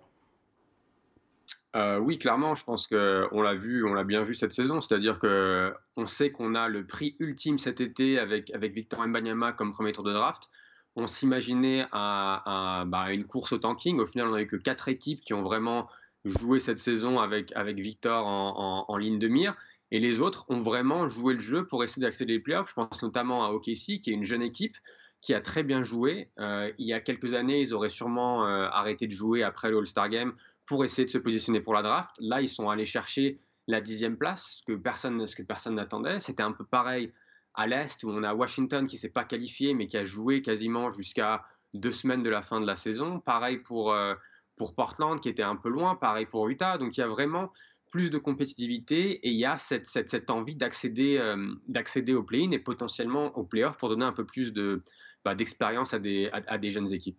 Euh, 1.76 1.98
oui, 1.98 2.18
clairement, 2.18 2.56
je 2.56 2.64
pense 2.64 2.88
qu'on 2.88 3.42
l'a 3.42 3.54
vu, 3.54 3.84
on 3.84 3.94
l'a 3.94 4.02
bien 4.02 4.24
vu 4.24 4.34
cette 4.34 4.52
saison. 4.52 4.80
C'est-à-dire 4.80 5.18
que 5.18 5.72
on 5.96 6.06
sait 6.06 6.30
qu'on 6.30 6.54
a 6.54 6.68
le 6.68 6.84
prix 6.84 7.16
ultime 7.20 7.58
cet 7.58 7.80
été 7.80 8.18
avec, 8.18 8.52
Victor 8.56 9.06
Mbanyama 9.06 9.52
comme 9.52 9.70
premier 9.70 9.92
tour 9.92 10.04
de 10.04 10.12
draft. 10.12 10.50
On 10.96 11.06
s'imaginait 11.06 11.86
à, 11.92 12.84
bah, 12.88 13.12
une 13.12 13.24
course 13.24 13.52
au 13.52 13.58
tanking. 13.58 14.00
Au 14.00 14.06
final, 14.06 14.28
on 14.28 14.32
n'a 14.32 14.42
eu 14.42 14.46
que 14.48 14.56
quatre 14.56 14.88
équipes 14.88 15.20
qui 15.20 15.32
ont 15.32 15.42
vraiment 15.42 15.88
joué 16.24 16.58
cette 16.58 16.78
saison 16.78 17.20
avec, 17.20 17.54
Victor 17.56 18.26
en, 18.26 18.96
ligne 18.96 19.20
de 19.20 19.28
mire. 19.28 19.54
Et 19.92 20.00
les 20.00 20.20
autres 20.20 20.46
ont 20.48 20.58
vraiment 20.58 21.06
joué 21.06 21.34
le 21.34 21.40
jeu 21.40 21.66
pour 21.66 21.84
essayer 21.84 22.02
d'accéder 22.02 22.34
les 22.34 22.40
playoffs. 22.40 22.70
Je 22.70 22.74
pense 22.74 23.02
notamment 23.02 23.44
à 23.44 23.50
OKC, 23.50 24.00
qui 24.00 24.10
est 24.10 24.14
une 24.14 24.24
jeune 24.24 24.42
équipe 24.42 24.76
qui 25.20 25.34
a 25.34 25.40
très 25.40 25.62
bien 25.62 25.82
joué. 25.82 26.30
Euh, 26.38 26.72
il 26.78 26.86
y 26.86 26.92
a 26.92 27.00
quelques 27.00 27.34
années, 27.34 27.60
ils 27.60 27.74
auraient 27.74 27.90
sûrement 27.90 28.46
euh, 28.46 28.68
arrêté 28.70 29.06
de 29.06 29.12
jouer 29.12 29.42
après 29.42 29.70
le 29.70 29.78
All-Star 29.78 30.08
Game 30.08 30.30
pour 30.66 30.84
essayer 30.84 31.04
de 31.04 31.10
se 31.10 31.18
positionner 31.18 31.60
pour 31.60 31.74
la 31.74 31.82
draft. 31.82 32.10
Là, 32.20 32.40
ils 32.40 32.48
sont 32.48 32.70
allés 32.70 32.84
chercher 32.84 33.36
la 33.66 33.80
dixième 33.80 34.16
place, 34.16 34.60
ce 34.60 34.72
que 34.72 34.76
personne, 34.76 35.26
ce 35.26 35.36
que 35.36 35.42
personne 35.42 35.74
n'attendait. 35.74 36.20
C'était 36.20 36.42
un 36.42 36.52
peu 36.52 36.64
pareil 36.64 37.12
à 37.54 37.66
l'Est, 37.66 38.02
où 38.04 38.10
on 38.10 38.22
a 38.22 38.34
Washington 38.34 38.86
qui 38.86 38.96
s'est 38.96 39.10
pas 39.10 39.24
qualifié, 39.24 39.74
mais 39.74 39.86
qui 39.86 39.96
a 39.96 40.04
joué 40.04 40.42
quasiment 40.42 40.90
jusqu'à 40.90 41.42
deux 41.74 41.90
semaines 41.90 42.22
de 42.22 42.30
la 42.30 42.42
fin 42.42 42.60
de 42.60 42.66
la 42.66 42.76
saison. 42.76 43.20
Pareil 43.20 43.58
pour, 43.58 43.92
euh, 43.92 44.14
pour 44.56 44.74
Portland, 44.74 45.20
qui 45.20 45.28
était 45.28 45.42
un 45.42 45.56
peu 45.56 45.68
loin. 45.68 45.96
Pareil 45.96 46.26
pour 46.26 46.48
Utah. 46.48 46.78
Donc, 46.78 46.96
il 46.96 47.00
y 47.00 47.04
a 47.04 47.08
vraiment 47.08 47.52
plus 47.90 48.10
de 48.10 48.18
compétitivité 48.18 49.14
et 49.26 49.30
il 49.30 49.36
y 49.36 49.44
a 49.44 49.56
cette, 49.56 49.84
cette, 49.84 50.08
cette 50.08 50.30
envie 50.30 50.54
d'accéder 50.54 51.20
d'accéder 51.66 52.14
au 52.14 52.22
play-in 52.22 52.52
et 52.52 52.60
potentiellement 52.60 53.36
au 53.36 53.42
play-off 53.42 53.76
pour 53.78 53.88
donner 53.88 54.04
un 54.04 54.12
peu 54.12 54.24
plus 54.24 54.52
de, 54.52 54.80
bah, 55.24 55.34
d'expérience 55.34 55.94
à 55.94 55.98
des, 55.98 56.28
à, 56.32 56.40
à 56.46 56.58
des 56.58 56.70
jeunes 56.70 56.92
équipes. 56.92 57.18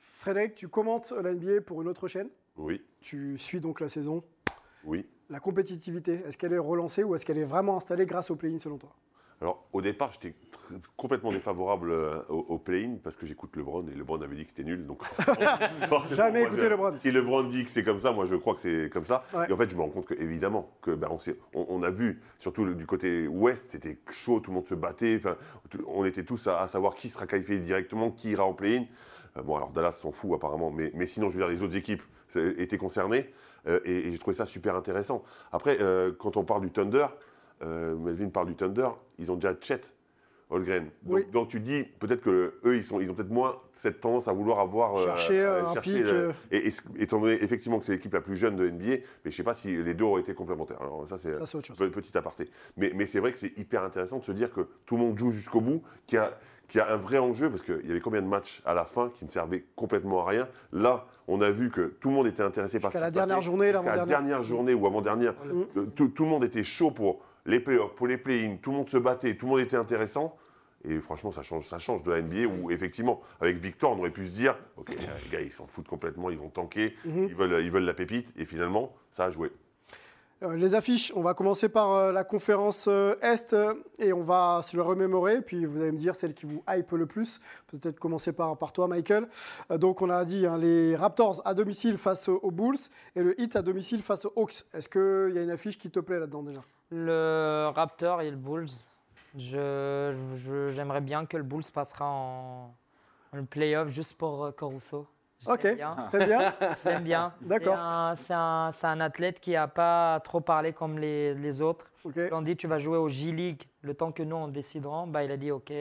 Frédéric, 0.00 0.54
tu 0.54 0.68
commentes 0.68 1.12
la 1.22 1.32
NBA 1.34 1.60
pour 1.60 1.82
une 1.82 1.88
autre 1.88 2.08
chaîne. 2.08 2.28
Oui, 2.56 2.82
Tu 3.00 3.36
suis 3.38 3.60
donc 3.60 3.80
la 3.80 3.88
saison. 3.88 4.24
oui. 4.84 5.06
La 5.28 5.40
compétitivité, 5.40 6.22
est-ce 6.24 6.38
qu'elle 6.38 6.52
est 6.52 6.58
relancée 6.58 7.02
ou 7.02 7.14
est-ce 7.16 7.26
qu'elle 7.26 7.38
est 7.38 7.44
vraiment 7.44 7.76
installée 7.76 8.06
grâce 8.06 8.30
au 8.30 8.36
play-in 8.36 8.60
selon 8.60 8.78
toi? 8.78 8.94
Alors, 9.42 9.66
au 9.74 9.82
départ, 9.82 10.12
j'étais 10.12 10.34
complètement 10.96 11.30
défavorable 11.30 11.90
euh, 11.90 12.22
au, 12.30 12.38
au 12.48 12.58
play-in 12.58 12.96
parce 13.04 13.16
que 13.16 13.26
j'écoute 13.26 13.54
LeBron 13.54 13.86
et 13.88 13.94
LeBron 13.94 14.20
avait 14.22 14.34
dit 14.34 14.44
que 14.44 14.50
c'était 14.50 14.64
nul. 14.64 14.86
Donc, 14.86 15.02
Jamais 16.14 16.42
écouté 16.42 16.68
LeBron. 16.68 16.96
Si 16.96 17.10
LeBron 17.10 17.44
dit 17.44 17.64
que 17.64 17.70
c'est 17.70 17.84
comme 17.84 18.00
ça, 18.00 18.12
moi 18.12 18.24
je 18.24 18.34
crois 18.34 18.54
que 18.54 18.60
c'est 18.60 18.88
comme 18.90 19.04
ça. 19.04 19.24
Ouais. 19.34 19.46
Et 19.48 19.52
en 19.52 19.56
fait, 19.56 19.68
je 19.68 19.76
me 19.76 19.82
rends 19.82 19.90
compte 19.90 20.06
que 20.06 20.14
évidemment 20.14 20.70
que 20.80 20.90
ben, 20.92 21.08
on, 21.10 21.18
on- 21.54 21.66
on 21.68 21.82
a 21.82 21.90
vu, 21.90 22.20
surtout 22.38 22.64
le- 22.64 22.74
du 22.74 22.86
côté 22.86 23.26
ouest, 23.28 23.68
c'était 23.68 23.98
chaud, 24.10 24.40
tout 24.40 24.50
le 24.50 24.56
monde 24.56 24.66
se 24.68 24.74
battait. 24.74 25.20
On 25.86 26.04
était 26.04 26.24
tous 26.24 26.46
à, 26.46 26.60
à 26.62 26.68
savoir 26.68 26.94
qui 26.94 27.08
sera 27.10 27.26
qualifié 27.26 27.58
directement, 27.58 28.10
qui 28.10 28.30
ira 28.30 28.44
en 28.44 28.54
play-in. 28.54 28.84
Euh, 29.36 29.42
bon, 29.42 29.56
alors 29.56 29.70
Dallas 29.70 29.92
s'en 29.92 30.12
fout 30.12 30.32
apparemment, 30.34 30.70
mais, 30.70 30.90
mais 30.94 31.06
sinon, 31.06 31.28
je 31.28 31.34
veux 31.34 31.40
dire, 31.40 31.48
les 31.48 31.62
autres 31.62 31.76
équipes 31.76 32.02
étaient 32.34 32.78
concernées 32.78 33.32
euh, 33.68 33.80
et, 33.84 34.08
et 34.08 34.12
j'ai 34.12 34.18
trouvé 34.18 34.34
ça 34.34 34.46
super 34.46 34.74
intéressant. 34.76 35.22
Après, 35.52 35.78
euh, 35.80 36.10
quand 36.18 36.36
on 36.36 36.44
parle 36.44 36.62
du 36.62 36.70
Thunder, 36.70 37.06
euh, 37.62 37.94
Melvin 37.96 38.28
parle 38.28 38.46
du 38.48 38.54
Thunder, 38.56 38.88
ils 39.18 39.30
ont 39.32 39.36
déjà 39.36 39.54
Chet. 39.60 39.80
Holgren. 40.48 40.84
Donc, 41.02 41.16
Oui. 41.16 41.26
donc 41.32 41.48
tu 41.48 41.58
dis 41.58 41.82
peut-être 41.98 42.20
que 42.20 42.54
eux 42.64 42.76
ils 42.76 42.84
sont 42.84 43.00
ils 43.00 43.10
ont 43.10 43.14
peut-être 43.14 43.32
moins 43.32 43.56
cette 43.72 44.00
tendance 44.00 44.28
à 44.28 44.32
vouloir 44.32 44.60
avoir 44.60 44.94
euh, 44.96 45.04
Chercher, 45.06 45.40
euh, 45.40 45.64
un 45.64 45.72
chercher 45.72 45.92
pic, 45.94 46.02
le- 46.04 46.12
euh. 46.12 46.32
et, 46.52 46.70
étant 47.00 47.18
donné 47.20 47.32
effectivement 47.42 47.80
que 47.80 47.84
c'est 47.84 47.90
l'équipe 47.94 48.14
la 48.14 48.20
plus 48.20 48.36
jeune 48.36 48.54
de 48.54 48.68
NBA, 48.70 48.98
mais 49.24 49.30
je 49.32 49.36
sais 49.36 49.42
pas 49.42 49.54
si 49.54 49.74
les 49.82 49.94
deux 49.94 50.04
auraient 50.04 50.20
été 50.20 50.34
complémentaires. 50.34 50.80
Alors 50.80 51.04
ça 51.08 51.18
c'est 51.18 51.32
pe- 51.32 51.88
petit 51.90 52.16
aparté. 52.16 52.48
Mais, 52.76 52.92
mais 52.94 53.06
c'est 53.06 53.18
vrai 53.18 53.32
que 53.32 53.38
c'est 53.38 53.58
hyper 53.58 53.82
intéressant 53.82 54.18
de 54.20 54.24
se 54.24 54.30
dire 54.30 54.52
que 54.52 54.68
tout 54.86 54.96
le 54.96 55.02
monde 55.02 55.18
joue 55.18 55.32
jusqu'au 55.32 55.60
bout, 55.60 55.82
qu'il 56.06 56.18
y 56.18 56.20
a 56.20 56.30
qu'il 56.68 56.78
y 56.78 56.82
a 56.82 56.92
un 56.92 56.96
vrai 56.96 57.18
enjeu 57.18 57.48
parce 57.48 57.62
qu'il 57.62 57.84
y 57.86 57.90
avait 57.92 58.00
combien 58.00 58.20
de 58.22 58.26
matchs 58.26 58.60
à 58.66 58.74
la 58.74 58.84
fin 58.84 59.08
qui 59.08 59.24
ne 59.24 59.30
servaient 59.30 59.64
complètement 59.76 60.26
à 60.26 60.30
rien. 60.30 60.48
Là, 60.72 61.06
on 61.28 61.40
a 61.40 61.48
vu 61.48 61.70
que 61.70 61.82
tout 62.00 62.08
le 62.08 62.14
monde 62.16 62.26
était 62.26 62.42
intéressé 62.42 62.80
par 62.80 62.90
ce 62.92 62.98
la 62.98 63.12
dernière 63.12 63.36
passait. 63.36 63.46
journée, 63.46 63.70
la 63.70 64.04
dernière 64.04 64.42
journée 64.42 64.74
ou 64.74 64.84
avant-dernière, 64.84 65.34
euh, 65.76 65.86
tout, 65.94 66.08
tout 66.08 66.24
le 66.24 66.28
monde 66.30 66.42
était 66.42 66.64
chaud 66.64 66.90
pour 66.90 67.20
les 67.46 67.60
playoffs, 67.60 67.94
pour 67.94 68.06
les 68.06 68.18
play-in, 68.18 68.56
tout 68.56 68.70
le 68.72 68.76
monde 68.78 68.90
se 68.90 68.98
battait, 68.98 69.34
tout 69.36 69.46
le 69.46 69.52
monde 69.52 69.60
était 69.60 69.76
intéressant. 69.76 70.36
Et 70.84 71.00
franchement, 71.00 71.32
ça 71.32 71.42
change, 71.42 71.66
ça 71.66 71.78
change 71.78 72.02
de 72.04 72.12
la 72.12 72.20
NBA 72.22 72.46
où, 72.46 72.70
effectivement, 72.70 73.20
avec 73.40 73.56
Victor, 73.56 73.92
on 73.92 73.98
aurait 73.98 74.10
pu 74.10 74.26
se 74.26 74.32
dire 74.32 74.56
Ok, 74.76 74.90
les 74.90 75.30
gars, 75.30 75.40
ils 75.40 75.50
s'en 75.50 75.66
foutent 75.66 75.88
complètement, 75.88 76.30
ils 76.30 76.38
vont 76.38 76.50
tanker, 76.50 76.94
Mhm. 77.04 77.24
ils, 77.28 77.34
veulent, 77.34 77.64
ils 77.64 77.70
veulent 77.70 77.84
la 77.84 77.94
pépite. 77.94 78.32
Et 78.38 78.44
finalement, 78.44 78.92
ça 79.10 79.24
a 79.24 79.30
joué. 79.30 79.50
Euh, 80.42 80.54
Les 80.54 80.74
affiches, 80.74 81.12
on 81.16 81.22
va 81.22 81.32
commencer 81.34 81.68
par 81.70 81.92
euh, 81.92 82.12
la 82.12 82.22
conférence 82.22 82.86
euh, 82.88 83.14
Est 83.22 83.56
et 83.98 84.12
on 84.12 84.22
va 84.22 84.60
se 84.62 84.76
le 84.76 84.82
remémorer. 84.82 85.40
Puis 85.40 85.64
vous 85.64 85.80
allez 85.80 85.92
me 85.92 85.98
dire 85.98 86.14
celle 86.14 86.34
qui 86.34 86.44
vous 86.46 86.62
hype 86.68 86.92
le 86.92 87.06
plus. 87.06 87.40
Peut-être 87.68 87.98
commencer 87.98 88.32
par, 88.34 88.56
par 88.58 88.72
toi, 88.72 88.86
Michael. 88.86 89.26
Donc 89.70 90.02
on 90.02 90.10
a 90.10 90.24
dit 90.26 90.46
hein, 90.46 90.58
les 90.58 90.94
Raptors 90.94 91.40
à 91.46 91.54
domicile 91.54 91.96
face 91.96 92.28
aux 92.28 92.50
Bulls 92.50 92.76
et 93.16 93.22
le 93.22 93.40
Heat 93.40 93.56
à 93.56 93.62
domicile 93.62 94.02
face 94.02 94.26
aux 94.26 94.32
Hawks. 94.36 94.64
Est-ce 94.74 94.90
qu'il 94.90 95.34
y 95.34 95.38
a 95.38 95.42
une 95.42 95.50
affiche 95.50 95.78
qui 95.78 95.90
te 95.90 96.00
plaît 96.00 96.20
là-dedans 96.20 96.42
déjà? 96.42 96.60
Le 96.90 97.70
Raptor 97.74 98.22
et 98.22 98.30
le 98.30 98.36
Bulls. 98.36 98.68
Je, 99.36 100.16
je- 100.36 100.70
j'aimerais 100.70 101.00
bien 101.00 101.26
que 101.26 101.36
le 101.36 101.42
Bulls 101.42 101.64
passera 101.72 102.06
en, 102.06 102.74
en 103.36 103.44
playoff 103.44 103.88
juste 103.88 104.14
pour 104.16 104.44
euh, 104.44 104.52
Caruso. 104.52 105.06
Ok, 105.46 105.74
bien. 105.74 105.94
très 106.08 106.24
bien. 106.26 106.38
Je 106.84 106.88
l'aime 106.88 107.02
bien. 107.04 107.32
D'accord. 107.42 107.76
C'est 108.16 108.32
un, 108.32 108.70
un- 108.82 109.00
athlète 109.00 109.38
qui 109.40 109.52
n'a 109.52 109.68
pas 109.68 110.18
trop 110.20 110.40
parlé 110.40 110.72
comme 110.72 110.98
les, 110.98 111.34
les 111.34 111.60
autres. 111.60 111.90
Ok. 112.04 112.14
Ils 112.16 112.32
ont 112.32 112.40
dit 112.40 112.56
tu 112.56 112.66
vas 112.66 112.78
jouer 112.78 112.96
au 112.96 113.08
G-League 113.08 113.62
le 113.82 113.92
temps 113.92 114.12
que 114.12 114.22
nous 114.22 114.36
on 114.36 114.48
déciderons. 114.48 115.06
Bah, 115.06 115.22
il 115.24 115.30
a 115.30 115.36
dit 115.36 115.50
ok. 115.50 115.72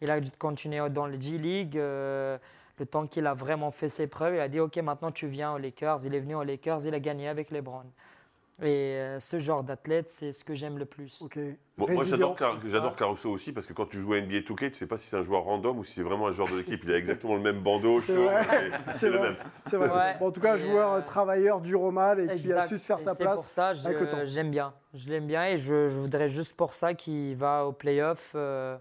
Il 0.00 0.10
a 0.10 0.20
continué 0.38 0.88
dans 0.90 1.06
le 1.06 1.20
G-League. 1.20 1.76
euh, 1.76 2.38
le 2.78 2.86
temps 2.86 3.06
qu'il 3.06 3.26
a 3.26 3.34
vraiment 3.34 3.70
fait 3.70 3.88
ses 3.88 4.06
preuves, 4.06 4.34
il 4.34 4.40
a 4.40 4.48
dit 4.48 4.58
ok 4.58 4.76
maintenant 4.78 5.10
tu 5.12 5.26
viens 5.26 5.52
aux 5.52 5.58
Lakers. 5.58 6.04
Il 6.06 6.14
est 6.14 6.20
venu 6.20 6.34
aux 6.36 6.42
Lakers, 6.44 6.86
il 6.86 6.94
a 6.94 7.00
gagné 7.00 7.28
avec 7.28 7.50
LeBron. 7.50 7.84
Et 8.62 8.94
euh, 8.96 9.18
ce 9.20 9.38
genre 9.38 9.62
d'athlète, 9.64 10.08
c'est 10.10 10.32
ce 10.32 10.44
que 10.44 10.54
j'aime 10.54 10.78
le 10.78 10.84
plus. 10.84 11.20
Ok. 11.20 11.38
Bon, 11.76 11.88
moi, 11.92 12.04
j'adore. 12.04 12.36
Car- 12.36 12.58
j'adore 12.68 12.94
Caruso 12.94 13.30
aussi 13.30 13.50
parce 13.52 13.66
que 13.66 13.72
quand 13.72 13.86
tu 13.86 14.00
joues 14.00 14.12
à 14.14 14.18
NBA 14.20 14.40
2K, 14.42 14.70
tu 14.70 14.74
sais 14.76 14.86
pas 14.86 14.96
si 14.96 15.08
c'est 15.08 15.16
un 15.16 15.22
joueur 15.24 15.42
random 15.44 15.78
ou 15.78 15.84
si 15.84 15.94
c'est 15.94 16.02
vraiment 16.02 16.28
un 16.28 16.30
joueur 16.30 16.48
de 16.48 16.56
l'équipe. 16.58 16.80
Il 16.84 16.92
a 16.92 16.96
exactement 16.96 17.34
le 17.34 17.40
même 17.40 17.60
bandeau, 17.60 18.00
C'est 18.00 18.14
chaud, 18.14 18.22
vrai, 18.24 18.68
et 18.68 18.70
c'est 18.92 18.98
c'est 18.98 19.10
le 19.10 19.18
vrai. 19.18 19.28
même. 19.30 19.36
C'est 19.68 19.76
vrai. 19.76 19.88
Ouais. 19.90 20.16
Bon, 20.20 20.26
en 20.26 20.30
tout 20.30 20.40
cas, 20.40 20.52
un 20.52 20.56
Et, 20.56 20.60
joueur 20.60 20.92
euh, 20.92 21.00
travailleur, 21.00 21.60
dur 21.60 21.82
au 21.82 21.90
mal 21.90 22.20
et 22.20 22.34
qui 22.36 22.52
a 22.52 22.66
su 22.68 22.78
se 22.78 22.84
faire 22.84 22.98
Et 22.98 23.02
sa 23.02 23.14
c'est 23.14 23.24
place 23.24 23.34
pour 23.36 23.44
ça, 23.44 23.68
avec 23.84 23.98
le 24.00 24.08
temps. 24.08 24.18
je- 24.20 24.26
j'aime 24.26 24.50
bien. 24.50 24.74
Je 24.94 25.08
l'aime 25.08 25.26
bien 25.26 25.44
et 25.46 25.56
je, 25.58 25.88
je 25.88 25.98
voudrais 25.98 26.28
juste 26.28 26.54
pour 26.54 26.74
ça 26.74 26.94
qu'il 26.94 27.34
va 27.36 27.66
au 27.66 27.72
playoff. 27.72 28.32
euh, 28.36 28.76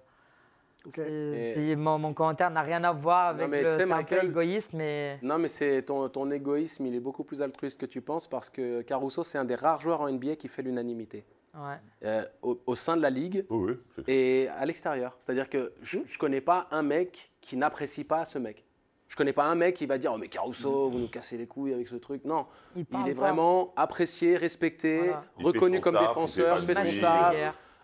Et- 0.97 1.75
mon, 1.75 1.97
mon 1.99 2.13
commentaire 2.13 2.49
n'a 2.49 2.61
rien 2.61 2.83
à 2.83 2.91
voir 2.91 3.29
avec 3.29 3.47
mais 3.49 3.63
le. 3.63 3.69
C'est 3.69 3.85
Michael- 3.85 4.27
égoïste, 4.27 4.73
mais. 4.73 5.19
Non, 5.21 5.37
mais 5.37 5.47
c'est 5.47 5.83
ton, 5.83 6.09
ton 6.09 6.29
égoïsme, 6.31 6.85
il 6.87 6.95
est 6.95 6.99
beaucoup 6.99 7.23
plus 7.23 7.41
altruiste 7.41 7.79
que 7.79 7.85
tu 7.85 8.01
penses 8.01 8.27
parce 8.27 8.49
que 8.49 8.81
Caruso, 8.81 9.23
c'est 9.23 9.37
un 9.37 9.45
des 9.45 9.55
rares 9.55 9.81
joueurs 9.81 10.01
en 10.01 10.09
NBA 10.09 10.35
qui 10.37 10.47
fait 10.47 10.61
l'unanimité. 10.61 11.23
Ouais. 11.53 11.75
Euh, 12.05 12.23
au, 12.41 12.59
au 12.65 12.75
sein 12.75 12.95
de 12.95 13.01
la 13.01 13.09
ligue 13.09 13.45
oui. 13.49 13.73
et 14.07 14.47
à 14.57 14.65
l'extérieur. 14.65 15.15
C'est-à-dire 15.19 15.49
que 15.49 15.73
je 15.81 15.97
ne 15.99 16.17
connais 16.17 16.39
pas 16.41 16.67
un 16.71 16.81
mec 16.81 17.29
qui 17.41 17.57
n'apprécie 17.57 18.05
pas 18.05 18.23
ce 18.25 18.39
mec. 18.39 18.63
Je 19.09 19.17
connais 19.17 19.33
pas 19.33 19.43
un 19.43 19.55
mec 19.55 19.75
qui 19.75 19.85
va 19.85 19.97
dire 19.97 20.13
Oh, 20.15 20.17
mais 20.17 20.29
Caruso, 20.29 20.89
vous 20.89 20.97
nous 20.99 21.09
cassez 21.09 21.37
les 21.37 21.45
couilles 21.47 21.73
avec 21.73 21.89
ce 21.89 21.97
truc. 21.97 22.23
Non, 22.23 22.45
Il, 22.77 22.83
est 22.83 22.85
pas. 22.85 23.11
vraiment 23.13 23.73
apprécié, 23.75 24.37
respecté, 24.37 24.99
Voilà. 24.99 25.23
Il 25.37 25.41
fait 25.41 25.47
reconnu 25.47 25.75
son 25.75 25.81
comme 25.81 25.95
taf, 25.95 26.07
défenseur, 26.07 26.55
fait 26.59 26.63
il 26.63 26.75
fait 26.75 26.85
son 26.85 27.01
taf. 27.01 27.35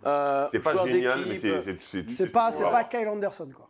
Euh, 0.07 0.47
C'est 0.51 0.59
pas 0.59 0.85
génial, 0.85 1.25
mais 1.27 1.37
c'est. 1.37 1.61
c'est- 1.61 1.79
c'est- 1.79 2.09
C'est 2.11 2.27
pas, 2.29 2.51
c'est 2.51 2.63
pas 2.63 2.83
Kyle 2.85 3.07
Anderson, 3.07 3.49
quoi. 3.55 3.69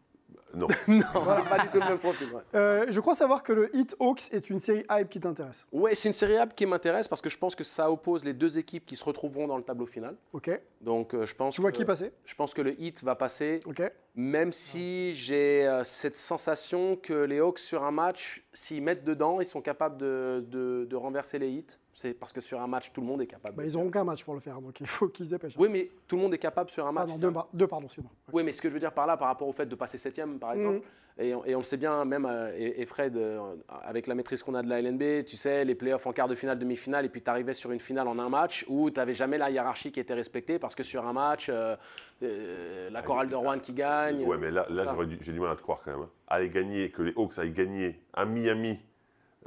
Non. 0.55 0.67
Non, 0.87 1.03
c'est 1.13 1.49
pas 1.49 1.59
du 1.59 1.67
tout 1.67 1.79
le 1.79 1.89
même 1.89 1.97
profil. 1.97 2.27
ouais. 2.33 2.41
Euh, 2.55 2.85
je 2.89 2.99
crois 3.01 3.15
savoir 3.15 3.43
que 3.43 3.51
le 3.51 3.75
Heat 3.75 3.97
Hawks 3.99 4.29
est 4.31 4.49
une 4.49 4.59
série 4.59 4.85
hype 4.89 5.09
qui 5.09 5.19
t'intéresse. 5.19 5.67
Ouais, 5.73 5.93
c'est 5.93 6.07
une 6.07 6.13
série 6.13 6.37
A 6.37 6.47
qui 6.47 6.65
m'intéresse 6.65 7.09
parce 7.09 7.21
que 7.21 7.29
je 7.29 7.37
pense 7.37 7.53
que 7.53 7.65
ça 7.65 7.91
oppose 7.91 8.23
les 8.23 8.31
deux 8.33 8.57
équipes 8.57 8.85
qui 8.85 8.95
se 8.95 9.03
retrouveront 9.03 9.45
dans 9.45 9.57
le 9.57 9.63
tableau 9.63 9.85
final. 9.85 10.15
Ok. 10.31 10.49
Donc 10.79 11.13
euh, 11.13 11.25
je 11.25 11.35
pense. 11.35 11.53
Tu 11.53 11.59
vois 11.61 11.73
que- 11.73 11.77
qui 11.77 11.83
passer? 11.85 12.13
Je 12.23 12.33
pense 12.33 12.53
que 12.53 12.61
le 12.61 12.81
Heat 12.81 13.03
va 13.03 13.15
passer, 13.15 13.59
Ok. 13.65 13.83
même 14.15 14.53
si 14.53 15.13
j'ai 15.15 15.67
euh, 15.67 15.83
cette 15.83 16.15
sensation 16.15 16.95
que 16.95 17.13
les 17.25 17.39
Hawks 17.39 17.59
sur 17.59 17.83
un 17.83 17.91
match, 17.91 18.45
s'ils 18.53 18.81
mettent 18.81 19.03
dedans, 19.03 19.41
ils 19.41 19.45
sont 19.45 19.61
capables 19.61 19.97
de, 19.97 20.45
de- 20.47 20.87
de 20.89 20.95
renverser 20.95 21.39
les 21.39 21.49
Heat. 21.49 21.79
C'est 21.99 22.13
parce 22.13 22.31
que 22.31 22.41
sur 22.41 22.61
un 22.61 22.67
match, 22.67 22.91
tout 22.93 23.01
le 23.01 23.07
monde 23.07 23.23
est 23.23 23.25
capable. 23.25 23.55
Bah, 23.57 23.63
ils 23.65 23.73
n'auront 23.73 23.89
qu'un 23.89 24.03
match 24.03 24.23
pour 24.23 24.35
le 24.35 24.39
faire, 24.39 24.61
donc 24.61 24.79
il 24.79 24.85
faut 24.85 25.07
qu'ils 25.07 25.25
se 25.25 25.31
dépêchent. 25.31 25.55
Oui, 25.57 25.67
mais 25.67 25.89
tout 26.07 26.15
le 26.15 26.21
monde 26.21 26.33
est 26.35 26.37
capable 26.37 26.69
sur 26.69 26.85
un 26.85 26.91
match. 26.91 27.07
Pardon, 27.07 27.43
c'est 27.51 27.57
deux, 27.57 27.65
pardon, 27.67 27.87
c'est 27.89 28.03
bon. 28.03 28.09
Oui, 28.31 28.43
mais 28.43 28.51
ce 28.51 28.61
que 28.61 28.69
je 28.69 28.73
veux 28.75 28.79
dire 28.79 28.91
par 28.93 29.07
là, 29.07 29.17
par 29.17 29.29
rapport 29.29 29.47
au 29.47 29.51
fait 29.51 29.65
de 29.65 29.73
passer 29.73 29.97
septième, 29.97 30.37
par 30.37 30.53
exemple, 30.53 30.81
et, 31.17 31.33
on- 31.33 31.43
et 31.43 31.55
on 31.55 31.57
le 31.57 31.63
sait 31.63 31.75
bien, 31.77 32.05
même, 32.05 32.27
euh, 32.29 32.53
et, 32.55 32.83
et 32.83 32.85
Fred, 32.85 33.17
euh, 33.17 33.55
avec 33.83 34.05
la 34.05 34.13
maîtrise 34.13 34.43
qu'on 34.43 34.53
a 34.53 34.61
de 34.61 34.69
la 34.69 34.79
LNB, 34.79 35.25
tu 35.25 35.37
sais, 35.37 35.65
les 35.65 35.73
playoffs 35.73 36.05
en 36.05 36.13
quart 36.13 36.27
de 36.27 36.35
finale, 36.35 36.59
demi-finale, 36.59 37.03
et 37.03 37.09
puis 37.09 37.23
tu 37.23 37.31
arrivais 37.31 37.55
sur 37.55 37.71
une 37.71 37.79
finale 37.79 38.07
en 38.07 38.19
un 38.19 38.29
match 38.29 38.63
où 38.69 38.91
tu 38.91 38.99
n'avais 38.99 39.15
jamais 39.15 39.39
la 39.39 39.49
hiérarchie 39.49 39.91
qui 39.91 39.99
était 39.99 40.13
respectée, 40.13 40.59
parce 40.59 40.75
que 40.75 40.83
sur 40.83 41.03
un 41.07 41.13
match, 41.13 41.47
euh, 41.49 41.75
euh, 42.21 42.91
la 42.91 43.01
chorale 43.01 43.27
de 43.29 43.35
Rouen 43.35 43.57
qui 43.57 43.73
gagne. 43.73 44.23
Ouais, 44.23 44.37
mais 44.37 44.51
là, 44.51 44.67
là 44.69 44.95
j'ai 45.21 45.33
du 45.33 45.39
mal 45.39 45.49
à 45.49 45.55
te 45.55 45.63
croire 45.63 45.81
quand 45.83 45.89
même. 45.93 46.01
hein. 46.01 46.09
Aller 46.27 46.49
gagner, 46.51 46.91
que 46.91 47.01
les 47.01 47.13
Hawks 47.15 47.39
aillent 47.39 47.51
gagner 47.51 47.99
à 48.13 48.25
Miami, 48.25 48.79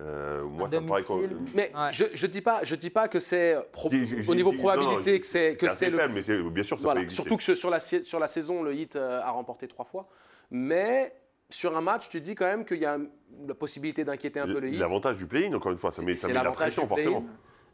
euh, 0.00 0.42
moi, 0.44 0.68
ça 0.68 0.80
me 0.80 0.88
paraît. 0.88 1.02
qu'on- 1.02 1.20
Mais 1.54 1.70
Ouais. 1.74 1.90
je 1.92 2.04
ne 2.26 2.30
dis, 2.30 2.40
pas- 2.40 2.60
je 2.64 2.74
dis 2.74 2.90
pas 2.90 3.06
que 3.08 3.20
c'est 3.20 3.56
pro- 3.72 3.88
au 4.28 4.34
niveau 4.34 4.52
probabilité 4.52 5.12
non, 5.14 5.18
que 5.20 5.26
c'est 5.26 5.56
que 5.56 5.70
c'est 5.70 5.90
le 5.90 5.98
faible, 5.98 6.12
mais 6.14 6.22
c'est- 6.22 6.42
bien 6.42 6.62
sûr, 6.62 6.78
ça 6.78 6.82
Voilà. 6.84 7.00
peut 7.00 7.04
exister. 7.04 7.22
Surtout 7.22 7.36
que 7.36 7.54
sur 7.54 7.70
la, 7.70 7.80
sur 7.80 8.18
la 8.18 8.26
saison, 8.28 8.62
le 8.62 8.74
Heat 8.74 8.96
euh, 8.96 9.20
a 9.20 9.30
remporté 9.30 9.68
trois 9.68 9.84
fois. 9.84 10.08
Mais 10.50 11.14
sur 11.50 11.76
un 11.76 11.80
match, 11.80 12.08
tu 12.08 12.20
dis 12.20 12.34
quand 12.34 12.46
même 12.46 12.64
qu'il 12.64 12.78
y 12.78 12.86
a 12.86 12.98
la 13.46 13.54
possibilité 13.54 14.04
d'inquiéter 14.04 14.40
un 14.40 14.46
peu 14.46 14.58
le 14.60 14.68
Heat. 14.68 14.78
L'avantage 14.78 15.16
du 15.18 15.26
play-in, 15.26 15.52
encore 15.54 15.72
une 15.72 15.78
fois, 15.78 15.90
ça 15.90 16.02
met, 16.02 16.16
ça 16.16 16.26
C'est 16.28 16.32
met 16.32 16.38
de 16.38 16.44
la 16.44 16.50
pression, 16.52 16.86
forcément. 16.86 17.24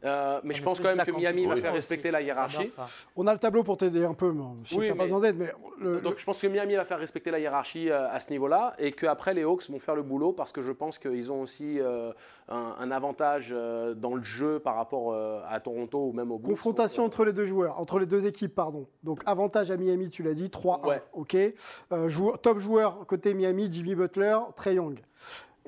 Euh, 0.03 0.39
mais 0.43 0.53
je 0.53 0.61
pense 0.61 0.79
quand 0.79 0.93
même 0.95 1.03
que 1.05 1.11
Miami 1.11 1.45
va 1.47 1.55
faire 1.55 1.65
aussi. 1.71 1.75
respecter 1.77 2.11
la 2.11 2.21
hiérarchie. 2.21 2.71
On 3.15 3.25
a 3.25 3.33
le 3.33 3.39
tableau 3.39 3.63
pour 3.63 3.77
t'aider 3.77 4.05
un 4.05 4.13
peu, 4.13 4.31
mais 4.31 4.43
sais 4.63 4.75
Oui, 4.75 4.87
t'as 4.89 4.95
pas 4.95 5.03
besoin 5.03 5.19
d'aide, 5.19 5.37
mais 5.37 5.51
le- 5.79 6.01
Donc 6.01 6.17
je 6.19 6.23
pense 6.25 6.39
que 6.39 6.47
Miami 6.47 6.75
va 6.75 6.85
faire 6.85 6.99
respecter 6.99 7.31
la 7.31 7.39
hiérarchie 7.39 7.89
euh, 7.89 8.07
à 8.11 8.19
ce 8.19 8.29
niveau-là 8.29 8.73
et 8.77 8.91
qu'après 8.91 9.33
les 9.33 9.43
Hawks 9.43 9.69
vont 9.69 9.79
faire 9.79 9.95
le 9.95 10.03
boulot 10.03 10.33
parce 10.33 10.51
que 10.51 10.61
je 10.61 10.71
pense 10.71 10.99
qu'ils 10.99 11.31
ont 11.31 11.41
aussi 11.41 11.79
euh, 11.79 12.11
un, 12.47 12.75
un 12.79 12.91
avantage 12.91 13.49
euh, 13.51 13.95
dans 13.95 14.13
le 14.15 14.23
jeu 14.23 14.59
par 14.59 14.75
rapport 14.75 15.15
à 15.49 15.59
Toronto 15.59 16.07
ou 16.09 16.13
même 16.13 16.31
au 16.31 16.37
Bulls. 16.37 16.51
confrontation 16.51 17.03
Donc, 17.03 17.13
entre 17.13 17.25
les 17.25 17.33
deux 17.33 17.45
joueurs, 17.45 17.79
entre 17.79 17.97
les 17.99 18.05
deux 18.05 18.27
équipes, 18.27 18.53
pardon. 18.53 18.87
Donc 19.03 19.21
avantage 19.25 19.71
à 19.71 19.77
Miami, 19.77 20.09
tu 20.09 20.21
l'as 20.21 20.33
dit, 20.35 20.49
3-1. 20.49 20.85
Ouais. 20.87 21.01
Ok. 21.13 21.35
Euh, 21.35 22.07
joueur- 22.07 22.39
top 22.39 22.59
joueur 22.59 23.05
côté 23.07 23.33
Miami, 23.33 23.67
Jimmy 23.71 23.95
Butler, 23.95 24.37
Trey 24.55 24.75
Young. 24.75 24.99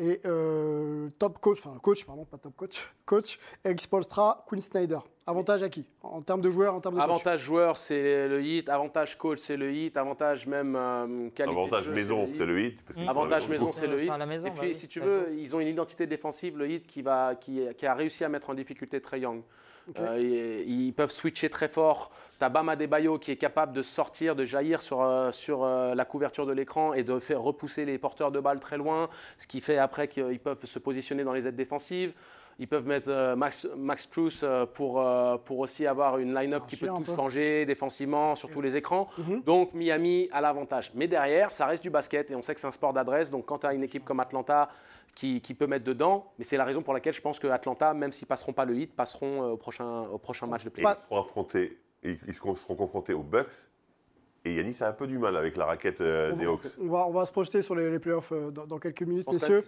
Et 0.01 0.21
euh, 0.25 1.09
top 1.19 1.39
coach, 1.39 1.59
enfin 1.59 1.77
coach, 1.79 2.05
pardon, 2.05 2.23
pas 2.23 2.37
top 2.37 2.55
coach, 2.55 2.89
coach, 3.05 3.37
Eric 3.65 3.81
Spolstra, 3.81 4.45
Quinn 4.47 4.61
Snyder. 4.61 4.99
Avantage 5.27 5.61
à 5.61 5.67
qui? 5.67 5.85
En 6.01 6.21
termes 6.21 6.39
de 6.39 6.49
joueurs, 6.49 6.73
en 6.73 6.79
termes 6.79 6.95
de 6.95 7.01
coach? 7.01 7.09
Avantage 7.09 7.41
joueur, 7.41 7.75
c'est 7.75 8.29
le 8.29 8.41
hit. 8.41 8.69
Avantage 8.69 9.17
coach, 9.17 9.39
c'est 9.39 9.57
le 9.57 9.73
hit. 9.73 9.97
Avantage 9.97 10.47
même 10.47 10.75
euh, 10.77 11.29
qualité. 11.31 11.43
de 11.43 11.49
Avantage 11.59 11.83
jeu, 11.83 11.91
maison, 11.91 12.29
c'est 12.33 12.45
le 12.45 12.61
hit. 12.61 12.81
parce 12.81 13.09
Avantage 13.09 13.49
maison, 13.49 13.71
C'est 13.73 13.87
le 13.87 14.01
hit. 14.01 14.09
maison, 14.25 14.47
Et 14.47 14.49
bah 14.51 14.55
puis, 14.59 14.69
oui, 14.69 14.75
si 14.75 14.87
tu 14.87 15.01
veux, 15.01 15.27
ils 15.37 15.53
ont 15.53 15.59
une 15.59 15.67
identité 15.67 16.07
défensive, 16.07 16.57
le 16.57 16.69
hit, 16.69 16.87
qui, 16.87 17.01
va, 17.01 17.35
qui, 17.35 17.61
qui 17.77 17.85
a 17.85 17.93
réussi 17.93 18.23
à 18.23 18.29
mettre 18.29 18.49
en 18.49 18.53
difficulté 18.53 19.01
Trey 19.01 19.19
Young. 19.19 19.41
Euh, 19.97 20.63
ils 20.65 20.93
peuvent 20.93 21.11
switcher 21.11 21.49
très 21.49 21.67
fort. 21.67 22.11
Tu 22.37 22.45
as 22.45 22.49
Bam 22.49 22.69
Adebayo 22.69 23.17
qui 23.17 23.31
est 23.31 23.37
capable 23.37 23.73
de 23.73 23.81
sortir, 23.81 24.35
de 24.35 24.45
jaillir 24.45 24.81
sur, 24.81 25.01
euh, 25.01 25.31
sur 25.31 25.63
euh, 25.63 25.95
la 25.95 26.05
couverture 26.05 26.45
de 26.45 26.53
l'écran 26.53 26.93
et 26.93 27.03
de 27.03 27.19
faire 27.19 27.41
repousser 27.41 27.85
les 27.85 27.97
porteurs 27.97 28.31
de 28.31 28.39
balles 28.39 28.59
très 28.59 28.77
loin, 28.77 29.09
ce 29.37 29.47
qui 29.47 29.61
fait 29.61 29.77
après 29.77 30.07
qu'ils 30.07 30.39
peuvent 30.39 30.63
se 30.63 30.79
positionner 30.79 31.23
dans 31.23 31.33
les 31.33 31.47
aides 31.47 31.55
défensives. 31.55 32.13
Ils 32.61 32.67
peuvent 32.67 32.85
mettre 32.85 33.07
euh, 33.09 33.37
Max, 33.37 33.65
Max 33.77 34.09
euh, 34.43 34.65
pour, 34.65 34.99
euh, 34.99 35.37
pour 35.37 35.59
aussi 35.59 35.87
avoir 35.87 36.17
une 36.17 36.35
line-up 36.35 36.63
qui 36.67 36.75
peut 36.75 36.87
tout 36.87 37.03
peu. 37.03 37.15
changer 37.15 37.65
défensivement 37.65 38.35
sur 38.35 38.49
tous 38.51 38.59
les 38.59 38.75
écrans. 38.75 39.07
Mhm. 39.17 39.43
Donc 39.43 39.73
Miami 39.73 40.27
a 40.33 40.41
l'avantage. 40.41 40.91
Mais 40.93 41.07
derrière, 41.07 41.53
ça 41.53 41.65
reste 41.65 41.81
du 41.81 41.89
basket 41.89 42.29
et 42.31 42.35
on 42.35 42.41
sait 42.41 42.53
que 42.53 42.59
c'est 42.59 42.67
un 42.67 42.71
sport 42.71 42.91
d'adresse. 42.91 43.31
Donc 43.31 43.45
quand 43.45 43.59
tu 43.59 43.67
as 43.67 43.73
une 43.73 43.83
équipe 43.83 44.03
comme 44.03 44.19
Atlanta 44.19 44.67
qui, 45.15 45.39
qui 45.39 45.53
peut 45.53 45.67
mettre 45.67 45.85
dedans, 45.85 46.33
mais 46.37 46.43
c'est 46.43 46.57
la 46.57 46.65
raison 46.65 46.81
pour 46.81 46.93
laquelle 46.93 47.13
je 47.13 47.21
pense 47.21 47.39
que 47.39 47.47
Atlanta, 47.47 47.93
même 47.93 48.11
s'ils 48.11 48.27
passeront 48.27 48.53
pas 48.53 48.65
le 48.65 48.75
hit, 48.77 48.93
passeront 48.93 49.51
au 49.51 49.57
prochain, 49.57 50.01
au 50.11 50.17
prochain 50.17 50.45
match 50.45 50.63
de 50.65 50.69
Et 50.69 50.71
play. 50.71 50.83
Pas- 50.83 50.97
ils 50.99 51.03
seront 51.05 51.19
affrontés, 51.21 51.79
ils 52.03 52.33
seront 52.33 52.75
confrontés 52.75 53.13
aux 53.13 53.23
Bucks. 53.23 53.68
Et 54.49 54.55
Yannis 54.55 54.77
a 54.81 54.87
un 54.89 54.93
peu 54.93 55.05
du 55.05 55.17
mal 55.19 55.35
avec 55.37 55.55
la 55.57 55.65
raquette 55.65 56.01
euh, 56.01 56.31
des 56.33 56.45
va, 56.45 56.51
Hawks. 56.51 56.65
on, 56.81 56.87
va, 56.87 57.05
on 57.07 57.11
va 57.11 57.25
se 57.25 57.31
projeter 57.31 57.61
sur 57.61 57.75
les, 57.75 57.89
les 57.91 57.99
playoffs 57.99 58.31
euh, 58.31 58.49
dans, 58.49 58.65
dans 58.65 58.79
quelques 58.79 59.03
minutes, 59.03 59.27
messieurs. 59.31 59.63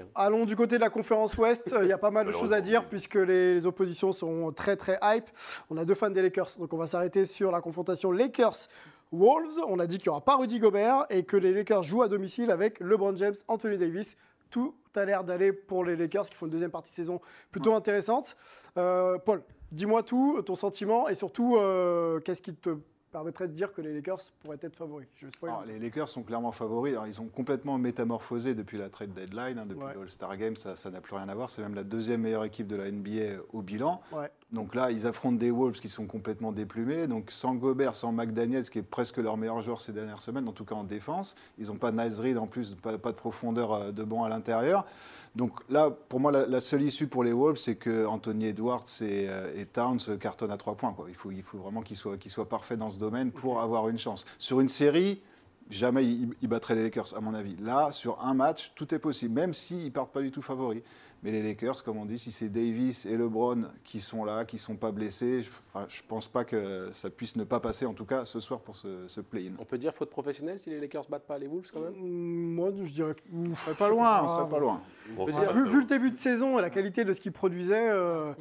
hein. 0.00 0.06
Allons 0.14 0.44
du 0.46 0.56
côté 0.56 0.76
de 0.76 0.80
la 0.80 0.90
conférence 0.90 1.36
Ouest. 1.36 1.72
Euh, 1.72 1.80
Il 1.84 1.88
y 1.88 1.92
a 1.92 1.98
pas 1.98 2.10
mal 2.10 2.26
de 2.26 2.32
choses 2.32 2.52
à 2.52 2.60
dire 2.60 2.86
puisque 2.88 3.16
les, 3.16 3.54
les 3.54 3.66
oppositions 3.66 4.12
sont 4.12 4.50
très 4.52 4.76
très 4.76 4.98
hype. 5.02 5.26
On 5.70 5.76
a 5.76 5.84
deux 5.84 5.94
fans 5.94 6.10
des 6.10 6.22
Lakers, 6.22 6.48
donc 6.58 6.72
on 6.72 6.78
va 6.78 6.86
s'arrêter 6.86 7.26
sur 7.26 7.50
la 7.50 7.60
confrontation 7.60 8.10
Lakers-Wolves. 8.12 9.60
On 9.68 9.78
a 9.78 9.86
dit 9.86 9.98
qu'il 9.98 10.08
n'y 10.08 10.12
aura 10.12 10.20
pas 10.24 10.36
Rudy 10.36 10.58
Gobert 10.58 11.06
et 11.10 11.24
que 11.24 11.36
les 11.36 11.52
Lakers 11.52 11.82
jouent 11.82 12.02
à 12.02 12.08
domicile 12.08 12.50
avec 12.50 12.80
LeBron 12.80 13.14
James, 13.16 13.34
Anthony 13.48 13.76
Davis. 13.76 14.16
Tout 14.50 14.74
a 14.96 15.04
l'air 15.04 15.24
d'aller 15.24 15.52
pour 15.52 15.84
les 15.84 15.96
Lakers 15.96 16.26
qui 16.28 16.34
font 16.36 16.46
une 16.46 16.52
deuxième 16.52 16.70
partie 16.70 16.90
de 16.90 16.96
saison 16.96 17.20
plutôt 17.50 17.74
intéressante. 17.74 18.36
Euh, 18.76 19.16
Paul, 19.18 19.42
dis-moi 19.70 20.02
tout, 20.02 20.42
ton 20.42 20.54
sentiment 20.54 21.08
et 21.08 21.14
surtout 21.14 21.56
euh, 21.56 22.20
qu'est-ce 22.20 22.42
qui 22.42 22.54
te 22.54 22.70
permettrait 23.12 23.46
de 23.46 23.52
dire 23.52 23.72
que 23.72 23.80
les 23.82 23.92
Lakers 23.94 24.20
pourraient 24.42 24.58
être 24.62 24.74
favoris. 24.74 25.06
Je 25.16 25.28
spoil. 25.28 25.50
Alors, 25.50 25.64
les 25.66 25.78
Lakers 25.78 26.08
sont 26.08 26.22
clairement 26.22 26.50
favoris. 26.50 26.94
Alors, 26.94 27.06
ils 27.06 27.20
ont 27.20 27.26
complètement 27.28 27.78
métamorphosé 27.78 28.54
depuis 28.54 28.78
la 28.78 28.88
trade 28.88 29.12
deadline, 29.12 29.58
hein, 29.58 29.66
depuis 29.66 29.84
Ouais. 29.84 29.94
le 29.94 30.00
All-Star 30.00 30.36
Game, 30.36 30.56
ça 30.56 30.90
n'a 30.90 31.00
plus 31.00 31.14
rien 31.14 31.28
à 31.28 31.34
voir. 31.34 31.50
C'est 31.50 31.62
même 31.62 31.74
la 31.74 31.84
deuxième 31.84 32.22
meilleure 32.22 32.44
équipe 32.44 32.66
de 32.66 32.76
la 32.76 32.90
NBA 32.90 33.42
au 33.52 33.62
bilan. 33.62 34.00
Ouais. 34.12 34.30
Donc 34.50 34.74
là, 34.74 34.90
ils 34.90 35.06
affrontent 35.06 35.36
des 35.36 35.50
Wolves 35.50 35.78
qui 35.80 35.88
sont 35.88 36.06
complètement 36.06 36.52
déplumés. 36.52 37.06
Donc 37.06 37.30
sans 37.30 37.54
Gobert, 37.54 37.94
sans 37.94 38.12
McDaniels, 38.12 38.68
qui 38.68 38.78
est 38.78 38.82
presque 38.82 39.18
leur 39.18 39.36
meilleur 39.36 39.60
joueur 39.60 39.80
ces 39.80 39.92
dernières 39.92 40.20
semaines, 40.20 40.48
en 40.48 40.52
tout 40.52 40.64
cas 40.64 40.74
en 40.74 40.84
défense. 40.84 41.34
Ils 41.58 41.68
n'ont 41.68 41.76
pas 41.76 41.92
Nice 41.92 42.18
Reed 42.18 42.38
en 42.38 42.46
plus, 42.46 42.74
pas, 42.74 42.96
pas 42.98 43.12
de 43.12 43.16
profondeur 43.16 43.72
euh, 43.72 43.92
de 43.92 44.02
banc 44.04 44.24
à 44.24 44.28
l'intérieur. 44.28 44.86
Donc 45.34 45.60
là, 45.70 45.90
pour 45.90 46.20
moi, 46.20 46.30
la, 46.30 46.46
la 46.46 46.60
seule 46.60 46.82
issue 46.82 47.06
pour 47.06 47.24
les 47.24 47.32
Wolves, 47.32 47.56
c'est 47.56 47.76
que 47.76 48.06
Anthony 48.06 48.46
Edwards 48.46 48.84
et, 49.00 49.28
euh, 49.28 49.50
et 49.56 49.64
Towns 49.64 49.98
cartonnent 50.20 50.50
à 50.50 50.58
trois 50.58 50.74
points. 50.74 50.92
quoi. 50.92 51.06
Il, 51.08 51.14
faut, 51.14 51.30
il 51.30 51.42
faut 51.42 51.58
vraiment 51.58 51.80
qu'ils 51.82 51.96
soient, 51.96 52.48
parfaits 52.48 52.78
dans 52.78 52.90
ce 52.90 52.98
domaine 52.98 53.32
pour 53.32 53.60
avoir 53.60 53.88
une 53.88 53.98
chance. 53.98 54.26
Sur 54.38 54.60
une 54.60 54.68
série, 54.68 55.22
jamais 55.70 56.04
ils, 56.04 56.34
ils 56.42 56.48
battraient 56.48 56.74
les 56.74 56.82
Lakers, 56.82 57.16
à 57.16 57.20
mon 57.20 57.32
avis. 57.32 57.56
Là, 57.56 57.92
sur 57.92 58.22
un 58.22 58.34
match, 58.34 58.72
tout 58.74 58.94
est 58.94 58.98
possible, 58.98 59.34
même 59.34 59.54
s'ils 59.54 59.86
ne 59.86 59.90
partent 59.90 60.12
pas 60.12 60.20
du 60.20 60.30
tout 60.30 60.42
favoris. 60.42 60.82
Mais 61.22 61.30
les 61.30 61.40
Lakers, 61.42 61.84
comme 61.84 61.98
on 61.98 62.04
dit, 62.04 62.18
si 62.18 62.32
c'est 62.32 62.48
Davis 62.48 63.06
et 63.06 63.16
LeBron 63.16 63.62
qui 63.84 64.00
sont 64.00 64.24
là, 64.24 64.44
qui 64.44 64.56
ne 64.56 64.60
sont 64.60 64.74
pas 64.76 64.90
blessés, 64.90 65.42
je 65.42 65.50
ne 65.76 66.08
pense 66.08 66.26
pas 66.26 66.44
que 66.44 66.88
ça 66.92 67.10
puisse 67.10 67.36
ne 67.36 67.44
pas 67.44 67.60
passer, 67.60 67.86
en 67.86 67.94
tout 67.94 68.04
cas 68.04 68.24
ce 68.24 68.40
soir 68.40 68.58
pour 68.60 68.74
ce, 68.76 69.06
ce 69.06 69.20
play-in. 69.20 69.52
On 69.60 69.64
peut 69.64 69.78
dire 69.78 69.94
faute 69.94 70.10
professionnelle 70.10 70.58
si 70.58 70.70
les 70.70 70.80
Lakers 70.80 71.04
battent 71.08 71.26
pas 71.28 71.38
les 71.38 71.46
Wolves 71.46 71.70
quand 71.72 71.80
même? 71.80 71.94
Mm, 71.94 72.54
Moi, 72.54 72.70
je 72.82 72.90
dirais 72.90 73.14
que. 73.14 73.20
On 73.32 73.54
serait 73.54 73.74
pas 73.74 73.88
loin, 73.88 74.22
on 74.24 74.28
serait 74.28 74.48
pas 74.48 74.58
loin. 74.58 74.80
Dire- 75.16 75.52
Vu, 75.52 75.64
pas 75.64 75.70
vu 75.70 75.78
le 75.80 75.86
début 75.86 76.10
de 76.10 76.16
saison 76.16 76.58
et 76.58 76.62
la 76.62 76.70
qualité 76.70 77.04
de 77.04 77.12
ce 77.12 77.20
qu'ils 77.20 77.30
produisaient, 77.32 77.88
euh, 77.90 78.32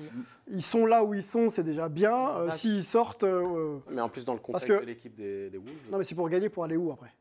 ils 0.49 0.63
sont 0.63 0.85
là 0.87 1.03
où 1.03 1.13
ils 1.13 1.21
sont, 1.23 1.49
c'est 1.51 1.63
déjà 1.63 1.87
bien. 1.87 2.29
Euh. 2.37 2.49
S'ils 2.49 2.83
sortent. 2.83 3.23
euh, 3.23 3.77
Mais 3.91 4.01
en 4.01 4.09
plus 4.09 4.25
dans 4.25 4.33
le 4.33 4.39
contexte 4.39 4.67
que- 4.67 4.81
de 4.81 4.85
l'équipe 4.87 5.15
des, 5.15 5.51
des 5.51 5.57
Wolves. 5.57 5.71
non, 5.91 5.97
mais 5.99 6.03
c'est 6.03 6.15
pour 6.15 6.27
gagner 6.29 6.49
pour 6.49 6.63
aller 6.63 6.77
où 6.77 6.91
après? 6.91 7.13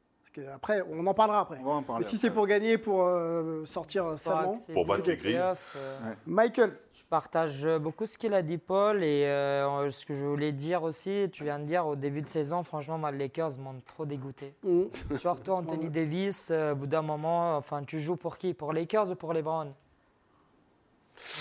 Après, 0.55 0.83
on 0.91 1.07
en 1.07 1.15
parlera 1.15 1.41
après. 1.41 1.59
On 1.61 1.65
va 1.65 1.71
en 1.73 1.83
parler 1.83 2.05
Mais 2.05 2.09
si 2.11 2.17
c'est 2.17 2.31
pour 2.31 2.47
gagner, 2.47 2.79
pour 2.79 3.03
euh, 3.03 3.65
sortir 3.65 4.19
salement. 4.19 4.57
Pour 4.73 4.87
battre 4.87 5.09
les 5.09 5.17
playoffs, 5.17 5.77
euh, 5.79 6.15
Michael, 6.27 6.77
Je 6.93 7.03
partage 7.09 7.67
beaucoup 7.81 8.07
ce 8.07 8.17
qu'il 8.17 8.35
a 8.35 8.43
dit 8.43 8.59
Paul 8.59 9.03
et 9.03 9.25
euh, 9.27 9.91
ce 9.91 10.07
que 10.07 10.15
je 10.15 10.25
voulais 10.25 10.53
dire 10.53 10.83
aussi, 10.85 11.29
tu 11.33 11.43
viens 11.43 11.59
de 11.59 11.65
dire 11.65 11.85
au 11.87 11.97
début 11.97 12.23
de 12.23 12.29
saison, 12.29 12.63
franchement, 12.63 12.99
moi, 12.99 13.11
les 13.11 13.19
Lakers 13.19 13.59
m'ont 13.59 13.81
trop 13.85 14.07
dégoûté. 14.07 14.55
mm, 14.63 15.17
Surtout 15.17 15.53
Anthony 15.53 15.89
Davis, 15.91 16.51
euh, 16.53 16.73
au 16.73 16.77
bout 16.77 16.87
d'un 16.87 17.03
moment, 17.03 17.57
enfin, 17.57 17.83
tu 17.83 17.99
joues 17.99 18.17
pour 18.17 18.39
qui? 18.39 18.55
Pour 18.55 18.73
les 18.73 18.83
Lakers 18.83 19.11
ou 19.11 19.15
pour 19.17 19.33
les 19.33 19.43
Browns 19.43 19.73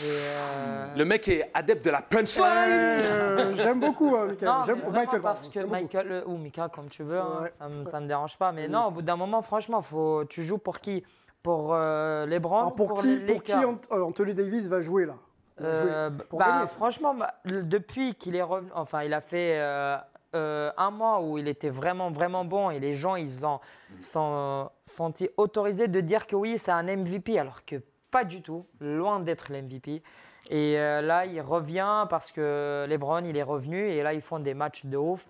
euh, 0.05 0.87
Le 0.95 1.05
mec 1.05 1.27
est 1.27 1.49
adepte 1.53 1.83
de 1.85 1.89
la 1.91 2.01
punchline. 2.01 2.45
Euh, 2.47 3.53
j'aime 3.57 3.79
beaucoup 3.79 4.15
hein, 4.15 4.27
Michael. 4.27 4.47
Non, 4.47 4.63
J'aime- 4.65 4.81
Michael, 4.91 5.21
parce 5.21 5.47
pardon, 5.47 5.67
que. 5.67 5.71
Michael 5.71 6.11
euh, 6.11 6.23
ou 6.25 6.37
Mika, 6.37 6.69
comme 6.73 6.87
tu 6.89 7.03
veux, 7.03 7.19
hein, 7.19 7.47
ça 7.57 7.67
me, 7.69 7.83
ça 7.83 7.99
me 7.99 8.07
dérange 8.07 8.37
pas. 8.37 8.51
Mais 8.51 8.67
non, 8.67 8.85
au 8.85 8.91
bout 8.91 9.01
d'un 9.01 9.15
moment, 9.15 9.41
franchement, 9.41 9.81
faut, 9.81 10.25
tu 10.25 10.43
joues 10.43 10.57
pour 10.57 10.79
qui? 10.79 11.03
Pour 11.41 11.73
euh, 11.73 12.25
les 12.25 12.39
Browns 12.39 12.75
pour, 12.75 12.87
pour 12.87 12.99
qui, 13.01 13.17
les 13.19 13.25
pour 13.33 13.41
qui 13.43 13.53
euh, 13.53 14.03
Anthony 14.03 14.33
Davis 14.33 14.67
va 14.67 14.81
jouer 14.81 15.05
là? 15.05 15.13
Va 15.57 15.73
jouer 15.73 15.89
Euh, 15.91 16.09
pour 16.27 16.37
bah, 16.39 16.67
franchement, 16.67 17.13
bah, 17.13 17.33
depuis 17.45 18.13
qu'il 18.15 18.35
est 18.35 18.41
revenu, 18.41 18.69
enfin, 18.75 19.03
il 19.03 19.13
a 19.13 19.21
fait 19.21 19.57
euh, 19.57 19.95
euh, 20.35 20.69
un 20.77 20.91
mois 20.91 21.21
où 21.21 21.37
il 21.37 21.47
était 21.47 21.69
vraiment, 21.69 22.11
vraiment 22.11 22.43
bon 22.43 22.69
et 22.71 22.79
les 22.81 22.93
gens, 22.93 23.15
ils 23.15 23.45
ont 23.45 23.59
sont 24.01 24.69
senti 24.81 25.29
autorisés 25.37 25.87
de 25.87 26.01
dire 26.01 26.27
que 26.27 26.35
oui, 26.35 26.57
c'est 26.57 26.71
un 26.71 26.83
MVP, 26.83 27.39
alors 27.39 27.63
que 27.65 27.77
pas 28.11 28.23
du 28.23 28.41
tout, 28.41 28.65
loin 28.79 29.19
d'être 29.19 29.51
l'MVP. 29.51 30.01
Et 30.49 30.79
euh, 30.79 31.01
là, 31.01 31.25
il 31.25 31.41
revient 31.41 32.05
parce 32.09 32.31
que 32.31 32.85
LeBron, 32.89 33.23
il 33.25 33.37
est 33.37 33.43
revenu 33.43 33.87
et 33.87 34.01
là, 34.01 34.13
ils 34.13 34.21
font 34.21 34.39
des 34.39 34.53
matchs 34.53 34.85
de 34.85 34.97
ouf. 34.97 35.27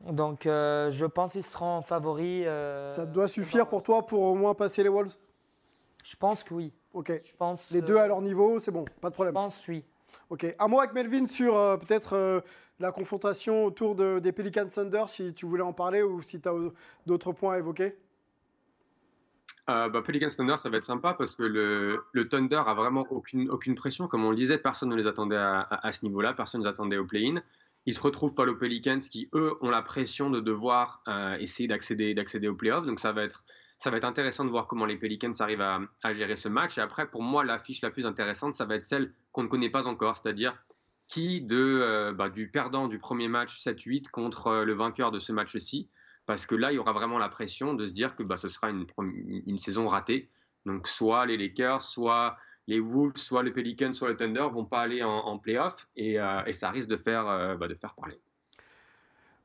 Donc, 0.00 0.46
euh, 0.46 0.90
je 0.90 1.04
pense 1.06 1.32
qu'ils 1.32 1.42
seront 1.44 1.82
favoris. 1.82 2.44
euh, 2.46 2.94
Ça 2.94 3.04
doit 3.04 3.28
suffire 3.28 3.66
pour 3.68 3.82
toi 3.82 4.06
pour 4.06 4.22
au 4.22 4.34
moins 4.34 4.54
passer 4.54 4.82
les 4.82 4.88
Wolves? 4.88 5.14
Je 6.04 6.16
pense 6.16 6.42
que 6.42 6.54
oui. 6.54 6.72
Ok. 6.94 7.12
Je 7.24 7.36
pense, 7.36 7.70
Les 7.70 7.82
euh, 7.82 7.86
deux 7.86 7.96
à 7.96 8.06
leur 8.06 8.20
niveau, 8.22 8.58
c'est 8.58 8.70
bon, 8.70 8.84
pas 9.00 9.08
de 9.08 9.12
Je 9.12 9.16
problème. 9.16 9.34
pense 9.34 9.66
oui. 9.68 9.84
Ok. 10.30 10.46
Un 10.58 10.68
mot 10.68 10.78
avec 10.78 10.92
Melvin 10.92 11.26
sur 11.26 11.56
euh, 11.56 11.76
peut-être 11.76 12.14
euh, 12.16 12.40
la 12.78 12.92
confrontation 12.92 13.64
autour 13.64 13.94
de- 13.94 14.18
des 14.20 14.32
Pelicans 14.32 14.66
Thunder, 14.66 15.04
si 15.08 15.34
tu 15.34 15.46
voulais 15.46 15.62
en 15.62 15.72
parler 15.72 16.02
ou 16.02 16.22
si 16.22 16.40
tu 16.40 16.48
as 16.48 16.54
d'autres 17.06 17.32
points 17.32 17.54
à 17.54 17.58
évoquer? 17.58 17.96
Euh, 19.68 19.88
bah, 19.88 20.02
Pelicans 20.02 20.28
Thunder, 20.28 20.56
ça 20.56 20.70
va 20.70 20.78
être 20.78 20.84
sympa 20.84 21.14
parce 21.14 21.36
que 21.36 21.42
le, 21.42 22.28
Thunder 22.28 22.62
a 22.66 22.74
vraiment 22.74 23.06
aucune, 23.10 23.50
aucune 23.50 23.74
pression. 23.74 24.08
Comme 24.08 24.24
on 24.24 24.30
le 24.30 24.36
disait, 24.36 24.58
personne 24.58 24.88
ne 24.88 24.96
les 24.96 25.06
attendait 25.06 25.36
à, 25.36 25.92
ce 25.92 26.04
niveau-là, 26.04 26.32
personne 26.32 26.60
ne 26.60 26.66
les 26.66 26.70
attendait 26.70 26.98
au 26.98 27.04
play-in. 27.04 27.42
Ils 27.86 27.94
se 27.94 28.00
retrouvent 28.00 28.34
face 28.34 28.48
aux 28.48 28.56
Pelicans 28.56 28.98
qui, 28.98 29.28
eux, 29.34 29.54
ont 29.60 29.70
la 29.70 29.82
pression 29.82 30.30
de 30.30 30.40
devoir 30.40 31.02
euh, 31.08 31.36
essayer 31.38 31.66
d'accéder, 31.66 32.14
d'accéder 32.14 32.48
aux 32.48 32.54
playoffs. 32.54 32.86
Donc 32.86 33.00
ça 33.00 33.12
va, 33.12 33.22
être, 33.22 33.44
ça 33.78 33.90
va 33.90 33.96
être 33.96 34.04
intéressant 34.04 34.44
de 34.44 34.50
voir 34.50 34.66
comment 34.66 34.86
les 34.86 34.96
Pelicans 34.96 35.32
arrivent 35.38 35.62
à, 35.62 35.80
à 36.02 36.12
gérer 36.12 36.36
ce 36.36 36.48
match. 36.48 36.78
Et 36.78 36.80
après, 36.80 37.08
pour 37.08 37.22
moi, 37.22 37.44
l'affiche 37.44 37.82
la 37.82 37.90
plus 37.90 38.06
intéressante, 38.06 38.52
ça 38.52 38.64
va 38.64 38.74
être 38.74 38.82
celle 38.82 39.12
qu'on 39.32 39.44
ne 39.44 39.48
connaît 39.48 39.70
pas 39.70 39.86
encore, 39.86 40.16
c'est-à-dire 40.16 40.54
qui 41.10 41.40
de, 41.40 41.56
euh, 41.56 42.12
bah, 42.12 42.30
du 42.30 42.48
perdant 42.48 42.86
du 42.86 42.98
premier 42.98 43.28
match 43.28 43.58
7-8 43.60 44.10
contre 44.10 44.46
euh, 44.46 44.64
le 44.64 44.74
vainqueur 44.74 45.10
de 45.10 45.18
ce 45.18 45.32
match-ci 45.32 45.88
parce 46.30 46.46
que 46.46 46.54
là, 46.54 46.70
il 46.70 46.76
y 46.76 46.78
aura 46.78 46.92
vraiment 46.92 47.18
la 47.18 47.28
pression 47.28 47.74
de 47.74 47.84
se 47.84 47.92
dire 47.92 48.14
que 48.14 48.22
bah, 48.22 48.36
ce 48.36 48.46
sera 48.46 48.70
une, 48.70 48.86
une 49.46 49.58
saison 49.58 49.88
ratée. 49.88 50.28
Donc, 50.64 50.86
soit 50.86 51.26
les 51.26 51.36
Lakers, 51.36 51.82
soit 51.82 52.36
les 52.68 52.78
Wolves, 52.78 53.16
soit 53.16 53.42
les 53.42 53.50
Pelicans, 53.50 53.92
soit 53.92 54.10
le 54.10 54.16
Thunder 54.16 54.46
vont 54.52 54.64
pas 54.64 54.82
aller 54.82 55.02
en, 55.02 55.10
en 55.10 55.38
playoff 55.38 55.88
et, 55.96 56.20
euh, 56.20 56.44
et 56.46 56.52
ça 56.52 56.70
risque 56.70 56.88
de 56.88 56.96
faire, 56.96 57.26
euh, 57.26 57.56
bah, 57.56 57.66
de 57.66 57.74
faire 57.74 57.96
parler. 57.96 58.16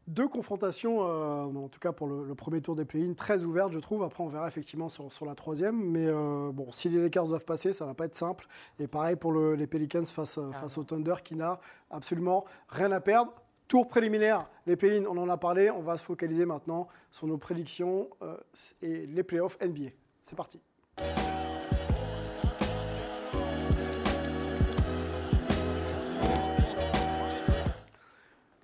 Deux 0.05 0.27
confrontations, 0.27 1.01
euh, 1.01 1.65
en 1.65 1.69
tout 1.69 1.79
cas 1.79 1.91
pour 1.91 2.05
le, 2.05 2.23
le 2.27 2.35
premier 2.35 2.61
tour 2.61 2.75
des 2.75 2.85
play-in, 2.85 3.15
très 3.15 3.41
ouvertes, 3.41 3.73
je 3.73 3.79
trouve. 3.79 4.03
Après, 4.03 4.23
on 4.23 4.27
verra 4.27 4.47
effectivement 4.47 4.89
sur, 4.89 5.11
sur 5.11 5.25
la 5.25 5.33
troisième. 5.33 5.89
Mais 5.89 6.05
euh, 6.05 6.51
bon, 6.51 6.71
si 6.71 6.89
les 6.89 7.01
Lakers 7.01 7.25
doivent 7.27 7.45
passer, 7.45 7.73
ça 7.73 7.87
va 7.87 7.95
pas 7.95 8.05
être 8.05 8.15
simple. 8.15 8.47
Et 8.77 8.87
pareil 8.87 9.15
pour 9.15 9.31
le- 9.31 9.55
les 9.55 9.65
Pelicans 9.65 10.05
face, 10.05 10.37
euh, 10.37 10.51
face 10.51 10.77
au 10.77 10.83
Thunder 10.83 11.15
qui 11.23 11.35
n'a 11.35 11.59
absolument 11.89 12.45
rien 12.69 12.91
à 12.91 12.99
perdre. 12.99 13.33
Tour 13.67 13.87
préliminaire, 13.87 14.47
les 14.67 14.75
play-in, 14.75 15.05
on 15.05 15.17
en 15.17 15.27
a 15.27 15.37
parlé. 15.37 15.71
On 15.71 15.81
va 15.81 15.97
se 15.97 16.03
focaliser 16.03 16.45
maintenant 16.45 16.87
sur 17.11 17.27
nos 17.27 17.37
prédictions 17.37 18.09
euh, 18.21 18.37
et 18.81 19.07
les 19.07 19.23
playoffs 19.23 19.57
NBA. 19.59 19.89
C'est 20.29 20.35
parti. 20.35 20.59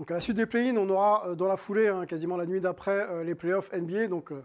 Donc 0.02 0.10
à 0.10 0.16
la 0.16 0.20
suite 0.20 0.38
des 0.38 0.48
play-in, 0.48 0.78
on 0.78 0.90
aura 0.90 1.28
euh, 1.28 1.36
dans 1.36 1.48
la 1.48 1.58
foulée, 1.58 1.88
hein, 1.88 2.08
quasiment 2.08 2.36
la 2.36 2.48
nuit 2.48 2.60
d'après, 2.60 3.08
euh, 3.08 3.24
les 3.24 3.36
playoffs 3.36 3.72
NBA, 3.72 4.08
donc 4.08 4.32
euh, 4.32 4.42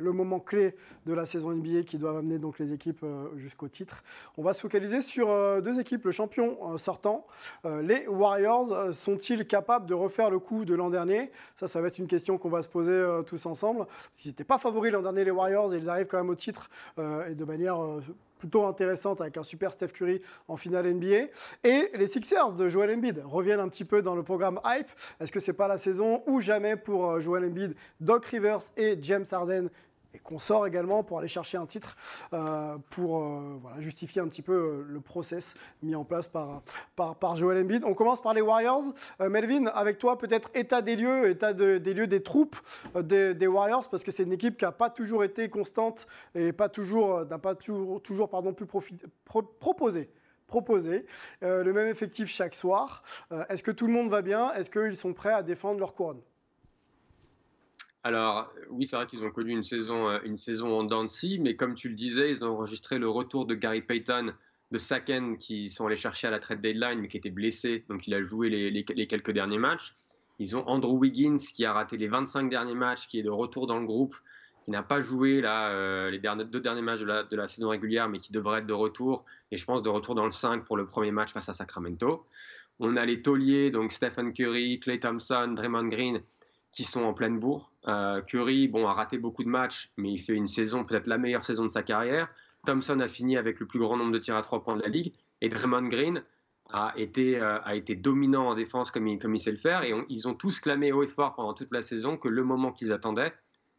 le 0.00 0.12
moment 0.12 0.40
clé 0.40 0.74
de 1.06 1.12
la 1.12 1.26
saison 1.26 1.50
NBA 1.50 1.82
qui 1.82 1.98
doit 1.98 2.18
amener 2.18 2.38
donc 2.38 2.58
les 2.58 2.72
équipes 2.72 3.02
euh, 3.02 3.28
jusqu'au 3.36 3.68
titre. 3.68 4.02
On 4.36 4.42
va 4.42 4.52
se 4.52 4.60
focaliser 4.60 5.00
sur 5.02 5.30
euh, 5.30 5.60
deux 5.60 5.80
équipes, 5.80 6.04
le 6.04 6.12
champion 6.12 6.58
euh, 6.72 6.78
sortant, 6.78 7.26
les 7.64 8.06
Warriors. 8.06 8.94
Sont-ils 8.94 9.46
capables 9.46 9.86
de 9.86 9.94
refaire 9.94 10.30
le 10.30 10.38
coup 10.38 10.64
de 10.64 10.74
l'an 10.74 10.90
dernier? 10.90 11.30
Ça, 11.54 11.68
ça 11.68 11.80
va 11.80 11.88
être 11.88 11.98
une 11.98 12.06
question 12.06 12.38
qu'on 12.38 12.48
va 12.48 12.62
se 12.62 12.68
poser 12.68 13.04
tous 13.26 13.46
ensemble. 13.46 13.86
S'ils 14.10 14.30
n'étaient 14.30 14.44
pas 14.44 14.58
favoris 14.58 14.92
l'an 14.92 15.02
dernier, 15.02 15.24
les 15.24 15.30
Warriors, 15.30 15.74
ils 15.74 15.88
arrivent 15.88 16.06
quand 16.06 16.18
même 16.18 16.30
au 16.30 16.34
titre 16.34 16.70
et 16.98 17.34
de 17.34 17.44
manière 17.44 17.78
plutôt 18.40 18.64
intéressante 18.64 19.20
avec 19.20 19.36
un 19.36 19.42
super 19.42 19.72
Steph 19.72 19.88
Curry 19.88 20.20
en 20.48 20.56
finale 20.56 20.92
NBA. 20.92 21.28
Et 21.62 21.90
les 21.94 22.06
Sixers 22.06 22.54
de 22.54 22.68
Joel 22.68 22.96
Embiid 22.96 23.22
reviennent 23.24 23.60
un 23.60 23.68
petit 23.68 23.84
peu 23.84 24.02
dans 24.02 24.16
le 24.16 24.22
programme 24.22 24.58
Hype. 24.64 24.88
Est-ce 25.20 25.30
que 25.30 25.40
c'est 25.40 25.52
pas 25.52 25.68
la 25.68 25.78
saison 25.78 26.22
ou 26.26 26.40
jamais 26.40 26.76
pour 26.76 27.20
Joel 27.20 27.44
Embiid, 27.44 27.76
Doc 28.00 28.24
Rivers 28.26 28.60
et 28.76 28.98
James 29.02 29.26
Harden 29.30 29.68
et 30.14 30.18
qu'on 30.18 30.38
sort 30.38 30.66
également 30.66 31.02
pour 31.02 31.18
aller 31.18 31.28
chercher 31.28 31.58
un 31.58 31.66
titre 31.66 31.96
euh, 32.32 32.76
pour 32.90 33.22
euh, 33.22 33.60
justifier 33.78 34.20
un 34.20 34.28
petit 34.28 34.42
peu 34.42 34.52
euh, 34.52 34.84
le 34.88 35.00
process 35.00 35.54
mis 35.82 35.94
en 35.94 36.04
place 36.04 36.28
par, 36.28 36.62
par, 36.96 37.16
par 37.16 37.36
Joel 37.36 37.62
Embiid. 37.62 37.84
On 37.84 37.94
commence 37.94 38.20
par 38.20 38.34
les 38.34 38.40
Warriors. 38.40 38.82
Melvin, 39.20 39.66
avec 39.66 39.98
toi, 39.98 40.18
peut-être 40.18 40.50
état 40.54 40.82
des 40.82 40.96
lieux, 40.96 41.30
état 41.30 41.52
de- 41.52 41.78
des 41.78 41.94
lieux 41.94 42.06
des 42.06 42.22
troupes 42.22 42.56
des, 43.00 43.46
Warriors, 43.46 43.88
parce 43.88 44.02
que 44.02 44.10
c'est 44.10 44.22
une 44.24 44.32
équipe 44.32 44.56
qui 44.56 44.64
n'a 44.64 44.72
pas 44.72 44.90
toujours 44.90 45.24
été 45.24 45.48
constante 45.48 46.06
et 46.34 46.52
pas 46.52 46.68
toujours, 46.68 47.24
n'a 47.26 47.38
pas 47.38 47.54
toujours, 47.54 48.02
toujours 48.02 48.28
pardon, 48.28 48.52
pu 48.52 48.66
proposer 48.66 50.10
le 51.42 51.72
même 51.72 51.88
effectif 51.88 52.28
chaque 52.28 52.54
soir. 52.54 53.02
Est-ce 53.48 53.62
que 53.62 53.70
tout 53.70 53.86
le 53.86 53.92
monde 53.92 54.10
va 54.10 54.22
bien? 54.22 54.52
Est-ce 54.52 54.70
qu'ils 54.70 54.96
sont 54.96 55.12
prêts 55.12 55.32
à 55.32 55.42
défendre 55.42 55.80
leur 55.80 55.94
couronne? 55.94 56.20
Alors, 58.02 58.50
oui, 58.70 58.86
c'est 58.86 58.96
vrai 58.96 59.06
qu'ils 59.06 59.24
ont 59.24 59.30
connu 59.30 59.52
une 59.52 59.62
saison, 59.62 60.08
euh, 60.08 60.18
une 60.24 60.36
saison 60.36 60.80
en 60.80 61.08
scie, 61.08 61.38
mais 61.38 61.54
comme 61.54 61.74
tu 61.74 61.90
le 61.90 61.94
disais, 61.94 62.30
ils 62.30 62.44
ont 62.44 62.52
enregistré 62.52 62.98
le 62.98 63.10
retour 63.10 63.44
de 63.44 63.54
Gary 63.54 63.82
Payton, 63.82 64.32
de 64.70 64.78
Saken, 64.78 65.36
qui 65.36 65.68
sont 65.68 65.86
allés 65.86 65.96
chercher 65.96 66.28
à 66.28 66.30
la 66.30 66.38
trade 66.38 66.60
deadline, 66.60 67.00
mais 67.00 67.08
qui 67.08 67.18
était 67.18 67.30
blessé, 67.30 67.84
donc 67.88 68.06
il 68.06 68.14
a 68.14 68.22
joué 68.22 68.48
les, 68.48 68.84
quelques 68.84 69.32
derniers 69.32 69.58
matchs. 69.58 69.94
Ils 70.38 70.56
ont 70.56 70.66
Andrew 70.66 70.96
Wiggins, 70.96 71.36
qui 71.36 71.64
a 71.66 71.74
raté 71.74 71.98
les 71.98 72.08
25 72.08 72.48
derniers 72.48 72.74
matchs, 72.74 73.06
qui 73.06 73.18
est 73.18 73.22
de 73.22 73.30
retour 73.30 73.66
dans 73.66 73.78
le 73.78 73.84
groupe, 73.84 74.14
qui 74.62 74.70
n'a 74.70 74.82
pas 74.82 75.02
joué 75.02 75.42
là, 75.42 75.70
euh, 75.70 76.10
les 76.10 76.18
deux 76.18 76.60
derniers 76.60 76.82
matchs 76.82 77.00
de 77.00 77.06
la, 77.06 77.24
de 77.24 77.36
la 77.36 77.46
saison 77.46 77.68
régulière, 77.68 78.08
mais 78.08 78.18
qui 78.18 78.32
devrait 78.32 78.60
être 78.60 78.66
de 78.66 78.72
retour, 78.72 79.26
et 79.50 79.58
je 79.58 79.64
pense 79.66 79.82
de 79.82 79.90
retour 79.90 80.14
dans 80.14 80.26
le 80.26 80.32
5 80.32 80.64
pour 80.64 80.78
le 80.78 80.86
premier 80.86 81.10
match 81.10 81.32
face 81.32 81.50
à 81.50 81.52
Sacramento. 81.52 82.24
On 82.78 82.96
a 82.96 83.04
les 83.04 83.20
tauliers, 83.20 83.70
donc 83.70 83.92
Stephen 83.92 84.32
Curry, 84.32 84.80
Clay 84.80 84.98
Thompson, 84.98 85.52
Draymond 85.54 85.88
Green, 85.88 86.22
qui 86.72 86.84
sont 86.84 87.02
en 87.02 87.14
pleine 87.14 87.38
bourre. 87.38 87.72
Euh, 87.88 88.20
Curry, 88.22 88.68
bon, 88.68 88.86
a 88.86 88.92
raté 88.92 89.18
beaucoup 89.18 89.44
de 89.44 89.48
matchs, 89.48 89.92
mais 89.96 90.12
il 90.12 90.18
fait 90.18 90.34
une 90.34 90.46
saison, 90.46 90.84
peut-être 90.84 91.06
la 91.06 91.18
meilleure 91.18 91.44
saison 91.44 91.64
de 91.64 91.70
sa 91.70 91.82
carrière. 91.82 92.28
Thompson 92.66 92.98
a 93.00 93.08
fini 93.08 93.36
avec 93.36 93.58
le 93.60 93.66
plus 93.66 93.78
grand 93.78 93.96
nombre 93.96 94.12
de 94.12 94.18
tirs 94.18 94.36
à 94.36 94.42
trois 94.42 94.62
points 94.62 94.76
de 94.76 94.82
la 94.82 94.88
ligue. 94.88 95.14
Et 95.40 95.48
Draymond 95.48 95.88
Green 95.88 96.22
a 96.68 96.92
été, 96.96 97.38
euh, 97.38 97.58
a 97.62 97.74
été 97.74 97.96
dominant 97.96 98.48
en 98.48 98.54
défense 98.54 98.90
comme 98.90 99.08
il, 99.08 99.18
comme 99.18 99.34
il 99.34 99.40
sait 99.40 99.50
le 99.50 99.56
faire. 99.56 99.82
Et 99.82 99.92
ils 100.08 100.28
ont 100.28 100.34
tous 100.34 100.60
clamé 100.60 100.92
haut 100.92 101.02
et 101.02 101.08
fort 101.08 101.34
pendant 101.34 101.54
toute 101.54 101.72
la 101.72 101.82
saison 101.82 102.16
que 102.16 102.28
le 102.28 102.44
moment 102.44 102.72
qu'ils 102.72 102.92
attendaient, 102.92 103.32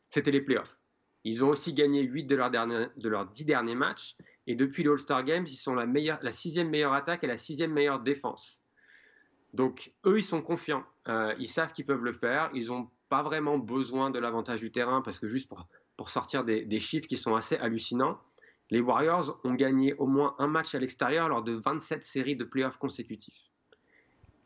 c'était 0.10 0.32
les 0.32 0.42
playoffs. 0.42 0.80
Ils 1.24 1.46
ont 1.46 1.50
aussi 1.50 1.74
gagné 1.74 2.02
8 2.02 2.24
de 2.24 2.36
de 2.36 3.10
leurs 3.10 3.28
10 3.28 3.46
derniers 3.46 3.76
matchs. 3.76 4.16
Et 4.48 4.56
depuis 4.56 4.84
les 4.84 4.90
All-Star 4.90 5.24
Games, 5.24 5.46
ils 5.48 5.56
sont 5.56 5.76
la, 5.76 5.86
meilleure, 5.86 6.20
la 6.24 6.32
sixième 6.32 6.70
meilleure 6.70 6.94
attaque 6.94 7.24
et 7.24 7.28
la 7.28 7.38
sixième 7.38 7.72
meilleure 7.72 8.00
défense. 8.00 8.64
Donc, 9.54 9.94
eux, 10.06 10.20
ils 10.20 10.24
sont 10.24 10.42
confiants. 10.42 10.84
Euh, 11.08 11.34
ils 11.40 11.48
savent 11.48 11.74
qu'ils 11.74 11.86
peuvent 11.86 12.04
le 12.04 12.14
faire. 12.14 12.50
Ils 12.54 12.68
n'ont 12.68 12.90
pas 13.10 13.24
vraiment 13.24 13.58
besoin 13.58 14.10
de 14.10 14.20
l'avantage 14.20 14.62
du 14.62 14.72
terrain 14.72 15.02
parce 15.02 15.20
que 15.20 15.28
juste 15.28 15.50
pour, 15.50 16.10
sortir 16.10 16.44
des, 16.44 16.80
chiffres 16.80 17.08
qui 17.08 17.18
sont 17.18 17.36
assez 17.36 17.58
hallucinants, 17.58 18.20
les 18.72 18.80
Warriors 18.80 19.40
ont 19.44 19.54
gagné 19.54 19.94
au 19.96 20.08
moins 20.08 20.36
un 20.40 20.48
match 20.48 20.74
à 20.74 20.80
l'extérieur 20.80 21.30
lors 21.30 21.44
de 21.44 21.52
27 21.52 22.04
séries 22.04 22.36
de 22.36 22.44
playoffs 22.44 22.78
consécutifs. 22.78 23.52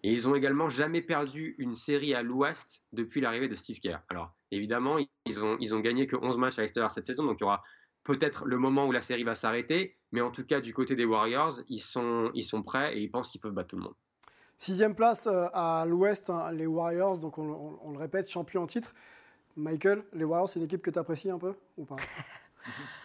Et 0.03 0.11
ils 0.11 0.27
ont 0.27 0.35
également 0.35 0.67
jamais 0.67 1.01
perdu 1.01 1.55
une 1.57 1.75
série 1.75 2.13
à 2.13 2.23
l'ouest 2.23 2.83
depuis 2.91 3.21
l'arrivée 3.21 3.47
de 3.47 3.53
Steve 3.53 3.79
Kerr. 3.79 3.99
Alors, 4.09 4.35
évidemment, 4.51 4.97
ils 5.25 5.43
ont, 5.43 5.79
gagné 5.79 6.07
que 6.07 6.15
11 6.15 6.37
matchs 6.37 6.59
à 6.59 6.63
l'extérieur 6.63 6.91
cette 6.91 7.05
saison, 7.05 7.25
donc 7.25 7.37
il 7.39 7.43
y 7.43 7.45
aura 7.45 7.63
peut-être 8.03 8.45
le 8.45 8.57
moment 8.57 8.85
où 8.87 8.91
la 8.91 9.01
série 9.01 9.23
va 9.23 9.33
s'arrêter, 9.33 9.95
mais 10.11 10.21
en 10.21 10.31
tout 10.31 10.45
cas, 10.45 10.59
du 10.59 10.73
côté 10.73 10.95
des 10.95 11.05
Warriors, 11.05 11.61
ils 11.69 11.79
sont 11.79 12.61
prêts 12.63 12.97
et 12.97 13.01
ils 13.01 13.09
pensent 13.09 13.29
qu'ils 13.29 13.41
peuvent 13.41 13.53
battre 13.53 13.69
tout 13.69 13.77
le 13.77 13.83
monde. 13.83 13.95
Sixième 14.57 14.95
place 14.95 15.27
euh, 15.27 15.47
à 15.53 15.85
l'ouest, 15.85 16.29
hein, 16.29 16.51
les 16.51 16.65
Warriors, 16.65 17.17
donc 17.17 17.37
on, 17.37 17.43
on, 17.43 17.79
on, 17.83 17.91
le 17.91 17.99
répète, 17.99 18.29
champion 18.29 18.63
en 18.63 18.67
titre. 18.67 18.93
Michael, 19.55 20.03
les 20.13 20.23
Warriors, 20.23 20.49
c'est 20.49 20.59
une 20.59 20.65
équipe 20.65 20.81
que 20.81 20.91
tu 20.91 20.99
apprécies 20.99 21.29
un 21.29 21.39
peu 21.39 21.55
ou 21.77 21.85
pas? 21.85 21.95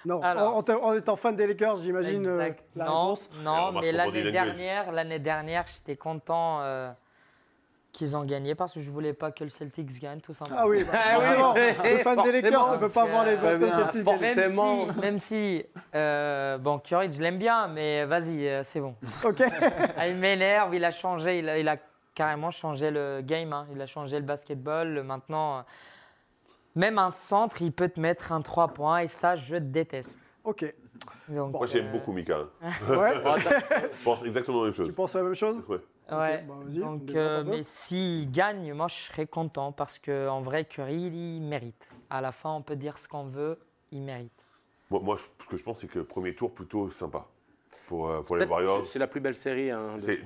Non, 0.06 0.22
Alors, 0.22 0.56
en, 0.56 0.64
en, 0.70 0.94
étant 0.94 1.16
fan 1.16 1.36
des 1.36 1.46
Lakers, 1.46 1.76
j'imagine 1.78 2.26
euh, 2.26 2.38
la 2.74 2.84
non, 2.86 3.08
réponse. 3.08 3.30
Non, 3.42 3.72
mais 3.72 3.92
l'année 3.92 4.30
dernière, 4.30 4.90
l'année 4.90 5.18
dernière, 5.18 5.66
j'étais 5.66 5.96
content 5.96 6.62
euh, 6.62 6.90
qu'ils 7.92 8.16
ont 8.16 8.24
gagné 8.24 8.54
parce 8.54 8.74
que 8.74 8.80
je 8.80 8.90
voulais 8.90 9.12
pas 9.12 9.32
que 9.32 9.44
le 9.44 9.50
Celtics 9.50 10.00
gagne 10.00 10.20
tout 10.20 10.34
simplement. 10.34 10.60
Ah 10.62 10.68
oui, 10.68 10.84
bah, 10.84 10.92
forcément. 11.20 11.54
le 11.54 11.98
fan 11.98 12.22
des 12.22 12.40
Lakers 12.40 12.72
ne 12.72 12.76
peut 12.76 12.88
pas 12.88 13.04
voir 13.04 13.24
les 13.24 13.36
Boston 13.36 13.68
Celtics 13.68 14.04
forcément. 14.04 14.86
Même 14.86 14.94
si, 14.94 15.00
même 15.00 15.18
si 15.18 15.64
euh, 15.94 16.58
bon, 16.58 16.78
Curry, 16.78 17.12
je 17.12 17.20
l'aime 17.20 17.38
bien, 17.38 17.68
mais 17.68 18.04
vas-y, 18.04 18.46
euh, 18.46 18.62
c'est 18.62 18.80
bon. 18.80 18.94
Ok. 19.24 19.42
ah, 19.96 20.08
il 20.08 20.16
m'énerve, 20.16 20.74
il 20.74 20.84
a 20.84 20.90
changé, 20.90 21.40
il 21.40 21.48
a, 21.48 21.58
il 21.58 21.68
a, 21.68 21.76
carrément 22.14 22.50
changé 22.50 22.90
le 22.90 23.20
game, 23.22 23.52
hein. 23.52 23.66
il 23.72 23.80
a 23.80 23.86
changé 23.86 24.18
le 24.18 24.24
basketball. 24.24 25.02
Maintenant, 25.02 25.64
même 26.76 26.98
un 26.98 27.10
centre, 27.10 27.62
il 27.62 27.72
peut 27.72 27.88
te 27.88 27.98
mettre 27.98 28.32
un 28.32 28.42
3 28.42 28.68
points 28.68 28.98
et 28.98 29.08
ça, 29.08 29.34
je 29.34 29.56
déteste. 29.56 30.20
Ok. 30.44 30.72
Donc, 31.28 31.52
Moi, 31.52 31.66
j'aime 31.66 31.86
euh... 31.86 31.92
beaucoup 31.92 32.12
Mika. 32.12 32.38
Ouais. 32.62 33.14
je 33.24 34.04
pense 34.04 34.24
exactement 34.24 34.60
la 34.60 34.66
même 34.66 34.74
chose. 34.74 34.86
Tu 34.86 34.92
penses 34.92 35.14
la 35.14 35.22
même 35.22 35.34
chose? 35.34 35.62
Ouais. 35.68 35.78
Ouais. 36.10 36.34
Okay, 36.34 36.46
bah, 36.46 36.86
Donc, 36.86 37.10
euh, 37.14 37.44
mais 37.46 37.62
s'il 37.62 38.30
gagne, 38.30 38.72
moi, 38.74 38.88
je 38.88 38.94
serais 38.94 39.26
content 39.26 39.72
parce 39.72 39.98
qu'en 39.98 40.40
vrai, 40.40 40.64
Curry, 40.64 41.10
il 41.36 41.42
mérite. 41.42 41.94
À 42.08 42.20
la 42.20 42.32
fin, 42.32 42.50
on 42.52 42.62
peut 42.62 42.76
dire 42.76 42.98
ce 42.98 43.08
qu'on 43.08 43.24
veut, 43.24 43.58
il 43.92 44.02
mérite. 44.02 44.32
Moi, 44.90 45.00
moi, 45.02 45.16
ce 45.18 45.48
que 45.48 45.56
je 45.56 45.62
pense, 45.62 45.80
c'est 45.80 45.86
que 45.86 46.00
premier 46.00 46.34
tour 46.34 46.52
plutôt 46.52 46.90
sympa 46.90 47.26
pour, 47.90 48.08
euh, 48.08 48.20
pour 48.20 48.36
les 48.36 48.46
Warriors. 48.46 48.86
C'est 48.86 48.98
la 48.98 49.08
plus 49.08 49.20
belle 49.20 49.34
série 49.34 49.70
hein, 49.70 49.96
de 49.96 50.00
C'est 50.00 50.20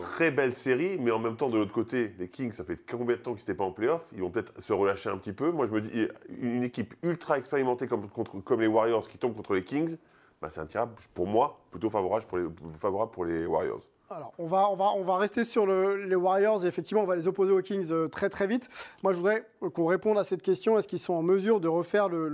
très 0.00 0.30
belle 0.30 0.54
série, 0.54 0.98
mais 0.98 1.10
en 1.10 1.18
même 1.18 1.36
temps, 1.36 1.50
de 1.50 1.58
l'autre 1.58 1.72
côté, 1.72 2.14
les 2.18 2.28
Kings, 2.28 2.52
ça 2.52 2.64
fait 2.64 2.78
combien 2.90 3.16
de 3.16 3.20
temps 3.20 3.32
qu'ils 3.32 3.42
n'étaient 3.42 3.54
pas 3.54 3.64
en 3.64 3.72
playoff? 3.72 4.02
Ils 4.12 4.20
vont 4.20 4.30
peut-être 4.30 4.60
se 4.60 4.72
relâcher 4.72 5.10
un 5.10 5.18
petit 5.18 5.34
peu. 5.34 5.50
Moi, 5.50 5.66
je 5.66 5.72
me 5.72 5.80
dis, 5.82 6.08
une 6.40 6.62
équipe 6.62 6.94
ultra 7.02 7.36
expérimentée 7.38 7.86
comme, 7.86 8.08
contre, 8.08 8.40
comme 8.40 8.60
les 8.60 8.66
Warriors 8.66 9.06
qui 9.06 9.18
tombe 9.18 9.34
contre 9.34 9.54
les 9.54 9.62
Kings, 9.62 9.96
bah, 10.40 10.48
c'est 10.48 10.60
un 10.60 10.66
tirable, 10.66 10.94
pour 11.14 11.26
moi, 11.26 11.60
plutôt 11.70 11.90
favorable 11.90 12.24
pour 12.26 12.38
les, 12.38 12.46
favorable 12.78 13.12
pour 13.12 13.24
les 13.26 13.46
Warriors. 13.46 13.82
On 14.38 14.46
va, 14.46 15.16
rester 15.16 15.44
sur 15.44 15.66
le, 15.66 16.04
les 16.04 16.14
Warriors 16.14 16.64
et 16.64 16.68
effectivement, 16.68 17.02
on 17.02 17.06
va 17.06 17.16
les 17.16 17.28
opposer 17.28 17.52
aux 17.52 17.62
Kings 17.62 17.92
euh, 17.92 18.08
très 18.08 18.28
très 18.28 18.46
vite. 18.46 18.68
Moi, 19.02 19.12
je 19.12 19.18
voudrais 19.18 19.46
qu'on 19.72 19.86
réponde 19.86 20.18
à 20.18 20.24
cette 20.24 20.42
question. 20.42 20.78
Est-ce 20.78 20.88
qu'ils 20.88 20.98
sont 20.98 21.14
en 21.14 21.22
mesure 21.22 21.60
de 21.60 21.68
refaire 21.68 22.08
le, 22.08 22.28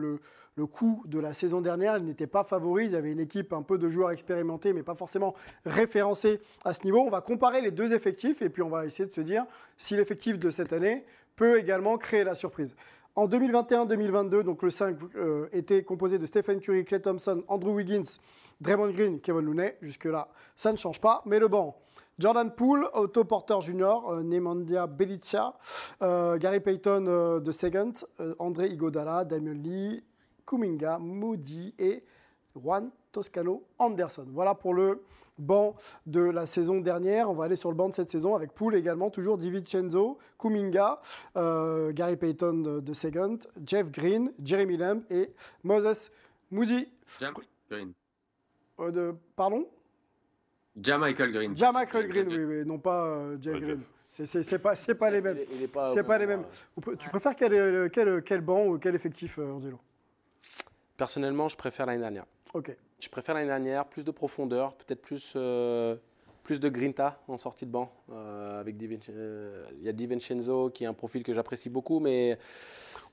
le 0.59 0.67
coup 0.67 1.03
de 1.07 1.21
la 1.21 1.33
saison 1.33 1.61
dernière? 1.61 1.97
Ils 1.99 2.05
n'étaient 2.05 2.27
pas 2.27 2.45
favoris. 2.45 2.91
Ils 2.91 2.97
avaient 2.97 3.13
une 3.13 3.21
équipe 3.21 3.53
un 3.53 3.63
peu 3.63 3.79
de 3.79 3.89
joueurs 3.89 4.11
expérimentés, 4.11 4.73
mais 4.73 4.83
pas 4.83 4.95
forcément 4.95 5.35
référencés 5.65 6.41
à 6.65 6.75
ce 6.75 6.85
niveau. 6.85 7.01
On 7.01 7.11
va 7.11 7.21
comparer 7.21 7.61
les 7.61 7.71
deux 7.71 7.93
effectifs 7.93 8.43
et 8.43 8.49
puis 8.49 8.63
on 8.63 8.69
va 8.69 8.85
essayer 8.85 9.09
de 9.09 9.15
se 9.15 9.21
dire 9.21 9.45
si 9.77 9.97
l'effectif 9.97 10.39
de 10.39 10.51
cette 10.51 10.73
année 10.73 11.05
peut 11.37 11.59
également 11.59 11.97
créer 11.97 12.25
la 12.25 12.35
surprise. 12.35 12.75
En 13.19 13.27
2021-2022, 13.27 14.43
donc 14.45 14.63
le 14.63 14.71
5 14.71 14.97
euh, 15.17 15.49
était 15.51 15.83
composé 15.83 16.21
de 16.21 16.25
Stephen 16.25 16.61
Curry, 16.61 16.85
Clay 16.85 17.01
Thompson, 17.01 17.43
Andrew 17.49 17.75
Wiggins, 17.75 18.05
Draymond 18.61 18.93
Green, 18.93 19.21
Kevin 19.21 19.41
Looney. 19.41 19.77
Jusque-là, 19.83 20.29
ça 20.55 20.71
ne 20.71 20.77
change 20.77 21.01
pas. 21.01 21.23
Mais 21.27 21.41
le 21.41 21.49
banc, 21.49 21.77
Jordan 22.17 22.49
Poole, 22.55 22.89
Otto 22.95 23.25
Porter 23.25 23.61
Jr., 23.61 23.99
euh, 24.09 24.23
Nemandia 24.23 24.87
Belicha, 24.87 25.59
euh, 26.01 26.39
Gary 26.39 26.61
Payton 26.61 27.07
euh, 27.09 27.41
de 27.41 27.51
Second, 27.51 27.93
André 28.39 28.69
Igodala, 28.69 29.25
Damien 29.25 29.55
Lee, 29.55 30.05
Kuminga, 30.47 31.01
Moody 31.01 31.75
et 31.77 32.05
Juan 32.55 32.89
Toscano 33.11 33.65
Anderson. 33.81 34.27
Voilà 34.29 34.55
pour 34.55 34.75
le 34.75 35.03
banc 35.39 35.77
de 36.07 36.21
la 36.21 36.47
saison 36.47 36.81
dernière. 36.81 37.31
On 37.31 37.35
va 37.35 37.45
aller 37.45 37.57
sur 37.57 37.71
le 37.71 37.77
banc 37.77 37.89
de 37.89 37.95
cette 37.95 38.11
saison 38.11 38.35
avec 38.35 38.53
Poole 38.53 38.75
également, 38.75 39.11
toujours 39.11 39.39
DiVincenzo, 39.39 40.19
Kuminga, 40.39 41.01
euh, 41.37 41.93
Gary 41.93 42.17
Payton 42.17 42.55
de, 42.55 42.81
de, 42.81 42.93
Second, 42.93 43.39
Jeff 43.65 43.91
Green, 43.91 44.33
Jeremy 44.43 44.77
Lamb 44.77 45.03
et 45.11 45.31
Moses 45.63 46.11
Moody. 46.51 46.89
Green. 47.71 47.93
Euh, 48.81 48.91
de, 48.91 49.15
pardon? 49.37 49.67
Jamichael 50.81 51.33
Green. 51.33 51.57
Jamichael 51.57 52.09
Green, 52.09 52.29
oui, 52.29 52.45
oui, 52.45 52.67
non 52.67 52.79
pas 52.79 53.05
euh, 53.05 53.37
Jeff 53.41 53.55
ouais, 53.55 53.61
Green. 53.61 53.83
C'est 54.25 54.59
pas, 54.59 54.75
pas 54.99 55.11
les 55.11 55.21
mêmes. 55.21 55.39
C'est 55.61 55.69
pas, 55.69 56.03
pas 56.03 56.19
les 56.19 56.27
mêmes. 56.27 56.45
Tu 56.99 57.09
préfères 57.09 57.37
quel, 57.37 57.89
quel, 57.91 58.23
quel 58.23 58.41
banc 58.41 58.67
ou 58.67 58.79
quel 58.79 58.97
effectif, 58.97 59.39
Angelo? 59.39 59.79
Personnellement, 60.97 61.49
je 61.49 61.57
préfère 61.57 61.87
l'année 61.87 62.01
dernière. 62.01 62.27
Ok. 62.53 62.77
Je 63.01 63.09
préfère 63.09 63.35
l'année 63.35 63.47
dernière, 63.47 63.87
plus 63.87 64.05
de 64.05 64.11
profondeur, 64.11 64.75
peut-être 64.75 65.01
plus, 65.01 65.35
euh, 65.37 65.97
plus 66.43 66.59
de 66.59 66.69
grinta 66.69 67.21
en 67.29 67.39
sortie 67.39 67.65
de 67.65 67.71
banc. 67.71 67.93
Euh, 68.11 68.61
avec 68.61 68.77
Di 68.77 68.89
euh, 69.11 69.65
il 69.79 69.85
y 69.85 69.89
a 69.89 69.93
DiVincenzo 69.93 70.71
qui 70.71 70.85
est 70.85 70.87
un 70.87 70.95
profil 70.95 71.23
que 71.23 71.33
j'apprécie 71.33 71.69
beaucoup, 71.69 72.01
mais 72.01 72.39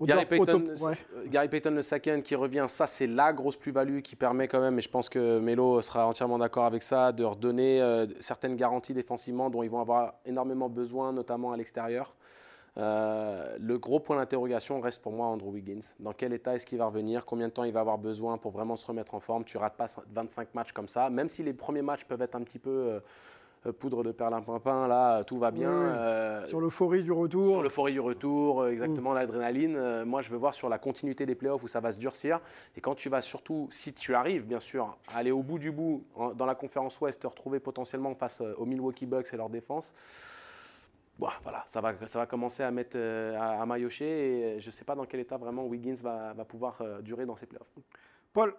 Gary 0.02 0.26
Payton, 0.26 0.76
ouais. 0.82 0.98
Gary 1.28 1.50
Payton 1.50 1.72
le 1.72 1.82
second 1.82 2.22
qui 2.22 2.34
revient, 2.36 2.66
ça 2.68 2.88
c'est 2.88 3.08
la 3.08 3.34
grosse 3.34 3.58
plus-value 3.58 4.00
qui 4.00 4.16
permet 4.16 4.48
quand 4.48 4.60
même, 4.60 4.80
et 4.80 4.82
je 4.82 4.90
pense 4.90 5.10
que 5.10 5.40
Melo 5.40 5.82
sera 5.82 6.08
entièrement 6.08 6.38
d'accord 6.38 6.66
avec 6.66 6.82
ça, 6.82 7.12
de 7.12 7.24
redonner 7.24 7.82
euh, 7.82 8.08
certaines 8.22 8.56
garanties 8.56 8.94
défensivement 8.94 9.50
dont 9.50 9.64
ils 9.64 9.70
vont 9.70 9.82
avoir 9.82 10.16
énormément 10.26 10.70
besoin, 10.70 11.14
notamment 11.14 11.52
à 11.52 11.58
l'extérieur. 11.58 12.16
Euh, 12.78 13.55
le 13.59 13.78
gros 13.78 13.99
point 13.99 14.17
d'interrogation 14.17 14.82
reste 14.82 15.01
pour 15.01 15.13
moi 15.13 15.28
Andrew 15.28 15.49
Wiggins. 15.49 15.93
Dans 15.99 16.11
quel 16.11 16.34
état 16.34 16.55
est-ce 16.55 16.65
qu'il 16.65 16.78
va 16.78 16.88
revenir? 16.88 17.26
Combien 17.26 17.47
de 17.47 17.53
temps 17.53 17.63
il 17.63 17.71
va 17.71 17.80
avoir 17.80 17.97
besoin 17.97 18.38
pour 18.38 18.51
vraiment 18.51 18.76
se 18.76 18.86
remettre 18.86 19.15
en 19.15 19.19
forme? 19.19 19.45
Tu 19.45 19.57
rates 19.57 19.78
pas 19.78 19.88
25 20.13 20.53
matchs 20.53 20.73
comme 20.73 20.88
ça, 20.88 21.09
même 21.09 21.30
si 21.30 21.43
les 21.43 21.53
premiers 21.53 21.82
matchs 21.82 22.03
peuvent 22.03 22.21
être 22.21 22.36
un 22.36 22.41
petit 22.41 22.59
peu 22.59 22.99
euh, 23.65 23.71
poudre 23.71 24.03
de 24.03 24.11
perlimpinpin, 24.11 24.89
là 24.89 25.23
tout 25.23 25.39
va 25.39 25.51
bien. 25.51 25.69
Oui, 25.69 25.86
oui. 25.86 25.91
Euh, 25.95 26.47
sur 26.47 26.59
l'euphorie 26.59 27.01
du 27.01 27.13
retour. 27.13 27.53
Sur 27.53 27.63
l'euphorie 27.63 27.93
du 27.93 28.01
retour, 28.01 28.67
exactement, 28.67 29.11
mmh. 29.11 29.15
l'adrénaline. 29.15 30.03
moi, 30.03 30.21
je 30.21 30.30
veux 30.30 30.38
voir 30.38 30.53
sur 30.53 30.67
la 30.67 30.78
continuité 30.78 31.26
des 31.26 31.36
playoffs 31.36 31.63
où 31.63 31.69
ça 31.69 31.80
va 31.80 31.93
se 31.93 31.99
durcir. 31.99 32.41
Et 32.76 32.82
quand 32.82 32.95
tu 32.95 33.07
vas 33.07 33.21
surtout, 33.21 33.69
si 33.71 33.93
tu 33.93 34.13
arrives, 34.13 34.45
bien 34.45 34.59
sûr, 34.59 34.97
à 35.07 35.19
aller 35.19 35.32
au 35.32 35.43
bout 35.43 35.59
du 35.59 35.71
bout 35.71 36.03
en, 36.15 36.34
dans 36.34 36.45
la 36.45 36.55
conférence 36.55 36.99
Ouest, 36.99 37.21
te 37.21 37.28
retrouver 37.28 37.61
potentiellement 37.61 38.13
face 38.15 38.41
aux 38.41 38.65
Milwaukee 38.65 39.05
Bucks 39.05 39.34
et 39.34 39.38
leur 39.38 39.49
défense. 39.49 39.93
Voilà, 41.18 41.63
ça 41.66 41.80
va, 41.80 41.93
ça 42.07 42.20
va 42.20 42.26
commencer 42.26 42.61
à 42.61 42.72
mettre 42.72 42.97
euh, 42.97 43.38
à, 43.39 43.61
à 43.61 43.78
et 43.78 44.57
je 44.59 44.66
ne 44.66 44.72
sais 44.72 44.84
pas 44.84 44.95
dans 44.95 45.05
quel 45.05 45.22
état 45.22 45.38
vraiment 45.38 45.66
Wiggins 45.66 45.95
va, 45.95 46.34
pouvoir 46.45 46.78
euh, 46.82 47.01
durer 47.01 47.26
dans 47.26 47.36
ces 47.36 47.45
playoffs. 47.45 47.74
Paul, 48.34 48.53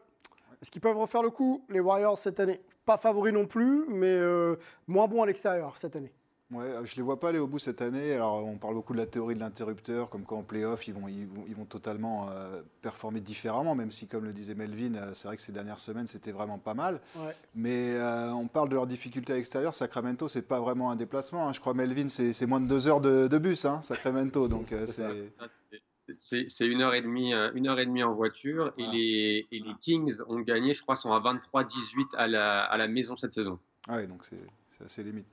est-ce 0.63 0.71
qu'ils 0.71 0.81
peuvent 0.81 0.97
refaire 0.97 1.23
le 1.23 1.31
coup, 1.31 1.65
les 1.69 1.81
Warriors, 1.81 2.17
cette 2.17 2.41
année? 2.41 2.61
Pas 2.87 2.97
favoris 2.97 3.35
non 3.35 3.47
plus, 3.47 3.85
mais 3.89 4.07
euh, 4.07 4.57
moins 4.87 5.07
bons 5.07 5.23
à 5.23 5.27
l'extérieur 5.27 5.77
cette 5.77 5.97
année. 5.97 6.13
Ouais, 6.53 6.67
je 6.85 6.93
ne 6.93 6.97
les 6.97 7.03
vois 7.03 7.19
pas 7.19 7.31
aller 7.31 7.41
au 7.41 7.49
bout 7.49 7.59
cette 7.59 7.83
année. 7.83 8.13
Alors, 8.13 8.45
on 8.45 8.57
parle 8.57 8.75
beaucoup 8.75 8.93
de 8.93 8.99
la 8.99 9.07
théorie 9.07 9.35
de 9.35 9.41
l'interrupteur, 9.41 10.09
comme 10.09 10.23
quoi 10.23 10.39
en 10.39 10.43
playoff, 10.43 10.87
ils 10.87 10.95
vont, 10.95 11.09
ils 11.09 11.27
vont, 11.27 11.45
ils 11.49 11.57
vont 11.57 11.65
totalement 11.65 12.29
euh, 12.31 12.63
performer 12.83 13.21
différemment, 13.21 13.75
même 13.75 13.91
si, 13.91 14.07
comme 14.07 14.25
le 14.25 14.33
disait 14.33 14.55
Melvin, 14.55 14.95
euh, 14.95 15.11
c'est 15.13 15.27
vrai 15.27 15.37
que 15.37 15.43
ces 15.43 15.51
dernières 15.51 15.81
semaines, 15.81 16.07
c'était 16.07 16.31
vraiment 16.31 16.59
pas 16.59 16.75
mal. 16.75 17.01
Ouais. 17.17 17.35
Mais 17.57 17.95
euh, 17.97 18.31
on 18.31 18.47
parle 18.47 18.69
de 18.69 18.75
leurs 18.75 18.87
difficultés 18.87 19.33
à 19.33 19.37
l'extérieur. 19.37 19.75
Sacramento, 19.75 20.29
c'est 20.29 20.43
pas 20.43 20.61
vraiment 20.61 20.93
un 20.93 20.97
déplacement. 20.97 21.49
Hein. 21.49 21.53
Je 21.53 21.59
crois, 21.59 21.75
Melvin, 21.75 22.09
c'est 22.09 22.47
moins 22.47 22.61
de 22.61 22.69
deux 22.69 22.87
heures 22.87 23.01
de, 23.01 23.27
de 23.27 23.39
bus, 23.39 23.65
hein, 23.65 23.83
Sacramento. 23.83 24.47
Donc, 24.49 24.73
c'est. 24.87 25.33
C'est 26.19 26.67
une 26.67 26.83
heure 26.83 26.95
et 26.95 27.03
demie, 27.03 27.33
une 27.33 27.67
heure 27.67 27.81
et 27.81 27.87
demie 27.87 28.05
en 28.05 28.15
voiture 28.15 28.73
et, 28.79 28.87
les, 28.93 29.45
et 29.51 29.59
les 29.59 29.75
Kings 29.81 30.21
ont 30.29 30.39
gagné, 30.39 30.73
je 30.73 30.81
crois, 30.83 30.95
sont 30.95 31.13
à 31.13 31.19
23-18 31.19 32.15
à 32.17 32.29
la, 32.29 32.63
à 32.63 32.77
la 32.77 32.87
maison 32.87 33.17
cette 33.17 33.33
saison. 33.33 33.59
Ouais, 33.89 34.07
donc 34.07 34.25
c'est 34.25 34.85
assez 34.85 35.03
limite. 35.03 35.27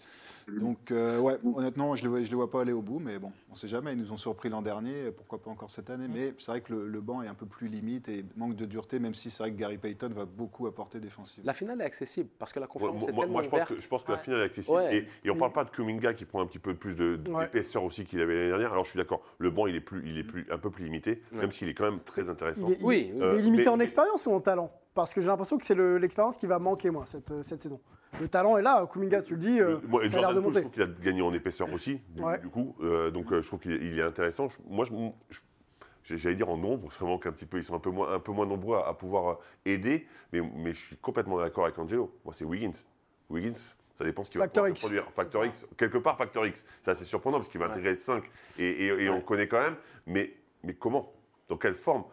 Donc, 0.47 0.91
euh, 0.91 1.19
ouais, 1.19 1.37
honnêtement, 1.55 1.95
je 1.95 2.07
ne 2.07 2.17
les, 2.17 2.25
vois 2.35 2.49
pas 2.49 2.61
aller 2.61 2.73
au 2.73 2.81
bout, 2.81 2.99
mais 2.99 3.19
bon, 3.19 3.31
on 3.49 3.53
ne 3.53 3.57
sait 3.57 3.67
jamais. 3.67 3.93
Ils 3.93 3.99
nous 3.99 4.11
ont 4.11 4.17
surpris 4.17 4.49
l'an 4.49 4.61
dernier, 4.61 5.11
pourquoi 5.11 5.41
pas 5.41 5.49
encore 5.49 5.69
cette 5.69 5.89
année. 5.89 6.07
Mais 6.07 6.33
c'est 6.37 6.51
vrai 6.51 6.61
que 6.61 6.73
le, 6.73 7.01
banc 7.01 7.21
est 7.21 7.27
un 7.27 7.33
peu 7.33 7.45
plus 7.45 7.67
limite 7.67 8.09
et 8.09 8.25
manque 8.35 8.55
de 8.55 8.65
dureté, 8.65 8.99
même 8.99 9.13
si 9.13 9.29
c'est 9.29 9.43
vrai 9.43 9.51
que 9.51 9.57
Gary 9.57 9.77
Payton 9.77 10.09
va 10.09 10.25
beaucoup 10.25 10.67
apporter 10.67 10.99
défensivement. 10.99 11.47
La 11.47 11.53
finale 11.53 11.81
est 11.81 11.85
accessible 11.85 12.29
parce 12.39 12.53
que 12.53 12.59
la 12.59 12.67
conférence 12.67 13.03
est 13.03 13.11
moi, 13.11 13.23
tellement 13.23 13.33
moi, 13.33 13.43
je 13.43 13.49
pense 13.49 13.65
que, 13.65 13.77
je 13.77 13.87
pense 13.87 14.03
que 14.03 14.11
la 14.11 14.17
finale 14.17 14.41
est 14.41 14.45
accessible. 14.45 14.81
Et, 14.91 15.29
on 15.29 15.33
ne 15.33 15.39
parle 15.39 15.53
pas 15.53 15.63
de 15.63 15.69
Kuminga 15.69 16.13
qui 16.13 16.25
prend 16.25 16.41
un 16.41 16.45
petit 16.45 16.59
peu 16.59 16.73
plus 16.73 16.95
d'épaisseur 16.95 17.83
aussi 17.83 18.05
qu'il 18.05 18.21
avait 18.21 18.35
l'année 18.35 18.49
dernière. 18.49 18.71
Alors, 18.71 18.85
je 18.85 18.91
suis 18.91 18.97
d'accord, 18.97 19.21
le 19.37 19.49
banc, 19.49 19.67
il 19.67 19.75
est, 19.75 19.81
plus, 19.81 20.01
il 20.05 20.17
est 20.17 20.23
plus, 20.23 20.45
un 20.51 20.57
peu 20.57 20.69
plus 20.69 20.85
limité, 20.85 21.21
même 21.33 21.51
s'il 21.51 21.69
est 21.69 21.73
quand 21.73 21.89
même 21.89 21.99
très 21.99 22.29
intéressant. 22.29 22.67
Il 22.67 22.73
est, 22.73 22.83
oui, 22.83 23.11
il 23.15 23.21
est 23.21 23.41
limité 23.41 23.69
en 23.69 23.79
expérience 23.79 24.25
ou 24.25 24.31
en 24.31 24.39
talent? 24.39 24.71
Parce 24.93 25.13
que 25.13 25.21
j'ai 25.21 25.27
l'impression 25.27 25.57
que 25.57 25.65
c'est 25.65 25.75
l'expérience 25.75 26.37
qui 26.37 26.45
va 26.45 26.59
manquer, 26.59 26.89
moi, 26.89 27.05
cette, 27.05 27.31
euh, 27.31 27.43
cette, 27.43 27.61
saison. 27.61 27.79
Le 28.19 28.27
talent 28.27 28.57
est 28.57 28.61
là, 28.61 28.85
Kuminga, 28.91 29.21
tu 29.21 29.33
le 29.33 29.39
dis, 29.39 29.59
euh, 29.59 29.79
ça 30.09 30.17
a 30.17 30.21
l'air 30.21 30.33
de 30.33 30.39
monter. 30.39 30.55
Je 30.55 30.59
trouve 30.61 30.71
qu'il 30.73 30.83
a 30.83 30.87
gagné 30.87 31.21
en 31.21 31.33
épaisseur 31.33 31.71
aussi, 31.73 32.01
du, 32.09 32.49
coup, 32.49 32.75
euh, 32.81 33.11
donc 33.11 33.33
je 33.33 33.45
trouve 33.45 33.59
qu'il 33.59 33.99
est, 33.99 34.01
intéressant. 34.01 34.47
moi, 34.69 34.85
j'allais 36.03 36.35
dire 36.35 36.49
en 36.49 36.57
nombre, 36.57 36.91
c'est 36.91 36.99
vraiment 36.99 37.17
qu'un 37.17 37.31
petit 37.31 37.45
peu, 37.45 37.57
ils 37.57 37.63
sont 37.63 37.75
un 37.75 37.79
peu 37.79 37.89
moins, 37.89 38.13
un 38.13 38.19
peu 38.19 38.31
moins 38.31 38.45
nombreux 38.45 38.77
à, 38.77 38.93
pouvoir 38.93 39.39
aider, 39.65 40.07
mais, 40.31 40.41
mais, 40.41 40.73
je 40.73 40.79
suis 40.79 40.97
complètement 40.97 41.39
d'accord 41.39 41.65
avec 41.65 41.77
Angelo. 41.79 42.15
Moi, 42.23 42.33
c'est 42.33 42.45
Wiggins. 42.45 42.83
Wiggins, 43.29 43.75
ça 43.93 44.03
dépend 44.03 44.23
ce 44.23 44.31
qu'il 44.31 44.39
va 44.39 44.47
produire. 44.47 45.07
Factor 45.11 45.45
X, 45.45 45.67
quelque 45.77 45.97
part, 45.97 46.17
Factor 46.17 46.45
X. 46.45 46.65
C'est 46.81 46.91
assez 46.91 47.05
surprenant 47.05 47.37
parce 47.37 47.49
qu'il 47.49 47.59
va 47.59 47.67
intégrer 47.67 47.95
5 47.95 48.23
et, 48.59 48.85
et, 48.85 49.09
on 49.09 49.15
le 49.15 49.21
connaît 49.21 49.47
quand 49.47 49.61
même, 49.61 49.75
mais, 50.07 50.33
mais 50.63 50.73
comment? 50.73 51.13
Dans 51.47 51.57
quelle 51.57 51.75
forme? 51.75 52.03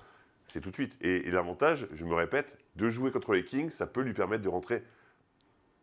C'est 0.46 0.61
tout 0.61 0.70
de 0.70 0.74
suite. 0.74 0.96
Et, 1.01 1.30
l'avantage, 1.30 1.88
je 1.92 2.05
me 2.05 2.14
répète, 2.14 2.53
de 2.76 2.90
jouer 2.90 3.11
contre 3.11 3.34
les 3.34 3.44
Kings, 3.44 3.70
ça 3.70 3.86
peut 3.86 4.03
lui 4.03 4.12
permettre 4.12 4.42
de 4.42 4.48
rentrer 4.48 4.82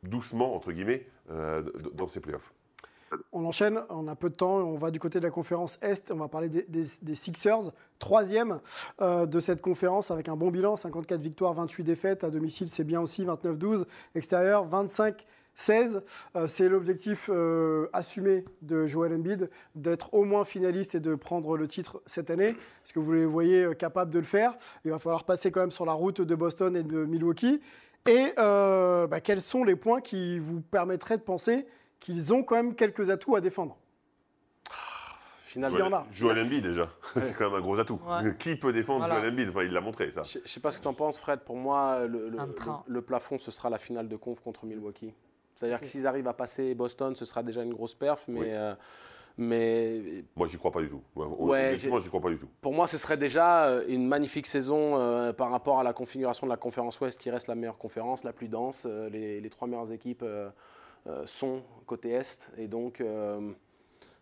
doucement, 0.03 0.55
entre 0.55 0.71
guillemets, 0.71 1.05
euh, 1.31 1.63
dans 1.93 2.07
ses 2.07 2.19
playoffs. 2.19 2.53
On 3.31 3.45
enchaîne, 3.45 3.81
on 3.89 4.07
a 4.09 4.15
peu 4.15 4.29
de 4.29 4.35
temps, 4.35 4.57
on 4.57 4.75
va 4.75 4.91
du 4.91 4.99
côté 4.99 5.19
de 5.19 5.23
la 5.23 5.31
conférence 5.31 5.79
Est, 5.81 6.11
on 6.11 6.17
va 6.17 6.27
parler 6.27 6.49
des, 6.49 7.15
Sixers, 7.15 7.71
troisième 7.99 8.59
euh, 9.01 9.25
de 9.25 9.39
cette 9.39 9.61
conférence 9.61 10.11
avec 10.11 10.27
un 10.27 10.35
bon 10.35 10.51
bilan, 10.51 10.75
54 10.75 11.21
victoires, 11.21 11.53
28 11.53 11.83
défaites, 11.85 12.23
à 12.25 12.29
domicile 12.29 12.67
c'est 12.69 12.83
bien 12.83 12.99
aussi, 12.99 13.25
29-12, 13.25 13.85
extérieur 14.13 14.65
25 14.65 15.25
16. 15.55 16.03
Euh, 16.35 16.47
c'est 16.47 16.67
l'objectif 16.67 17.31
assumé 17.93 18.43
de 18.61 18.85
Joel 18.87 19.13
Embiid, 19.13 19.49
d'être 19.73 20.13
au 20.13 20.25
moins 20.25 20.43
finaliste 20.43 20.93
et 20.93 20.99
de 20.99 21.15
prendre 21.15 21.55
le 21.55 21.67
titre 21.67 22.01
cette 22.05 22.29
année. 22.29 22.49
Est-ce 22.49 22.91
que 22.91 22.99
vous 22.99 23.13
les 23.13 23.25
voyez 23.25 23.69
capables 23.79 24.11
de 24.11 24.19
le 24.19 24.25
faire? 24.25 24.57
Il 24.83 24.91
va 24.91 24.99
falloir 24.99 25.23
passer 25.23 25.49
quand 25.49 25.61
même 25.61 25.71
sur 25.71 25.85
la 25.85 25.93
route 25.93 26.19
de 26.19 26.35
Boston 26.35 26.75
et 26.75 26.83
de 26.83 27.05
Milwaukee. 27.05 27.61
Et 28.07 28.33
bah, 28.35 29.21
quels 29.21 29.41
sont 29.41 29.63
les 29.63 29.75
points 29.75 30.01
qui 30.01 30.39
vous 30.39 30.61
permettraient 30.61 31.17
de 31.17 31.23
penser 31.23 31.67
qu'ils 31.99 32.33
ont 32.33 32.43
quand 32.43 32.55
même 32.55 32.75
quelques 32.75 33.09
atouts 33.09 33.35
à 33.35 33.41
défendre? 33.41 33.77
Finalement, 35.47 36.03
Joel 36.11 36.45
Embiid 36.45 36.61
déjà, 36.61 36.89
c'est 37.15 37.35
quand 37.35 37.45
même 37.49 37.59
un 37.59 37.61
gros 37.61 37.79
atout. 37.79 37.99
Qui 38.37 38.55
peut 38.57 38.73
défendre 38.73 39.07
Joel 39.07 39.31
Embiid? 39.31 39.51
Il 39.63 39.71
l'a 39.71 39.81
montré 39.81 40.11
ça. 40.11 40.23
Je 40.23 40.39
ne 40.39 40.47
sais 40.47 40.59
pas 40.59 40.71
ce 40.71 40.77
que 40.77 40.83
tu 40.83 40.87
en 40.87 40.93
penses 40.93 41.19
Fred, 41.19 41.39
pour 41.39 41.55
moi 41.55 42.05
le, 42.05 42.29
le, 42.85 43.01
plafond 43.01 43.39
ce 43.39 43.49
sera 43.49 43.69
la 43.69 43.77
finale 43.77 44.07
de 44.07 44.15
conf 44.15 44.39
contre 44.41 44.65
Milwaukee. 44.65 45.13
C'est-à-dire 45.55 45.79
que 45.79 45.87
s'ils 45.87 46.05
arrivent 46.05 46.27
à 46.27 46.33
passer 46.33 46.75
Boston, 46.75 47.15
ce 47.15 47.25
sera 47.25 47.41
déjà 47.41 47.63
une 47.63 47.73
grosse 47.73 47.95
perf, 47.95 48.27
mais. 48.27 48.53
Euh, 48.53 48.75
mais 49.37 50.23
moi, 50.35 50.47
j'y 50.47 50.57
crois 50.57 50.71
pas 50.71 50.81
du 50.81 50.89
tout. 50.89 51.01
Ouais, 51.15 51.77
j'y 51.77 51.87
crois 51.87 52.21
pas 52.21 52.29
du 52.29 52.37
tout. 52.37 52.47
Pour 52.61 52.73
moi, 52.73 52.87
ce 52.87 52.97
serait 52.97 53.17
déjà 53.17 53.67
euh, 53.67 53.85
une 53.87 54.07
magnifique 54.07 54.47
saison 54.47 54.97
euh, 54.97 55.31
par 55.33 55.51
rapport 55.51 55.79
à 55.79 55.83
la 55.83 55.93
configuration 55.93 56.47
de 56.47 56.51
la 56.51 56.57
conférence 56.57 56.99
Ouest, 56.99 57.19
qui 57.19 57.29
reste 57.29 57.47
la 57.47 57.55
meilleure 57.55 57.77
conférence, 57.77 58.23
la 58.23 58.33
plus 58.33 58.47
dense. 58.47 58.85
les, 58.85 59.47
trois 59.49 59.67
meilleures 59.67 59.91
équipes 59.91 60.25
sont 61.25 61.61
côté 61.85 62.11
Est, 62.11 62.51
et 62.57 62.67
donc. 62.67 63.01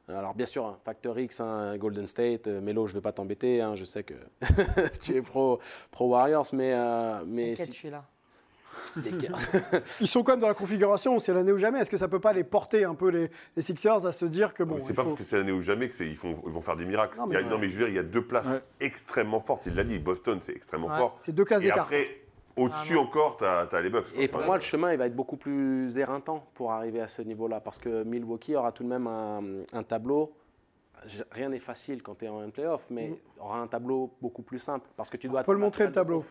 alors 0.07 0.35
bien 0.35 0.45
sûr, 0.45 0.65
hein, 0.65 0.77
Factor 0.83 1.17
X, 1.17 1.39
hein, 1.39 1.77
Golden 1.77 2.07
State, 2.07 2.47
Melo, 2.47 2.85
je 2.85 2.93
ne 2.93 2.99
vais 2.99 3.01
pas 3.03 3.11
t'embêter, 3.11 3.61
hein, 3.61 3.75
je 3.75 3.85
sais 3.85 4.03
que 4.03 4.13
tu 5.01 5.15
es 5.15 5.21
pro, 5.21 5.59
pro 5.91 6.09
Warriors, 6.09 6.47
mais... 6.53 6.75
mais 7.25 7.55
si... 7.55 7.65
je 7.65 7.71
suis 7.71 7.89
là. 7.89 8.05
Ils 10.01 10.07
sont 10.07 10.23
quand 10.23 10.33
même 10.33 10.39
dans 10.39 10.47
la 10.47 10.53
configuration, 10.53 11.19
c'est 11.19 11.33
l'année 11.33 11.51
ou 11.51 11.57
jamais. 11.57 11.79
Est-ce 11.79 11.89
que 11.89 11.97
ça 11.97 12.07
peut 12.07 12.19
pas 12.19 12.33
les 12.33 12.43
porter 12.43 12.83
un 12.83 12.95
peu 12.95 13.09
les, 13.09 13.61
Sixers 13.61 14.05
à 14.05 14.11
se 14.11 14.25
dire 14.25 14.53
que 14.53 14.63
bon. 14.63 14.77
C'est 14.79 14.93
pas 14.93 15.03
parce 15.03 15.15
que 15.15 15.23
c'est 15.23 15.37
l'année 15.37 15.51
ou 15.51 15.61
jamais 15.61 15.89
qu'ils 15.89 16.11
ils 16.11 16.17
vont 16.17 16.61
faire 16.61 16.75
des 16.75 16.85
miracles. 16.85 17.17
Non, 17.17 17.27
mais, 17.27 17.35
il 17.41 17.47
y 17.47 17.53
a, 17.53 17.57
mais 17.57 17.69
je 17.69 17.77
veux 17.77 17.85
dire, 17.85 17.89
il 17.89 17.95
y 17.95 17.99
a 17.99 18.03
deux 18.03 18.23
places 18.23 18.67
extrêmement 18.79 19.39
fortes. 19.39 19.63
Il 19.65 19.75
l'a 19.75 19.83
dit, 19.83 19.99
Boston, 19.99 20.39
c'est 20.41 20.55
extrêmement 20.55 20.89
fort. 20.89 21.19
C'est 21.21 21.33
deux 21.33 21.45
classes 21.45 21.61
d'écart. 21.61 21.85
Après, 21.85 22.21
au-dessus 22.55 22.95
ah, 22.97 23.01
encore, 23.01 23.37
tu 23.37 23.45
as, 23.45 23.81
les 23.81 23.89
Bucks. 23.89 24.07
Et 24.17 24.27
pour 24.27 24.41
moi, 24.41 24.55
le 24.55 24.61
chemin, 24.61 24.91
il 24.91 24.97
va 24.97 25.07
être 25.07 25.15
beaucoup 25.15 25.37
plus 25.37 25.97
éreintant 25.97 26.47
pour 26.53 26.71
arriver 26.71 27.01
à 27.01 27.07
ce 27.07 27.21
niveau-là. 27.21 27.59
Parce 27.59 27.77
que 27.77 28.03
Milwaukee 28.03 28.55
aura 28.55 28.71
tout 28.71 28.83
de 28.83 28.89
même 28.89 29.07
un, 29.07 29.83
tableau 29.83 30.33
rien 31.31 31.49
n'est 31.49 31.59
facile 31.59 32.01
quand 32.01 32.15
tu 32.15 32.25
es 32.25 32.29
en 32.29 32.49
playoff, 32.49 32.87
mais 32.89 33.09
mm. 33.09 33.17
aura 33.41 33.59
un 33.59 33.67
tableau 33.67 34.11
beaucoup 34.21 34.41
plus 34.41 34.57
simple 34.57 34.89
parce 34.97 35.07
que 35.07 35.17
tu 35.17 35.27
dois. 35.27 35.41
On 35.41 35.43
peut 35.43 35.53
le 35.53 35.59
montrer 35.59 35.85
le 35.85 35.91
tableau. 35.91 36.25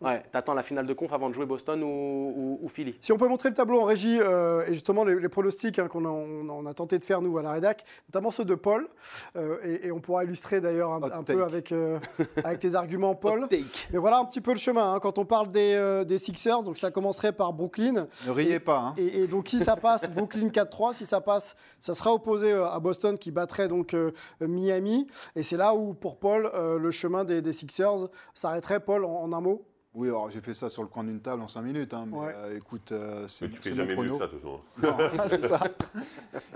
Ouais, 0.00 0.22
t'attends 0.32 0.54
la 0.54 0.62
finale 0.62 0.86
de 0.86 0.94
conf 0.94 1.12
avant 1.12 1.28
de 1.28 1.34
jouer 1.34 1.44
Boston 1.44 1.82
ou, 1.82 2.58
ou, 2.62 2.68
Philly. 2.68 2.96
Si 3.02 3.12
on 3.12 3.18
peut 3.18 3.28
montrer 3.28 3.50
le 3.50 3.54
tableau 3.54 3.80
en 3.80 3.84
régie 3.84 4.18
euh, 4.18 4.64
et 4.66 4.72
justement 4.72 5.04
les, 5.04 5.28
pronostics 5.28 5.78
hein, 5.78 5.88
qu'on 5.88 6.06
a, 6.06 6.08
on, 6.08 6.64
a, 6.64 6.72
tenté 6.72 6.98
de 6.98 7.04
faire 7.04 7.20
nous 7.20 7.36
à 7.36 7.42
la 7.42 7.52
rédac, 7.52 7.84
notamment 8.08 8.30
ceux 8.30 8.46
de 8.46 8.54
Paul, 8.54 8.88
euh, 9.36 9.58
et, 9.84 9.92
on 9.92 10.00
pourra 10.00 10.24
illustrer 10.24 10.62
d'ailleurs 10.62 10.92
un, 10.92 11.22
peu 11.22 11.44
avec, 11.44 11.72
euh, 11.72 11.98
avec 12.44 12.60
tes 12.60 12.74
arguments, 12.74 13.14
Paul. 13.14 13.46
Mais 13.92 13.98
voilà 13.98 14.18
un 14.20 14.24
petit 14.24 14.40
peu 14.40 14.52
le 14.52 14.58
chemin. 14.58 14.94
Hein. 14.94 15.00
quand 15.00 15.18
on 15.18 15.26
parle 15.26 15.50
des, 15.50 16.04
des, 16.06 16.16
Sixers, 16.16 16.62
donc 16.62 16.78
ça 16.78 16.90
commencerait 16.90 17.32
par 17.32 17.52
Brooklyn. 17.52 18.06
Ne 18.26 18.30
riez 18.30 18.58
pas. 18.58 18.78
Hein. 18.78 18.94
Et, 18.96 19.26
donc 19.26 19.48
si 19.48 19.58
ça 19.58 19.76
passe, 19.76 20.10
Brooklyn 20.14 20.48
4-3, 20.48 20.94
si 20.94 21.04
ça 21.04 21.20
passe, 21.20 21.56
ça 21.78 21.92
sera 21.92 22.14
opposé 22.14 22.52
à 22.52 22.80
Boston 22.80 23.18
qui 23.18 23.32
battrait 23.32 23.68
donc 23.68 23.94
Miami. 24.40 25.06
Et 25.36 25.42
c'est 25.42 25.58
là 25.58 25.74
où 25.74 25.92
pour 25.92 26.18
Paul 26.18 26.50
le 26.54 26.90
chemin 26.90 27.24
des, 27.24 27.52
Sixers 27.52 28.08
s'arrêterait. 28.32 28.80
Paul, 28.80 29.04
en 29.04 29.30
un 29.32 29.40
mot. 29.42 29.66
Oui, 29.92 30.08
alors 30.08 30.30
j'ai 30.30 30.40
fait 30.40 30.54
ça 30.54 30.70
sur 30.70 30.82
le 30.82 30.88
coin 30.88 31.02
d'une 31.02 31.20
table 31.20 31.42
en 31.42 31.48
5 31.48 31.62
minutes, 31.62 31.94
hein, 31.94 32.06
mais 32.06 32.16
euh, 32.20 32.56
écoute, 32.56 32.92
euh, 32.92 33.26
c'est 33.26 33.46
Mais 33.46 33.54
tu 33.54 33.60
fais 33.60 33.74
jamais 33.74 33.96
mieux 33.96 34.10
que 34.10 34.18
ça, 34.18 34.28
de 34.28 34.32
toute 34.32 34.40
façon. 34.40 34.60
c'est 35.28 35.44
ça. 35.44 35.60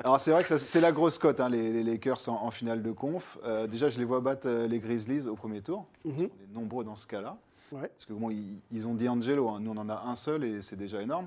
Alors 0.05 0.21
c'est 0.21 0.31
vrai 0.31 0.45
que 0.45 0.57
c'est 0.57 0.81
la 0.81 0.93
grosse 0.93 1.19
cote, 1.19 1.41
hein, 1.41 1.49
les, 1.49 1.83
Lakers 1.83 2.29
en, 2.29 2.51
finale 2.53 2.81
de 2.83 2.93
conf. 2.93 3.39
Euh, 3.45 3.67
déjà, 3.67 3.89
je 3.89 3.99
les 3.99 4.05
vois 4.05 4.21
battre 4.21 4.49
les 4.49 4.79
Grizzlies 4.79 5.27
au 5.27 5.35
premier 5.35 5.63
tour. 5.63 5.85
Mhm. 6.05 6.15
On 6.17 6.23
est 6.23 6.55
nombreux 6.55 6.85
dans 6.85 6.97
ce 6.97 7.09
cas-là. 7.09 7.37
Parce 7.71 8.07
que 8.07 8.13
bon, 8.13 8.31
ils, 8.31 8.87
ont 8.87 8.95
D'Angelo, 8.95 9.49
hein. 9.49 9.59
nous 9.61 9.73
on 9.73 9.77
en 9.79 9.89
a 9.89 10.05
un 10.07 10.15
seul 10.15 10.45
et 10.45 10.63
c'est 10.63 10.77
déjà 10.77 11.03
énorme. 11.03 11.27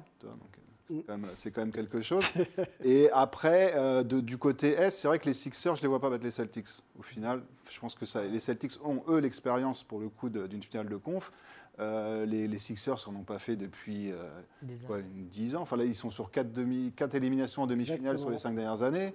Mm. 0.89 1.01
c'est 1.33 1.51
quand, 1.51 1.59
même 1.59 1.73
quelque 1.73 2.01
chose. 2.01 2.23
et 2.85 3.09
après, 3.11 3.73
du 4.05 4.37
côté 4.37 4.69
S, 4.69 4.99
c'est 4.99 5.09
vrai 5.09 5.19
que 5.19 5.25
les 5.25 5.33
Sixers, 5.33 5.75
je 5.75 5.81
ne 5.81 5.83
les 5.83 5.89
vois 5.89 5.99
pas 5.99 6.09
battre 6.09 6.23
les 6.23 6.31
Celtics. 6.31 6.69
Au 6.97 7.01
final, 7.01 7.41
je 7.69 7.77
pense 7.81 7.95
que 7.95 8.05
ça, 8.05 8.23
les 8.23 8.39
Celtics 8.39 8.79
ont, 8.85 9.03
eux, 9.09 9.19
l'expérience 9.19 9.83
pour 9.83 9.99
le 9.99 10.07
coup 10.07 10.29
d'une 10.29 10.63
finale 10.63 10.87
de 10.87 10.95
conf. 10.95 11.33
Euh, 11.79 12.25
les, 12.25 12.57
Sixers 12.57 12.97
n'en 13.07 13.19
ont 13.19 13.23
pas 13.23 13.37
fait 13.37 13.55
depuis 13.55 14.11
euh, 14.11 14.29
10 14.63 15.55
ans. 15.55 15.61
Enfin 15.61 15.77
là, 15.77 15.83
ils 15.83 15.93
sont 15.93 16.09
sur 16.09 16.31
4, 16.31 16.51
demi, 16.51 16.91
éliminations 17.13 17.63
en 17.63 17.67
demi-finale 17.67 18.17
sur 18.17 18.29
les 18.29 18.39
5 18.39 18.55
dernières 18.55 18.81
années. 18.81 19.13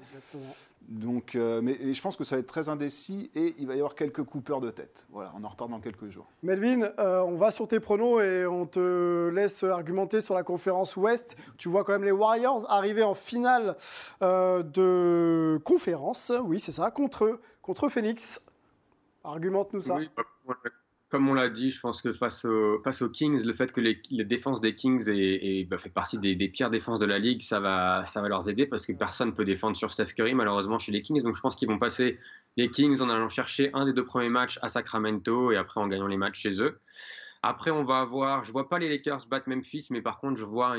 Donc, 0.88 1.36
euh, 1.36 1.60
mais 1.62 1.94
je 1.94 2.02
pense 2.02 2.16
que 2.16 2.24
ça 2.24 2.36
va 2.36 2.40
être 2.40 2.46
très 2.46 2.68
indécis 2.68 3.30
et 3.34 3.54
il 3.58 3.66
va 3.66 3.74
y 3.74 3.78
avoir 3.78 3.94
quelques 3.94 4.24
coupeurs 4.24 4.60
de 4.60 4.70
tête. 4.70 5.06
Voilà, 5.10 5.32
on 5.38 5.44
en 5.44 5.48
reparle 5.48 5.70
dans 5.70 5.80
quelques 5.80 6.08
jours. 6.08 6.26
Melvin, 6.42 6.88
euh, 6.98 7.20
on 7.20 7.36
va 7.36 7.50
sur 7.50 7.68
tes 7.68 7.78
pronos 7.80 8.20
et 8.20 8.46
on 8.46 8.66
te 8.66 9.28
laisse 9.28 9.62
argumenter 9.62 10.20
sur 10.20 10.34
la 10.34 10.42
conférence 10.42 10.96
Ouest. 10.96 11.36
Tu 11.56 11.68
vois 11.68 11.84
quand 11.84 11.92
même 11.92 12.04
les 12.04 12.12
Warriors 12.12 12.70
arriver 12.70 13.02
en 13.02 13.14
finale 13.14 13.76
de 14.20 15.58
conférence, 15.64 16.32
oui 16.44 16.60
c'est 16.60 16.72
ça, 16.72 16.90
contre, 16.90 17.40
contre 17.60 17.88
Phoenix. 17.88 18.40
Argumente-nous 19.24 19.82
ça. 19.82 19.94
Oui, 19.94 20.10
comme 21.12 21.28
on 21.28 21.34
l'a 21.34 21.50
dit, 21.50 21.70
je 21.70 21.78
pense 21.78 22.00
que 22.00 22.10
face, 22.10 22.46
aux 22.46 23.08
Kings, 23.10 23.44
le 23.44 23.52
fait 23.52 23.70
que 23.70 23.82
les, 23.82 24.00
les 24.10 24.24
défenses 24.24 24.62
des 24.62 24.74
Kings 24.74 25.10
est, 25.10 25.68
bah, 25.68 25.76
fait 25.76 25.90
partie 25.90 26.16
des, 26.18 26.48
pires 26.48 26.70
défenses 26.70 26.98
de 27.00 27.04
la 27.04 27.18
ligue, 27.18 27.42
ça 27.42 27.60
va, 27.60 28.02
leur 28.30 28.48
aider 28.48 28.64
parce 28.64 28.86
que 28.86 28.94
personne 28.94 29.28
ne 29.28 29.34
peut 29.34 29.44
défendre 29.44 29.76
sur 29.76 29.90
Steph 29.90 30.14
Curry, 30.16 30.34
malheureusement, 30.34 30.78
chez 30.78 30.90
les 30.90 31.02
Kings. 31.02 31.22
Donc 31.22 31.36
je 31.36 31.42
pense 31.42 31.54
qu'ils 31.54 31.68
vont 31.68 31.78
passer 31.78 32.18
les 32.56 32.70
Kings 32.70 33.02
en 33.02 33.10
allant 33.10 33.28
chercher 33.28 33.68
un 33.74 33.84
des 33.84 33.92
deux 33.92 34.06
premiers 34.06 34.30
matchs 34.30 34.58
à 34.62 34.68
Sacramento 34.68 35.52
et 35.52 35.56
après 35.58 35.82
en 35.82 35.86
gagnant 35.86 36.06
les 36.06 36.16
matchs 36.16 36.40
chez 36.40 36.62
eux. 36.62 36.80
Après, 37.42 37.70
on 37.70 37.84
va 37.84 38.00
avoir, 38.00 38.42
je 38.42 38.50
vois 38.50 38.70
pas 38.70 38.78
les 38.78 38.88
Lakers 38.88 39.26
battre 39.28 39.50
Memphis, 39.50 39.88
mais 39.90 40.00
par 40.00 40.18
contre, 40.18 40.40
je 40.40 40.46
vois 40.46 40.70
euh, 40.70 40.78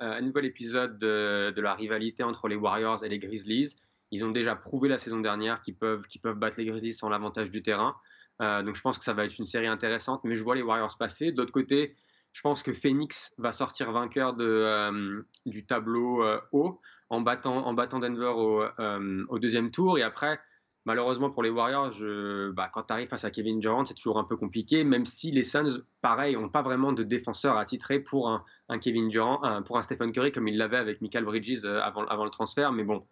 un 0.00 0.20
nouvel 0.20 0.44
épisode 0.44 0.96
de, 0.96 1.60
la 1.60 1.74
rivalité 1.74 2.22
entre 2.22 2.46
les 2.46 2.54
Warriors 2.54 3.02
et 3.02 3.08
les 3.08 3.18
Grizzlies. 3.18 3.74
Ils 4.12 4.24
ont 4.24 4.30
déjà 4.30 4.54
prouvé 4.54 4.88
la 4.88 4.98
saison 4.98 5.18
dernière 5.18 5.60
qu'ils 5.60 5.74
peuvent 5.74 6.06
battre 6.36 6.58
les 6.58 6.66
Grizzlies 6.66 6.92
sans 6.92 7.08
l'avantage 7.08 7.50
du 7.50 7.62
terrain. 7.62 7.96
Euh, 8.42 8.62
donc 8.62 8.76
je 8.76 8.82
pense 8.82 8.98
que 8.98 9.04
ça 9.04 9.12
va 9.12 9.24
être 9.24 9.38
une 9.38 9.44
série 9.44 9.66
intéressante, 9.66 10.20
mais 10.24 10.36
je 10.36 10.42
vois 10.42 10.54
les 10.54 10.62
Warriors 10.62 10.96
passer. 10.98 11.32
D'autre 11.32 11.52
côté, 11.52 11.96
je 12.32 12.40
pense 12.42 12.62
que 12.62 12.72
Phoenix 12.72 13.34
va 13.38 13.52
sortir 13.52 13.92
vainqueur 13.92 14.34
de, 14.34 14.46
euh, 14.46 15.22
du 15.46 15.64
tableau 15.66 16.22
euh, 16.22 16.40
haut 16.52 16.80
en 17.08 17.20
battant, 17.20 17.66
en 17.66 17.72
battant 17.72 17.98
Denver 17.98 18.32
au, 18.36 19.38
deuxième 19.38 19.70
tour. 19.70 19.98
Et 19.98 20.02
après, 20.02 20.38
malheureusement 20.84 21.30
pour 21.30 21.42
les 21.42 21.50
Warriors, 21.50 21.90
je, 21.90 22.50
bah, 22.50 22.68
quand 22.72 22.82
tu 22.84 22.92
arrives 22.92 23.08
face 23.08 23.24
à 23.24 23.30
Kevin 23.30 23.58
Durant, 23.58 23.84
c'est 23.84 23.94
toujours 23.94 24.18
un 24.18 24.24
peu 24.24 24.36
compliqué, 24.36 24.84
même 24.84 25.06
si 25.06 25.30
les 25.30 25.42
Suns, 25.42 25.82
pareil, 26.02 26.36
n'ont 26.36 26.50
pas 26.50 26.62
vraiment 26.62 26.92
de 26.92 27.02
défenseur 27.02 27.56
attitré 27.56 28.00
pour 28.00 28.28
un, 28.68 28.78
Kevin 28.78 29.08
Durant, 29.08 29.62
pour 29.62 29.78
un 29.78 29.82
Stephen 29.82 30.12
Curry 30.12 30.32
comme 30.32 30.48
il 30.48 30.58
l'avait 30.58 30.76
avec 30.76 31.00
Michael 31.00 31.24
Bridges 31.24 31.64
avant 31.64 32.24
le 32.24 32.30
transfert. 32.30 32.72
Mais 32.72 32.84
bon, 32.84 33.06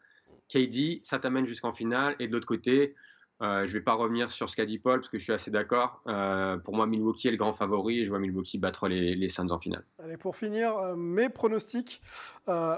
KD, 0.49 1.01
ça 1.03 1.19
t'amène 1.19 1.45
jusqu'en 1.45 1.73
finale. 1.73 2.17
Et 2.19 2.27
de 2.27 2.33
l'autre 2.33 2.47
côté, 2.47 2.95
euh, 3.43 3.67
je 3.67 3.71
ne 3.71 3.79
vais 3.79 3.85
pas 3.85 3.95
revenir 3.95 4.31
sur 4.31 4.49
ce 4.49 4.57
qu'a 4.57 4.65
dit 4.65 4.79
Paul 4.79 5.01
parce 5.01 5.09
que 5.09 5.19
je 5.19 5.25
suis 5.25 5.33
assez 5.33 5.51
d'accord. 5.51 6.01
Euh, 6.07 6.57
pour 6.57 6.75
moi, 6.75 6.87
Milwaukee 6.87 7.29
est 7.29 7.31
le 7.33 7.37
grand 7.37 7.53
favori 7.53 8.01
et 8.01 8.05
je 8.05 8.11
vois 8.11 8.21
Milwaukee 8.21 8.59
battre 8.59 8.87
les, 8.89 9.15
les 9.17 9.29
Suns 9.29 9.51
en 9.51 9.59
finale. 9.59 9.85
Pour 10.21 10.37
finir, 10.37 10.77
euh, 10.77 10.97
mes 10.97 11.29
pronostics, 11.29 12.01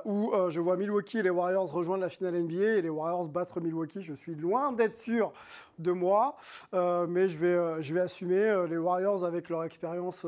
où 0.05 0.33
je 0.49 0.61
vois 0.61 0.77
Milwaukee 0.77 1.19
et 1.19 1.23
les 1.23 1.31
Warriors 1.31 1.71
rejoindre 1.71 2.03
la 2.03 2.09
finale 2.09 2.43
NBA 2.43 2.79
et 2.79 2.83
les 2.83 2.89
Warriors 2.89 3.29
battre 3.29 3.61
Milwaukee. 3.61 4.03
Je 4.03 4.15
suis 4.15 4.35
loin 4.35 4.73
d'être 4.73 4.97
sûr 4.97 5.33
de 5.79 5.93
moi, 5.93 6.37
mais 6.73 7.29
je 7.29 7.39
vais, 7.39 7.83
je 7.83 7.95
vais 7.95 8.01
assumer 8.01 8.65
les 8.69 8.79
Warriors 8.79 9.25
avec 9.25 9.51
leur 9.51 9.65
expérience. 9.65 10.27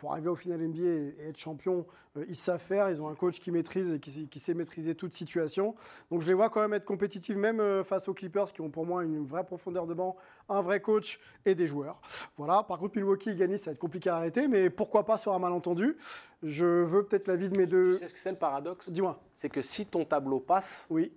Pour 0.00 0.12
arriver 0.12 0.28
au 0.28 0.34
final 0.36 0.58
NBA 0.60 0.78
et 0.82 1.14
et 1.20 1.28
être 1.28 1.36
champion, 1.38 1.86
euh, 2.16 2.24
ils 2.28 2.34
savent 2.34 2.60
faire. 2.60 2.88
Ils 2.90 3.02
ont 3.02 3.08
un 3.08 3.14
coach 3.14 3.38
qui 3.38 3.50
maîtrise 3.50 3.92
et 3.92 4.00
qui, 4.00 4.10
sait- 4.10 4.24
qui 4.24 4.38
sait 4.40 4.54
maîtriser 4.54 4.94
toute 4.94 5.12
situation. 5.12 5.74
Donc 6.10 6.22
je 6.22 6.26
les 6.28 6.32
vois 6.34 6.48
quand 6.48 6.60
même 6.62 6.72
être 6.72 6.86
compétitifs, 6.86 7.36
même 7.36 7.60
euh, 7.60 7.84
face 7.84 8.08
aux 8.08 8.14
Clippers, 8.14 8.52
qui 8.52 8.62
ont 8.62 8.70
pour 8.70 8.86
moi 8.86 9.04
une 9.04 9.24
vraie 9.26 9.44
profondeur 9.44 9.86
de 9.86 9.92
banc, 9.94 10.16
un 10.48 10.62
vrai 10.62 10.80
coach 10.80 11.20
et 11.44 11.54
des 11.54 11.66
joueurs. 11.66 12.00
Voilà. 12.36 12.62
Par 12.62 12.78
contre, 12.78 12.96
Milwaukee 12.96 13.34
gagner, 13.34 13.58
ça 13.58 13.66
va 13.66 13.72
être 13.72 13.78
compliqué 13.78 14.08
à 14.08 14.16
arrêter, 14.16 14.48
mais 14.48 14.70
pourquoi 14.70 15.04
pas 15.04 15.18
sur 15.18 15.34
un 15.34 15.38
malentendu 15.38 15.96
Je 16.42 16.64
veux 16.64 17.04
peut-être 17.04 17.28
l'avis 17.28 17.50
de 17.50 17.56
mes 17.58 17.64
Tu 17.66 17.70
deux. 17.72 17.96
sais 17.98 18.08
ce 18.08 18.14
que 18.14 18.18
c'est 18.20 18.30
le 18.32 18.38
paradoxe? 18.38 18.88
Dis-moi. 18.90 19.22
C'est 19.36 19.50
que 19.50 19.60
si 19.62 19.84
ton 19.86 20.04
tableau 20.06 20.40
passe, 20.40 20.86
Oui. 20.88 21.12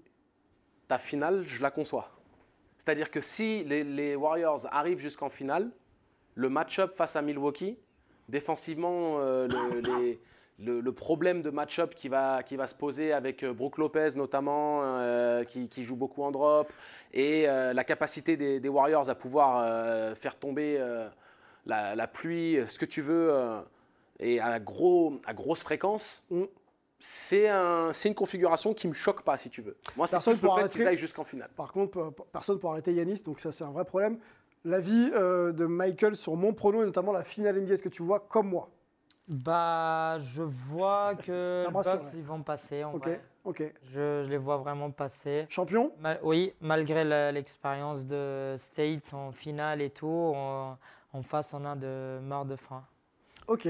ta 0.89 0.97
finale, 0.97 1.43
je 1.43 1.61
la 1.63 1.71
conçois. 1.71 2.09
C'est-à-dire 2.77 3.09
que 3.09 3.21
si 3.21 3.63
les, 3.63 3.85
les 3.85 4.15
Warriors 4.17 4.67
arrivent 4.69 4.99
jusqu'en 4.99 5.29
finale, 5.29 5.71
le 6.35 6.49
match-up 6.49 6.91
face 6.93 7.15
à 7.15 7.21
Milwaukee, 7.21 7.77
défensivement, 8.33 9.19
euh, 9.19 9.47
le, 9.47 9.79
les- 9.79 10.19
le- 10.59 10.81
le 10.81 10.91
problème 10.91 11.41
de 11.41 11.49
match-up 11.49 11.93
qui 11.95 12.09
va, 12.09 12.43
qui 12.43 12.55
va 12.57 12.67
se 12.67 12.75
poser 12.75 13.13
avec 13.13 13.43
euh, 13.43 13.53
Brook 13.53 13.77
Lopez 13.77 14.09
notamment, 14.15 14.81
euh, 14.83 15.43
qui, 15.43 15.67
qui 15.67 15.83
joue 15.83 15.95
beaucoup 15.95 16.23
en 16.23 16.31
drop, 16.31 16.67
et 17.13 17.47
euh, 17.47 17.73
la 17.73 17.83
capacité 17.83 18.35
des, 18.37 18.59
des 18.59 18.69
Warriors 18.69 19.09
à 19.09 19.15
pouvoir 19.15 19.51
faire 20.17 20.35
tomber 20.37 20.79
la, 21.65 21.95
la 21.95 22.07
pluie, 22.07 22.57
ce 22.67 22.77
que 22.79 22.85
tu 22.85 23.01
veux, 23.01 23.31
et 24.19 24.39
à, 24.39 24.59
gros, 24.59 25.13
à 25.25 25.33
grosse 25.33 25.61
fréquence, 25.63 26.23
Mm. 26.29 26.43
c'est 26.99 27.49
un, 27.49 27.91
une 28.05 28.15
configuration 28.15 28.73
qui 28.73 28.87
me 28.87 28.93
choque 28.93 29.23
pas, 29.23 29.37
si 29.37 29.49
tu 29.49 29.61
veux. 29.61 29.75
Moi, 29.97 30.07
c'est 30.07 30.15
Personne 30.15 30.37
plus 30.37 30.47
le 30.47 30.53
fait 30.69 30.83
arrêter. 30.83 30.97
jusqu'en 30.97 31.23
finale. 31.23 31.49
Par 31.55 31.71
contre, 31.73 32.13
personne 32.31 32.57
pour 32.59 32.71
arrêter 32.71 32.93
Yanis, 32.93 33.21
donc 33.23 33.39
ça 33.39 33.51
c'est 33.51 33.63
un 33.63 33.71
vrai 33.71 33.85
problème. 33.85 34.17
L'avis 34.65 35.11
euh, 35.13 35.51
de 35.51 35.65
Michael 35.65 36.15
sur 36.15 36.35
mon 36.35 36.53
prono 36.53 36.81
et 36.81 36.85
notamment 36.85 37.11
la 37.11 37.23
finale 37.23 37.57
NBA, 37.57 37.73
est-ce 37.73 37.83
que 37.83 37.89
tu 37.89 38.01
vois 38.03 38.19
comme 38.21 38.49
moi? 38.49 38.69
Bah, 39.27 40.17
je 40.19 40.43
vois 40.43 41.15
que 41.25 41.59
Ça 41.61 41.67
les 41.67 41.71
me 41.71 41.77
rassure, 41.77 41.93
Bucks 41.97 42.03
ouais. 42.05 42.09
ils 42.19 42.23
vont 42.23 42.43
passer. 42.43 42.83
En 42.83 42.93
Ok, 42.93 43.03
vrai. 43.07 43.21
ok. 43.43 43.73
Je, 43.85 44.23
je 44.23 44.29
les 44.29 44.37
vois 44.37 44.57
vraiment 44.57 44.89
passer. 44.91 45.45
Champion? 45.49 45.91
Oui, 46.23 46.53
malgré 46.61 47.03
la- 47.03 47.31
l'expérience 47.31 48.05
de 48.05 48.55
States 48.57 49.13
en 49.13 49.31
finale 49.31 49.81
et 49.81 49.89
tout, 49.89 50.07
en, 50.35 50.77
en 51.11 51.21
face 51.23 51.53
on 51.53 51.65
a 51.65 51.75
de 51.75 52.19
mort 52.21 52.45
de 52.45 52.55
faim. 52.55 52.83
Ok. 53.47 53.67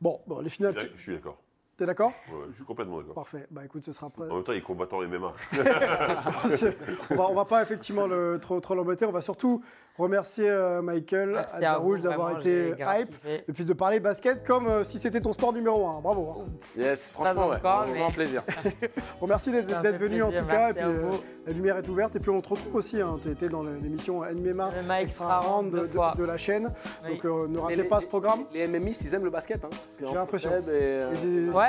Bon, 0.00 0.20
bon 0.26 0.40
les 0.40 0.50
finales, 0.50 0.74
c'est- 0.74 0.90
Je 0.96 1.02
suis 1.02 1.12
d'accord. 1.14 1.38
T'es 1.76 1.86
d'accord? 1.86 2.12
Ouais, 2.30 2.46
je 2.50 2.54
suis 2.56 2.64
complètement 2.64 2.98
d'accord. 2.98 3.14
Parfait. 3.14 3.46
Bah 3.50 3.62
écoute, 3.64 3.84
ce 3.84 3.92
sera 3.92 4.08
prêt. 4.10 4.28
En 4.30 4.34
même 4.36 4.44
temps, 4.44 4.52
il 4.52 4.58
est 4.58 4.62
combattant 4.62 5.00
MMA. 5.02 5.32
On 7.10 7.14
va, 7.14 7.28
on 7.30 7.34
va 7.34 7.44
pas 7.44 7.62
effectivement 7.62 8.06
le, 8.06 8.38
trop, 8.40 8.58
trop 8.60 8.74
l'embêter. 8.74 9.04
On 9.06 9.12
va 9.12 9.20
surtout 9.20 9.62
remercier 9.98 10.48
euh, 10.48 10.82
Michael 10.82 11.40
à 11.62 11.74
Rouge 11.76 12.00
d'avoir 12.02 12.38
été 12.38 12.70
hype 12.78 13.10
kiffé. 13.10 13.44
et 13.48 13.52
puis 13.52 13.64
de 13.64 13.72
parler 13.72 13.98
basket 13.98 14.44
comme 14.46 14.66
euh, 14.66 14.84
si 14.84 14.98
c'était 14.98 15.20
ton 15.20 15.32
sport 15.32 15.52
numéro 15.54 15.86
un. 15.88 16.00
Bravo. 16.00 16.42
hein. 16.42 16.44
Yes, 16.76 17.10
franchement, 17.10 17.48
ouais, 17.48 17.56
encore, 17.56 17.84
mais- 17.86 17.90
vraiment 17.92 18.10
plaisir. 18.10 18.42
Bon, 19.20 19.26
merci 19.26 19.50
d'être 19.50 19.98
venu 19.98 20.22
en 20.22 20.30
tout 20.30 20.44
cas. 20.46 20.70
Et 20.70 20.74
puis, 20.74 20.84
euh, 20.84 21.10
la 21.46 21.52
lumière 21.52 21.76
est 21.78 21.88
ouverte. 21.88 22.14
Et 22.16 22.20
puis 22.20 22.30
on 22.30 22.40
te 22.40 22.48
retrouve 22.48 22.74
aussi. 22.76 23.00
Hein, 23.00 23.16
tu 23.22 23.30
étais 23.30 23.48
dans 23.48 23.62
l'émission 23.62 24.20
MMA 24.20 24.70
MMA 24.82 25.02
Extra 25.02 25.40
Round 25.40 25.70
de, 25.72 26.24
la 26.24 26.36
chaîne. 26.36 26.68
Oui. 27.04 27.14
Donc 27.14 27.24
euh, 27.24 27.48
ne 27.48 27.58
ratez 27.58 27.76
les- 27.76 27.84
pas 27.84 28.00
ce 28.00 28.06
programme. 28.06 28.44
Les, 28.52 28.66
les 28.66 28.78
MMistes, 28.78 29.02
ils 29.02 29.14
aiment 29.14 29.24
le 29.24 29.30
basket. 29.30 29.64
Hein, 29.64 29.70
J'ai 29.98 30.14
l'impression. 30.14 30.50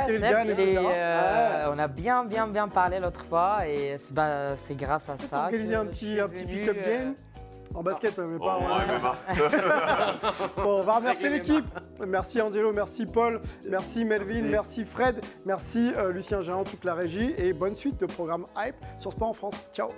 Seb, 0.05 0.49
etc. 0.49 0.79
euh, 0.91 1.71
on 1.73 1.79
a 1.79 1.87
bien, 1.87 2.23
bien, 2.25 2.47
bien 2.47 2.67
parlé 2.67 2.99
l'autre 2.99 3.23
fois 3.25 3.67
et 3.67 3.95
c'est 3.97 4.13
bah, 4.13 4.55
c'est 4.55 4.75
grâce 4.75 5.09
à 5.09 5.17
ça. 5.17 5.45
organiser 5.45 5.73
que 5.73 5.77
un 5.79 5.83
je 5.83 5.89
petit, 5.89 5.97
suis 6.11 6.19
un 6.19 6.27
petit 6.27 6.45
pick-up 6.45 6.77
euh, 6.79 6.85
game. 7.03 7.15
En 7.75 7.83
basket, 7.83 8.17
mais 8.17 8.37
Oh, 8.39 8.45
pas 8.45 8.57
en. 8.57 8.61
Bon, 10.63 10.79
on 10.79 10.83
va 10.83 10.93
remercier 10.93 11.29
l'équipe. 11.29 11.65
Merci 12.07 12.41
Angelo, 12.41 12.71
merci 12.71 13.05
Paul, 13.05 13.41
merci 13.69 14.05
Melvin, 14.05 14.41
Merci. 14.43 14.51
merci 14.51 14.85
Fred, 14.85 15.15
merci 15.45 15.91
euh, 15.97 16.11
Lucien 16.11 16.41
Géant, 16.41 16.63
toute 16.63 16.85
la 16.85 16.93
régie 16.93 17.33
et 17.37 17.51
bonne 17.53 17.75
suite 17.75 17.99
de 17.99 18.05
programme 18.05 18.45
Hype 18.57 18.75
sur 18.99 19.11
Sport 19.11 19.29
en 19.29 19.33
France. 19.33 19.55
Ciao 19.73 19.89